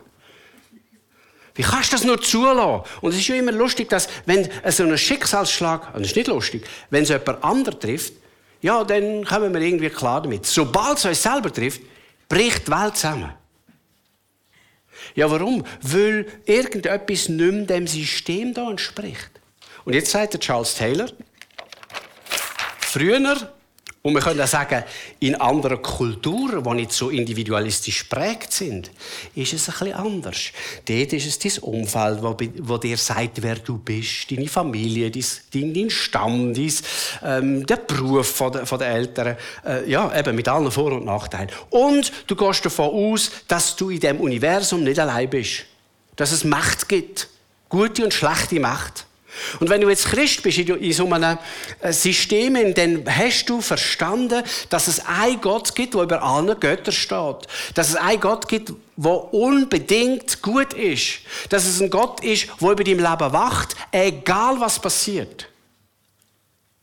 Wie 1.55 1.63
kannst 1.63 1.93
du 1.93 1.97
das 1.97 2.05
nur 2.05 2.21
zulassen? 2.21 2.89
Und 3.01 3.11
es 3.11 3.19
ist 3.19 3.29
ja 3.29 3.35
immer 3.35 3.53
lustig, 3.53 3.89
dass, 3.89 4.09
wenn 4.27 4.49
so 4.67 4.85
ein 4.85 4.97
Schicksalsschlag, 4.97 5.95
und 5.95 6.03
das 6.03 6.13
ist 6.13 6.17
nicht 6.17 6.29
lustig, 6.29 6.65
wenn 6.91 7.03
es 7.03 7.09
jemand 7.09 7.43
anderen 7.43 7.81
trifft, 7.81 8.15
ja, 8.61 8.85
dann 8.85 9.25
kommen 9.25 9.55
wir 9.55 9.61
irgendwie 9.61 9.91
klar 9.91 10.23
damit. 10.23 10.47
Sobald 10.47 10.99
es 10.99 11.05
uns 11.05 11.23
selber 11.23 11.53
trifft, 11.53 11.81
bricht 12.29 12.67
die 12.67 12.73
Welt 12.73 12.97
zusammen. 12.97 13.33
Ja, 15.15 15.31
warum? 15.31 15.65
Weil 15.83 16.27
irgendetwas 16.45 17.29
nicht 17.29 17.53
mehr 17.53 17.67
dem 17.67 17.87
System 17.87 18.53
da 18.53 18.71
entspricht. 18.71 19.31
Und 19.85 19.95
jetzt 19.95 20.11
sagt 20.11 20.35
der 20.35 20.41
Charles 20.41 20.75
Taylor, 20.75 21.09
früher 22.79 23.53
und 24.03 24.15
wir 24.15 24.21
können 24.21 24.41
auch 24.41 24.47
sagen, 24.47 24.85
in 25.19 25.35
anderen 25.35 25.83
Kulturen, 25.83 26.63
die 26.63 26.71
nicht 26.71 26.93
so 26.93 27.11
individualistisch 27.11 28.09
geprägt 28.09 28.53
sind, 28.53 28.93
ist 29.35 29.53
es 29.53 29.67
bisschen 29.67 29.93
anders. 29.93 30.39
Dort 30.87 31.13
ist 31.13 31.27
es 31.27 31.39
dein 31.39 31.63
Umfeld, 31.65 32.23
wo, 32.23 32.37
wo 32.61 32.79
dir 32.79 32.97
sagt, 32.97 33.43
wer 33.43 33.57
du 33.57 33.79
bist, 33.79 34.31
deine 34.31 34.47
Familie, 34.47 35.11
dein, 35.11 35.75
dein 35.75 35.91
Stamm, 35.91 36.55
dein, 36.55 36.73
ähm, 37.25 37.67
der 37.67 37.77
Beruf 37.77 38.29
von 38.29 38.53
der, 38.53 38.67
von 38.67 38.79
der 38.79 38.89
Eltern. 38.89 39.37
Äh, 39.67 39.91
ja, 39.91 40.17
eben 40.17 40.37
mit 40.37 40.49
allen 40.49 40.71
Vor- 40.71 40.93
und 40.93 41.05
Nachteilen. 41.05 41.51
Und 41.71 42.13
du 42.29 42.37
gehst 42.37 42.65
davon 42.65 42.91
aus, 42.91 43.33
dass 43.49 43.75
du 43.75 43.91
in 43.91 43.99
dem 43.99 44.21
Universum 44.21 44.85
nicht 44.85 45.01
allein 45.01 45.29
bist. 45.29 45.65
Dass 46.15 46.31
es 46.31 46.45
Macht 46.45 46.89
gibt. 46.89 47.29
Gute 47.69 48.05
und 48.05 48.15
schlechte 48.15 48.61
Macht. 48.61 49.08
Und 49.61 49.71
wenn 49.71 49.81
du 49.81 49.89
jetzt 49.89 50.07
Christ 50.07 50.43
bist 50.43 50.59
in 50.59 50.93
so 50.93 51.11
einem 51.11 51.39
äh, 51.81 51.93
System, 51.93 52.75
dann 52.75 53.05
hast 53.07 53.47
du 53.47 53.61
verstanden, 53.61 54.43
dass 54.71 54.89
es 54.89 55.05
einen 55.07 55.41
Gott 55.41 55.75
gibt, 55.75 55.95
der 55.95 56.03
über 56.03 56.23
allen 56.23 56.59
Göttern 56.59 56.93
steht. 56.93 57.47
Dass 57.75 57.91
es 57.91 57.97
einen 57.97 58.21
Gott 58.21 58.49
gibt, 58.49 58.73
der 58.97 59.35
unbedingt 59.35 60.43
gut 60.43 60.75
ist. 60.75 61.21
Dass 61.49 61.67
es 61.67 61.81
ein 61.81 61.91
Gott 61.91 62.23
ist, 62.25 62.49
der 62.61 62.71
über 62.71 62.85
dein 62.85 62.99
Leben 62.99 63.33
wacht, 63.33 63.77
egal 63.93 64.61
was 64.61 64.79
passiert. 64.79 65.49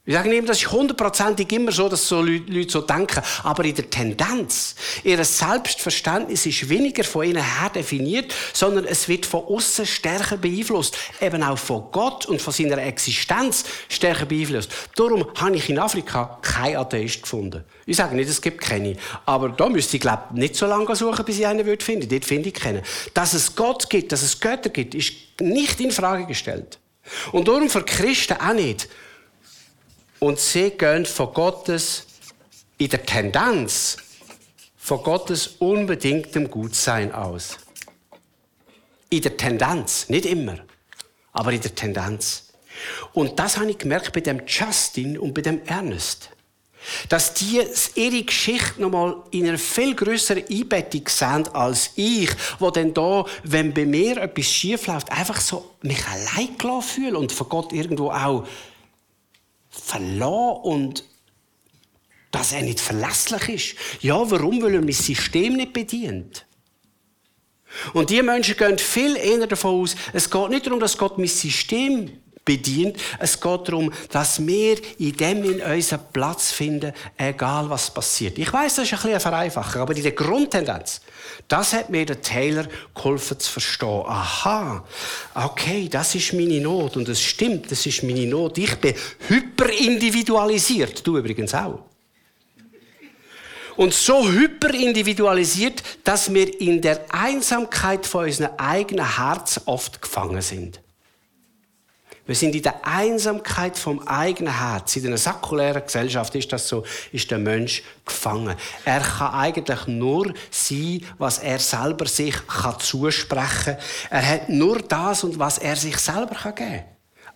Ich 0.07 0.13
sage 0.13 0.29
nicht, 0.29 0.47
das 0.47 0.61
ist 0.61 0.71
hundertprozentig 0.71 1.51
immer 1.51 1.71
so, 1.71 1.89
dass 1.89 2.07
so 2.07 2.21
Leute 2.21 2.69
so 2.69 2.81
denken. 2.81 3.23
Aber 3.41 3.65
in 3.65 3.73
der 3.73 3.89
Tendenz, 3.89 4.75
ihr 5.03 5.23
Selbstverständnis 5.25 6.45
ist 6.45 6.69
weniger 6.69 7.03
von 7.03 7.25
ihnen 7.25 7.43
her 7.43 7.71
definiert, 7.73 8.31
sondern 8.53 8.85
es 8.85 9.07
wird 9.07 9.25
von 9.25 9.43
außen 9.45 9.87
stärker 9.87 10.37
beeinflusst. 10.37 10.95
Eben 11.19 11.41
auch 11.41 11.57
von 11.57 11.85
Gott 11.91 12.27
und 12.27 12.39
von 12.39 12.53
seiner 12.53 12.77
Existenz 12.83 13.65
stärker 13.89 14.27
beeinflusst. 14.27 14.69
Darum 14.95 15.25
habe 15.37 15.55
ich 15.55 15.71
in 15.71 15.79
Afrika 15.79 16.37
keinen 16.43 16.77
Atheist 16.77 17.23
gefunden. 17.23 17.63
Ich 17.87 17.97
sage 17.97 18.15
nicht, 18.15 18.29
es 18.29 18.39
gibt 18.39 18.61
keine. 18.61 18.97
Aber 19.25 19.49
da 19.49 19.67
müsste 19.69 19.97
ich, 19.97 20.01
glaube 20.01 20.25
nicht 20.33 20.55
so 20.55 20.67
lange 20.67 20.95
suchen, 20.95 21.25
bis 21.25 21.39
ich 21.39 21.47
einen 21.47 21.65
würde 21.65 21.83
finden. 21.83 22.07
Dort 22.07 22.25
finde 22.25 22.49
ich 22.49 22.53
keinen. 22.53 22.83
Dass 23.15 23.33
es 23.33 23.55
Gott 23.55 23.89
gibt, 23.89 24.11
dass 24.11 24.21
es 24.21 24.39
Götter 24.39 24.69
gibt, 24.69 24.93
ist 24.93 25.13
nicht 25.41 25.79
in 25.79 25.89
Frage 25.89 26.27
gestellt. 26.27 26.77
Und 27.31 27.47
darum 27.47 27.71
für 27.71 27.83
Christen 27.83 28.33
auch 28.39 28.53
nicht. 28.53 28.87
Und 30.25 30.39
sie 30.39 30.71
gehen 30.71 31.05
von 31.05 31.31
Gottes, 31.35 32.07
in 32.79 32.89
der 32.89 33.05
Tendenz, 33.05 33.95
von 34.75 35.03
Gottes 35.03 35.57
unbedingtem 35.59 36.49
Gutsein 36.49 37.11
aus. 37.13 37.59
In 39.11 39.21
der 39.21 39.37
Tendenz, 39.37 40.09
nicht 40.09 40.25
immer, 40.25 40.57
aber 41.31 41.51
in 41.51 41.61
der 41.61 41.75
Tendenz. 41.75 42.45
Und 43.13 43.37
das 43.37 43.57
habe 43.57 43.69
ich 43.69 43.77
gemerkt 43.77 44.13
bei 44.13 44.19
dem 44.21 44.41
Justin 44.47 45.19
und 45.19 45.35
bei 45.35 45.41
dem 45.43 45.63
Ernest. 45.67 46.31
Dass 47.07 47.35
die 47.35 47.61
ihre 47.93 48.23
Geschichte 48.23 48.81
nochmal 48.81 49.17
in 49.29 49.47
einer 49.47 49.59
viel 49.59 49.93
größeren 49.93 50.43
Einbettung 50.49 51.07
sehen 51.07 51.47
als 51.49 51.91
ich, 51.97 52.31
wo 52.57 52.71
dann 52.71 52.95
da, 52.95 53.25
wenn 53.43 53.75
bei 53.75 53.85
mir 53.85 54.17
etwas 54.17 54.47
schief 54.47 54.87
läuft, 54.87 55.11
einfach 55.11 55.39
so 55.39 55.75
mich 55.83 56.03
allein 56.07 56.57
gelassen 56.57 56.81
fühle 56.81 57.19
und 57.19 57.31
von 57.31 57.47
Gott 57.47 57.71
irgendwo 57.73 58.09
auch 58.09 58.47
verlassen 59.83 60.61
und 60.63 61.03
dass 62.31 62.51
er 62.51 62.61
nicht 62.61 62.79
verlässlich 62.79 63.49
ist. 63.49 64.03
Ja, 64.03 64.29
warum? 64.29 64.61
Weil 64.61 64.75
er 64.75 64.81
mein 64.81 64.91
System 64.91 65.55
nicht 65.55 65.73
bedient. 65.73 66.45
Und 67.93 68.09
die 68.09 68.21
Menschen 68.21 68.57
gehen 68.57 68.77
viel 68.77 69.15
eher 69.15 69.47
davon 69.47 69.81
aus, 69.81 69.95
es 70.13 70.29
geht 70.29 70.49
nicht 70.49 70.65
darum, 70.65 70.79
dass 70.79 70.97
Gott 70.97 71.17
mein 71.17 71.27
System 71.27 72.21
bedient. 72.45 72.97
Es 73.19 73.41
geht 73.41 73.67
darum, 73.67 73.91
dass 74.11 74.45
wir 74.45 74.77
in 74.99 75.17
dem 75.17 75.43
in 75.43 75.61
unseren 75.61 76.01
Platz 76.13 76.51
finden, 76.51 76.93
egal 77.17 77.69
was 77.69 77.91
passiert. 77.91 78.37
Ich 78.37 78.53
weiß, 78.53 78.75
das 78.75 78.85
ist 78.85 78.93
ein 78.93 79.01
bisschen 79.01 79.19
vereinfacher, 79.19 79.81
aber 79.81 79.95
der 79.95 80.11
Grundtendenz, 80.11 81.01
das 81.47 81.73
hat 81.73 81.89
mir 81.89 82.05
der 82.05 82.21
Taylor 82.21 82.67
geholfen 82.93 83.39
zu 83.39 83.51
verstehen. 83.51 84.03
Aha, 84.05 84.85
okay, 85.33 85.89
das 85.89 86.13
ist 86.13 86.33
meine 86.33 86.61
Not 86.61 86.95
und 86.95 87.09
es 87.09 87.21
stimmt, 87.21 87.71
das 87.71 87.85
ist 87.85 88.03
meine 88.03 88.27
Not. 88.27 88.57
Ich 88.59 88.75
bin 88.75 88.93
hyperindividualisiert, 89.27 91.05
du 91.05 91.17
übrigens 91.17 91.53
auch. 91.53 91.79
Und 93.75 93.93
so 93.93 94.29
hyperindividualisiert, 94.29 95.83
dass 96.03 96.33
wir 96.33 96.61
in 96.61 96.81
der 96.81 97.13
Einsamkeit 97.13 98.05
von 98.05 98.25
unserem 98.25 98.51
eigenen 98.57 99.17
Herz 99.17 99.59
oft 99.65 100.01
gefangen 100.01 100.41
sind. 100.41 100.79
Wir 102.27 102.35
sind 102.35 102.55
in 102.55 102.63
der 102.63 102.85
Einsamkeit 102.85 103.77
vom 103.77 103.99
eigenen 104.07 104.57
Herz. 104.57 104.95
In 104.95 105.05
einer 105.05 105.17
säkulären 105.17 105.83
Gesellschaft 105.85 106.33
ist 106.33 106.51
das 106.51 106.67
so, 106.67 106.83
ist 107.11 107.29
der 107.29 107.37
Mensch 107.37 107.83
gefangen. 108.03 108.55
Er 108.83 109.01
kann 109.01 109.33
eigentlich 109.33 109.85
nur 109.85 110.33
sein, 110.49 111.05
was 111.19 111.37
er 111.37 111.59
selber 111.59 112.07
sich 112.07 112.35
kann 112.47 112.79
zusprechen 112.79 113.75
kann. 113.75 113.77
Er 114.09 114.27
hat 114.27 114.49
nur 114.49 114.79
das 114.79 115.23
und 115.23 115.37
was 115.37 115.59
er 115.59 115.75
sich 115.75 115.97
selber 115.97 116.35
kann 116.35 116.55
geben 116.55 116.71
kann. 116.71 116.83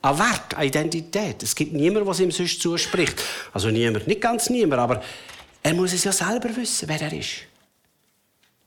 An 0.01 0.17
Wert, 0.17 0.55
an 0.55 0.63
Identität. 0.63 1.43
Es 1.43 1.53
gibt 1.53 1.73
niemanden, 1.73 2.07
was 2.07 2.19
ihm 2.19 2.31
sonst 2.31 2.59
zuspricht. 2.59 3.21
Also 3.53 3.69
niemand, 3.69 4.07
nicht 4.07 4.21
ganz 4.21 4.49
niemand, 4.49 4.81
aber 4.81 5.03
er 5.61 5.73
muss 5.75 5.93
es 5.93 6.03
ja 6.03 6.11
selber 6.11 6.55
wissen, 6.55 6.87
wer 6.87 7.01
er 7.01 7.13
ist. 7.13 7.41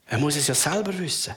Er 0.07 0.19
muss 0.19 0.37
es 0.37 0.47
ja 0.47 0.55
selber 0.55 0.97
wissen. 0.97 1.35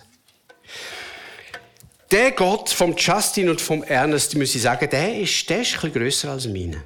Der 2.16 2.32
Gott 2.32 2.70
vom 2.70 2.96
Justin 2.96 3.50
und 3.50 3.60
vom 3.60 3.84
Ernest, 3.84 4.38
muss 4.38 4.56
ich 4.56 4.62
sagen, 4.62 4.90
der 4.90 5.20
ist, 5.20 5.50
der 5.50 5.64
ist 5.64 5.84
ein 5.84 5.92
grösser 5.92 6.32
als 6.32 6.48
meine. 6.48 6.82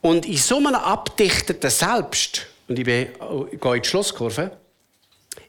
Und 0.00 0.24
in 0.24 0.38
so 0.38 0.56
einem 0.56 0.74
abdichteten 0.76 1.68
Selbst, 1.68 2.46
und 2.66 2.78
ich, 2.78 2.84
bin, 2.86 3.08
ich 3.52 3.60
gehe 3.60 3.76
in 3.76 3.82
die 3.82 3.86
Schlusskurve, 3.86 4.56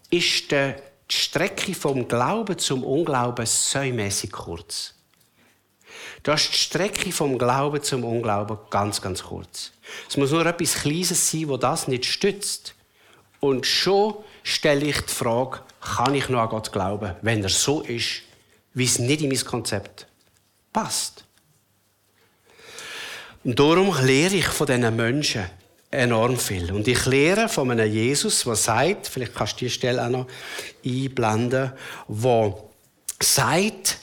ist 0.10 0.52
die 0.52 0.74
Strecke 1.08 1.74
vom 1.74 2.10
Glauben 2.10 2.58
zum 2.58 2.84
Unglauben 2.84 3.45
säumässig 3.45 4.34
kurz. 4.34 4.95
Da 6.22 6.34
ist 6.34 6.52
die 6.52 6.58
Strecke 6.58 7.14
vom 7.14 7.38
Glauben 7.38 7.82
zum 7.82 8.04
Unglauben 8.04 8.58
ganz, 8.70 9.02
ganz 9.02 9.24
kurz. 9.24 9.72
Es 10.10 10.18
muss 10.18 10.32
nur 10.32 10.45
etwas 10.45 10.74
Kleines 10.74 11.32
sein, 11.32 11.47
wo 11.47 11.56
das 11.56 11.88
nicht 11.88 12.04
stützt. 12.04 12.76
Und 13.39 13.66
schon 13.66 14.16
stelle 14.43 14.88
ich 14.88 14.99
die 14.99 15.14
Frage, 15.14 15.62
kann 15.80 16.16
ich 16.16 16.28
noch 16.28 16.41
an 16.41 16.49
Gott 16.49 16.74
glauben, 16.74 17.16
wenn 17.22 17.41
er 17.43 17.49
so 17.49 17.80
ist, 17.80 18.24
wie 18.74 18.86
es 18.86 18.99
nicht 18.99 19.22
in 19.22 19.30
mein 19.30 19.45
Konzept 19.45 20.07
passt. 20.72 21.26
Und 23.43 23.59
darum 23.59 23.95
lehre 24.03 24.36
ich 24.36 24.45
von 24.45 24.67
diesen 24.67 24.95
Menschen 24.95 25.45
enorm 25.89 26.38
viel. 26.38 26.72
Und 26.72 26.88
ich 26.88 27.05
lehre 27.05 27.49
von 27.49 27.69
einem 27.72 27.91
Jesus, 27.91 28.43
der 28.43 28.55
sagt, 28.55 29.07
vielleicht 29.07 29.36
kannst 29.36 29.53
du 29.55 29.65
die 29.65 29.69
Stelle 29.69 30.05
auch 30.05 30.09
noch 30.09 30.28
einblenden, 30.86 31.72
der 32.07 32.55
sagt, 33.22 33.97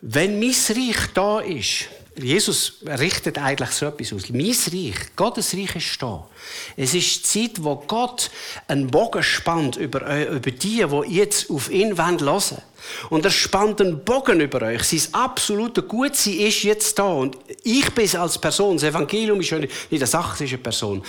wenn 0.00 0.38
mein 0.38 0.50
Reich 0.50 1.12
da 1.14 1.40
ist, 1.40 1.88
Jesus 2.16 2.74
richtet 2.86 3.38
eigentlich 3.38 3.70
so 3.70 3.86
etwas 3.86 4.12
aus. 4.12 4.30
Mein 4.30 4.46
Reich, 4.46 5.16
Gottes 5.16 5.52
Reich 5.54 5.76
ist 5.76 6.00
da. 6.00 6.28
Es 6.76 6.94
ist 6.94 7.34
die 7.34 7.48
Zeit, 7.48 7.64
wo 7.64 7.76
Gott 7.76 8.30
einen 8.68 8.88
Bogen 8.88 9.22
spannt 9.22 9.76
über, 9.76 10.06
äh, 10.06 10.36
über 10.36 10.50
die, 10.50 10.84
die 10.86 11.14
jetzt 11.14 11.50
auf 11.50 11.70
ihn 11.70 11.98
hören 11.98 12.20
wollen. 12.20 12.62
Und 13.10 13.24
er 13.24 13.30
spannt 13.30 13.80
einen 13.80 14.04
Bogen 14.04 14.40
über 14.40 14.62
euch. 14.62 14.84
Sein 14.84 15.12
absolute 15.12 15.82
Gutsein 15.82 16.34
ist 16.34 16.62
jetzt 16.62 16.98
da. 16.98 17.04
Und 17.04 17.36
ich 17.64 17.90
bin 17.92 18.16
als 18.16 18.38
Person, 18.38 18.76
das 18.76 18.84
Evangelium 18.84 19.40
ist 19.40 19.50
nicht 19.50 19.64
eine 19.90 20.02
es 20.02 20.14
eine 20.14 20.58
Person. 20.58 21.02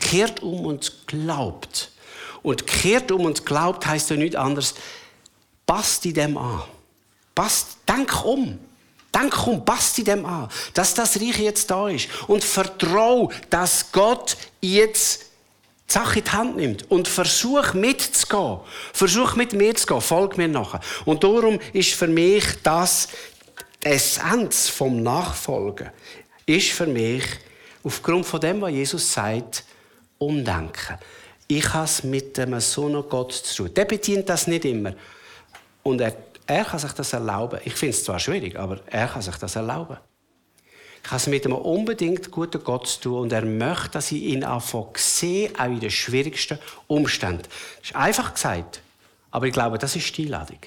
Kehrt 0.00 0.42
um 0.42 0.66
und 0.66 1.06
glaubt. 1.06 1.92
Und 2.42 2.66
kehrt 2.66 3.12
um 3.12 3.26
und 3.26 3.46
glaubt 3.46 3.86
heißt 3.86 4.10
ja 4.10 4.16
nichts 4.16 4.36
anderes. 4.36 4.74
Passt 5.66 6.04
in 6.06 6.14
dem 6.14 6.36
an. 6.36 6.62
Passt, 7.34 7.76
denk 7.86 8.24
um. 8.24 8.58
Dann 9.12 9.30
komm, 9.30 9.64
passt 9.64 10.06
dem 10.06 10.26
an, 10.26 10.48
dass 10.74 10.94
das 10.94 11.20
Reich 11.20 11.38
jetzt 11.38 11.70
da 11.70 11.88
ist. 11.88 12.08
Und 12.26 12.44
vertrau, 12.44 13.30
dass 13.50 13.90
Gott 13.92 14.36
jetzt 14.60 15.22
die 15.88 15.92
Sache 15.94 16.18
in 16.18 16.24
die 16.24 16.30
Hand 16.30 16.56
nimmt 16.56 16.90
und 16.90 17.08
versuch 17.08 17.72
mitzugehen. 17.72 18.60
Versuch 18.92 19.36
mit 19.36 19.54
mir 19.54 19.74
zu 19.74 19.86
gehen. 19.86 20.00
Folg 20.00 20.36
mir 20.36 20.48
nachher. 20.48 20.80
Und 21.06 21.24
darum 21.24 21.58
ist 21.72 21.94
für 21.94 22.06
mich 22.06 22.44
das 22.62 23.08
die 23.82 23.88
Essenz 23.88 24.68
vom 24.68 25.02
Nachfolgen. 25.02 25.90
Ist 26.44 26.70
für 26.70 26.86
mich 26.86 27.24
aufgrund 27.82 28.26
von 28.26 28.40
dem, 28.40 28.60
was 28.60 28.70
Jesus 28.72 29.12
sagt, 29.12 29.64
umdenken. 30.18 30.98
ich 31.46 31.72
habe 31.72 31.84
es 31.84 32.04
mit 32.04 32.38
einem 32.38 32.60
Sohn 32.60 33.02
Gott 33.08 33.32
zu 33.32 33.56
tun. 33.56 33.74
Der 33.74 33.86
bedient 33.86 34.28
das 34.28 34.46
nicht 34.46 34.64
immer. 34.64 34.92
Und 35.82 36.00
er, 36.00 36.14
er 36.48 36.64
kann 36.64 36.78
sich 36.78 36.92
das 36.92 37.12
erlauben. 37.12 37.60
Ich 37.64 37.74
finde 37.74 37.94
es 37.94 38.04
zwar 38.04 38.18
schwierig, 38.18 38.58
aber 38.58 38.80
er 38.86 39.06
kann 39.06 39.22
sich 39.22 39.36
das 39.36 39.54
erlauben. 39.54 39.98
Ich 41.04 41.10
habe 41.10 41.18
es 41.18 41.26
mit 41.26 41.44
einem 41.44 41.56
unbedingt 41.56 42.30
guten 42.30 42.64
Gott 42.64 42.88
zu 42.88 43.00
tun 43.00 43.20
und 43.20 43.32
er 43.32 43.44
möchte, 43.44 43.90
dass 43.90 44.10
ich 44.10 44.22
ihn 44.22 44.44
anfange 44.44 44.92
sehe, 44.96 45.50
auch 45.58 45.66
in 45.66 45.80
den 45.80 45.90
schwierigsten 45.90 46.58
Umständen. 46.86 47.42
Das 47.42 47.90
ist 47.90 47.96
einfach 47.96 48.34
gesagt, 48.34 48.80
aber 49.30 49.46
ich 49.46 49.52
glaube, 49.52 49.78
das 49.78 49.94
ist 49.94 50.16
die 50.16 50.24
Einladung. 50.24 50.58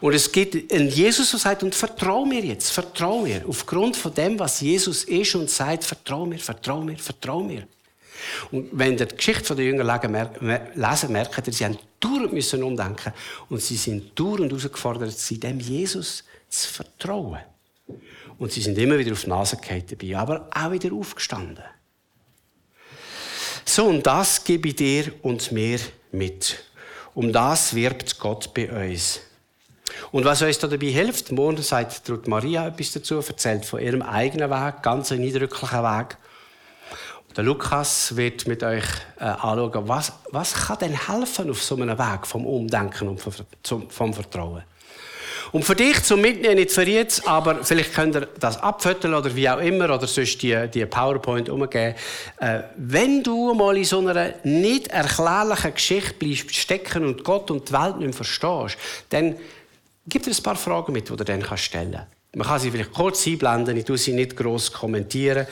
Und 0.00 0.14
es 0.14 0.30
gibt 0.30 0.72
einen 0.72 0.88
Jesus, 0.88 1.30
der 1.30 1.40
sagt, 1.40 1.62
und 1.62 1.74
vertrau 1.74 2.24
mir 2.24 2.44
jetzt, 2.44 2.70
vertrau 2.70 3.22
mir. 3.22 3.42
Aufgrund 3.48 3.96
von 3.96 4.14
dem, 4.14 4.38
was 4.38 4.60
Jesus 4.60 5.04
ist 5.04 5.34
und 5.34 5.50
sagt, 5.50 5.84
vertrau 5.84 6.26
mir, 6.26 6.38
vertrau 6.38 6.82
mir, 6.82 6.96
vertrau 6.98 7.40
mir. 7.40 7.66
Und 8.50 8.68
wenn 8.72 8.98
ihr 8.98 9.06
die 9.06 9.16
Geschichte 9.16 9.54
der 9.54 9.64
Jünger 9.64 9.84
lesen, 10.74 11.12
merkt 11.12 11.46
ihr, 11.46 11.52
sie 11.52 11.64
haben 11.64 11.78
müssen 12.32 12.62
umdenken 12.62 13.12
und 13.48 13.60
sie 13.60 13.76
sind 13.76 14.18
dauernd 14.18 14.50
herausgefordert, 14.50 15.14
dem 15.42 15.60
Jesus 15.60 16.24
zu 16.48 16.68
vertrauen. 16.68 17.40
Und 18.38 18.52
sie 18.52 18.62
sind 18.62 18.78
immer 18.78 18.98
wieder 18.98 19.12
auf 19.12 19.22
die 19.22 19.28
Nase 19.28 19.58
dabei, 19.90 20.16
aber 20.16 20.48
auch 20.50 20.72
wieder 20.72 20.92
aufgestanden. 20.94 21.64
So, 23.64 23.84
und 23.86 24.06
das 24.06 24.42
gebe 24.42 24.68
ich 24.68 24.76
dir 24.76 25.12
und 25.22 25.52
mir 25.52 25.78
mit. 26.10 26.64
Um 27.14 27.32
das 27.32 27.74
wirbt 27.74 28.18
Gott 28.18 28.52
bei 28.54 28.70
uns. 28.90 29.20
Und 30.12 30.24
was 30.24 30.42
uns 30.42 30.58
dabei 30.58 30.86
hilft, 30.86 31.30
morgen 31.32 31.62
sagt 31.62 32.08
Maria 32.26 32.68
etwas 32.68 32.92
dazu, 32.92 33.16
erzählt 33.16 33.64
von 33.64 33.80
ihrem 33.80 34.02
eigenen 34.02 34.50
Weg, 34.50 34.82
ganz 34.82 35.12
ein 35.12 35.22
eindrücklicher 35.22 35.82
Weg. 35.82 36.16
Der 37.36 37.44
Lukas 37.44 38.16
wird 38.16 38.48
mit 38.48 38.62
euch 38.62 38.84
äh, 39.18 39.24
anschauen, 39.24 39.88
was, 39.88 40.12
was 40.30 40.52
kann 40.52 40.78
denn 40.78 41.08
helfen 41.08 41.50
auf 41.50 41.62
so 41.62 41.76
einem 41.76 41.96
Weg 41.96 42.26
vom 42.26 42.44
Umdenken 42.44 43.08
und 43.08 43.20
vom, 43.20 43.88
vom 43.88 44.14
Vertrauen. 44.14 44.62
Und 45.52 45.64
für 45.64 45.74
dich 45.74 46.02
zum 46.02 46.20
Mitnehmen, 46.20 46.56
nicht 46.56 46.70
für 46.70 46.82
jetzt, 46.82 47.26
aber 47.26 47.64
vielleicht 47.64 47.94
könnt 47.94 48.14
ihr 48.14 48.28
das 48.38 48.56
abfütteln 48.62 49.14
oder 49.14 49.34
wie 49.34 49.48
auch 49.48 49.58
immer, 49.58 49.86
oder 49.86 50.06
sonst 50.06 50.42
die, 50.42 50.68
die 50.72 50.86
PowerPoint 50.86 51.48
umgeben. 51.48 51.96
Äh, 52.38 52.60
wenn 52.76 53.22
du 53.22 53.54
mal 53.54 53.76
in 53.76 53.84
so 53.84 53.98
einer 53.98 54.34
nicht 54.44 54.88
erklärlichen 54.88 55.74
Geschichte 55.74 56.14
bleibst 56.14 56.54
stecken 56.54 57.04
und 57.04 57.24
Gott 57.24 57.50
und 57.50 57.68
die 57.68 57.72
Welt 57.72 57.98
nicht 57.98 58.14
verstehst, 58.14 58.76
dann 59.08 59.36
gibt 60.06 60.26
es 60.26 60.40
ein 60.40 60.42
paar 60.42 60.56
Fragen 60.56 60.92
mit, 60.92 61.08
die 61.08 61.16
du 61.16 61.24
dann 61.24 61.42
stellen 61.56 61.92
kannst. 61.92 62.19
Man 62.32 62.46
kann 62.46 62.60
sie 62.60 62.70
vielleicht 62.70 62.92
kurz 62.92 63.26
einblenden, 63.26 63.76
ich 63.76 63.84
tue 63.84 63.98
sie 63.98 64.12
nicht 64.12 64.36
groß 64.36 64.72
kommentieren. 64.72 65.48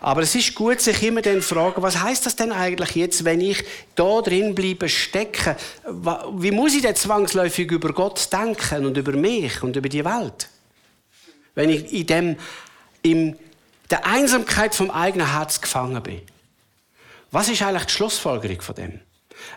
Aber 0.00 0.22
es 0.22 0.34
ist 0.34 0.54
gut, 0.54 0.80
sich 0.80 1.02
immer 1.02 1.20
dann 1.20 1.42
fragen, 1.42 1.82
was 1.82 2.02
heißt 2.02 2.24
das 2.24 2.36
denn 2.36 2.52
eigentlich 2.52 2.94
jetzt, 2.94 3.26
wenn 3.26 3.42
ich 3.42 3.62
da 3.94 4.22
drin 4.22 4.54
bleibe 4.54 4.88
stecken? 4.88 5.56
Wie 6.38 6.50
muss 6.50 6.74
ich 6.74 6.80
denn 6.80 6.96
zwangsläufig 6.96 7.70
über 7.70 7.92
Gott 7.92 8.32
denken 8.32 8.86
und 8.86 8.96
über 8.96 9.12
mich 9.12 9.62
und 9.62 9.76
über 9.76 9.90
die 9.90 10.04
Welt? 10.06 10.48
Wenn 11.54 11.68
ich 11.68 11.92
in 11.92 12.06
dem, 12.06 12.36
in 13.02 13.38
der 13.90 14.06
Einsamkeit 14.06 14.74
vom 14.74 14.90
eigenen 14.90 15.32
Herz 15.32 15.60
gefangen 15.60 16.02
bin. 16.02 16.22
Was 17.30 17.50
ist 17.50 17.60
eigentlich 17.60 17.84
die 17.84 17.92
Schlussfolgerung 17.92 18.62
von 18.62 18.74
dem? 18.74 19.00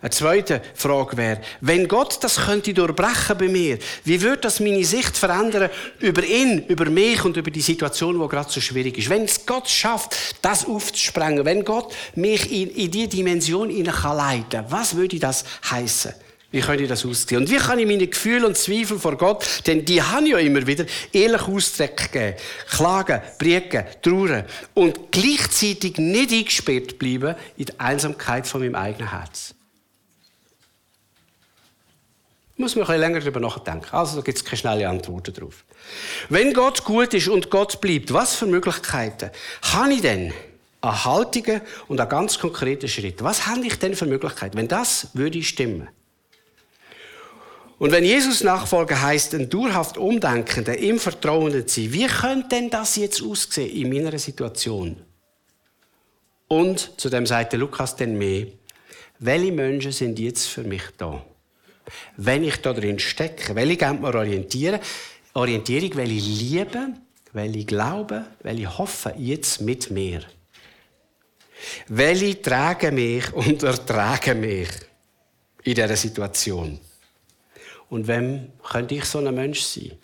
Eine 0.02 0.10
zweite 0.10 0.62
Frage 0.74 1.18
wäre, 1.18 1.42
wenn 1.62 1.88
Gott 1.88 2.24
das 2.24 2.38
könnte 2.38 2.74
durchbrechen 2.74 3.38
bei 3.38 3.48
mir, 3.48 3.80
wie 4.04 4.22
würde 4.22 4.42
das 4.42 4.60
meine 4.60 4.84
Sicht 4.84 5.18
verändern 5.18 5.70
über 6.00 6.24
ihn, 6.24 6.66
über 6.68 6.90
mich 6.90 7.24
und 7.26 7.38
über 7.38 7.52
die 7.52 7.62
Situation, 7.62 8.20
die 8.20 8.28
gerade 8.28 8.52
so 8.52 8.62
schwierig 8.62 8.98
ist? 8.98 9.10
Wenn 9.10 9.24
es 9.24 9.46
Gott 9.46 9.70
schafft, 9.70 10.16
das 10.42 10.66
aufzusprengen, 10.66 11.46
wenn 11.46 11.64
Gott 11.64 11.94
mich 12.16 12.52
in, 12.52 12.70
in 12.72 12.92
diese 12.92 13.08
Dimension 13.08 13.70
kann, 13.84 14.66
was 14.70 14.96
würde 14.96 15.20
das 15.20 15.44
heißen? 15.70 16.14
Wie 16.56 16.62
könnte 16.62 16.88
das 16.88 17.06
aussehen? 17.06 17.42
Und 17.42 17.52
wie 17.52 17.58
kann 17.58 17.80
ich 17.80 17.86
meine 17.86 18.08
Gefühle 18.08 18.48
und 18.48 18.58
Zweifel 18.58 18.98
vor 18.98 19.18
Gott, 19.18 19.46
denn 19.68 19.84
die 19.84 20.02
haben 20.02 20.26
ja 20.26 20.38
immer 20.38 20.66
wieder, 20.66 20.86
ehrlich 21.12 21.42
Ausdruck 21.42 22.12
geben, 22.14 22.38
klagen, 22.70 23.22
briegen, 23.38 23.84
trauern 24.02 24.46
und 24.74 25.12
gleichzeitig 25.12 25.98
nicht 25.98 26.32
eingesperrt 26.32 26.98
bleiben 26.98 27.36
in 27.58 27.66
der 27.66 27.82
Einsamkeit 27.82 28.48
von 28.48 28.62
meinem 28.62 28.76
eigenen 28.76 29.10
Herz? 29.10 29.54
Muss 32.58 32.76
man 32.76 32.84
ein 32.84 32.88
bisschen 32.88 33.02
länger 33.02 33.20
darüber 33.20 33.40
nachdenken. 33.42 33.88
Also 33.92 34.18
da 34.18 34.22
gibt 34.22 34.38
es 34.38 34.46
keine 34.46 34.58
schnelle 34.58 34.90
Antworten 34.90 35.34
darauf. 35.34 35.66
Wenn 36.30 36.54
Gott 36.54 36.84
gut 36.86 37.14
ist 37.14 37.28
und 37.28 37.50
Gott 37.50 37.82
bleibt, 37.82 38.14
was 38.14 38.36
für 38.36 38.46
Möglichkeiten 38.46 39.30
habe 39.62 39.94
ich 39.94 40.02
denn 40.02 40.34
an 40.86 41.04
Haltungen 41.04 41.62
und 41.88 42.00
an 42.00 42.08
ganz 42.08 42.40
konkreten 42.40 42.88
Schritten? 42.88 43.24
Was 43.24 43.48
habe 43.48 43.66
ich 43.66 43.78
denn 43.80 43.96
für 43.96 44.06
Möglichkeiten, 44.06 44.58
wenn 44.58 44.68
das 44.68 45.10
würde 45.14 45.42
stimmen? 45.44 45.90
Und 47.78 47.92
wenn 47.92 48.06
Jesus 48.06 48.42
Nachfolger 48.44 49.02
heißt, 49.02 49.34
ein 49.36 49.50
dauerhaft 49.50 49.98
Umdenkender, 49.98 50.78
im 50.78 50.98
Vertrauen 50.98 51.68
zu 51.68 51.82
sein, 51.82 51.94
wie 51.94 52.08
könnte 52.08 52.48
denn 52.50 52.70
das 52.70 52.96
jetzt 52.96 53.22
aussehen 53.22 53.70
in 53.70 53.90
meiner 53.90 54.18
Situation? 54.18 54.96
Und 56.48 56.94
zu 56.98 57.10
dem 57.10 57.26
sagt 57.26 57.52
der 57.52 57.60
Lukas 57.60 57.96
denn 57.98 58.18
mehr, 58.18 58.48
welche 59.20 59.52
Menschen 59.52 59.92
sind 59.92 60.20
jetzt 60.20 60.48
für 60.48 60.64
mich 60.64 60.84
da? 60.98 61.22
Wenn 62.18 62.44
ich 62.44 62.58
da 62.62 62.74
drin 62.74 63.00
stecke, 63.00 63.56
will 63.56 63.72
ich 63.72 63.82
mir 63.82 64.16
orientieren, 64.16 64.80
Orientierung, 65.34 66.06
lieben, 66.06 67.00
will 67.34 67.56
ich 67.56 67.68
glauben, 67.68 68.26
ich 68.44 68.78
hoffen, 68.78 69.12
jetzt 69.18 69.62
mit 69.62 69.92
mir. 69.92 70.22
Welche 71.88 72.42
tragen 72.42 72.96
mich 72.96 73.32
und 73.34 73.64
ertragen 73.64 74.40
mich 74.40 74.70
in 75.64 75.76
dieser 75.76 75.96
Situation? 75.96 76.80
Und 77.90 78.08
wem 78.08 78.52
könnte 78.64 78.96
ich 78.96 79.06
so 79.06 79.20
ein 79.20 79.34
Mensch 79.36 79.62
sein? 79.62 79.98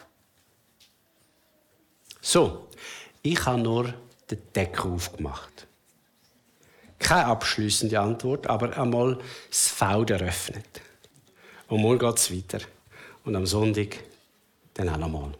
So, 2.22 2.68
ich 3.24 3.44
habe 3.46 3.62
nur 3.62 3.94
den 4.30 4.40
Deckel 4.56 4.92
aufgemacht. 4.92 5.68
Keine 7.00 7.26
abschließende 7.26 8.00
Antwort, 8.00 8.46
aber 8.48 8.78
einmal 8.78 9.18
das 9.50 9.70
Feld 9.70 10.12
eröffnet. 10.12 10.82
Und 11.72 11.80
morgen 11.84 12.00
geht 12.00 12.18
es 12.18 12.30
weiter. 12.30 12.60
Und 13.24 13.34
am 13.34 13.46
Sonntag 13.46 14.04
dann 14.74 14.90
auch 14.90 14.98
nochmal. 14.98 15.32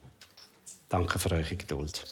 Danke 0.88 1.20
für 1.20 1.32
eure 1.32 1.58
Geduld. 1.58 2.06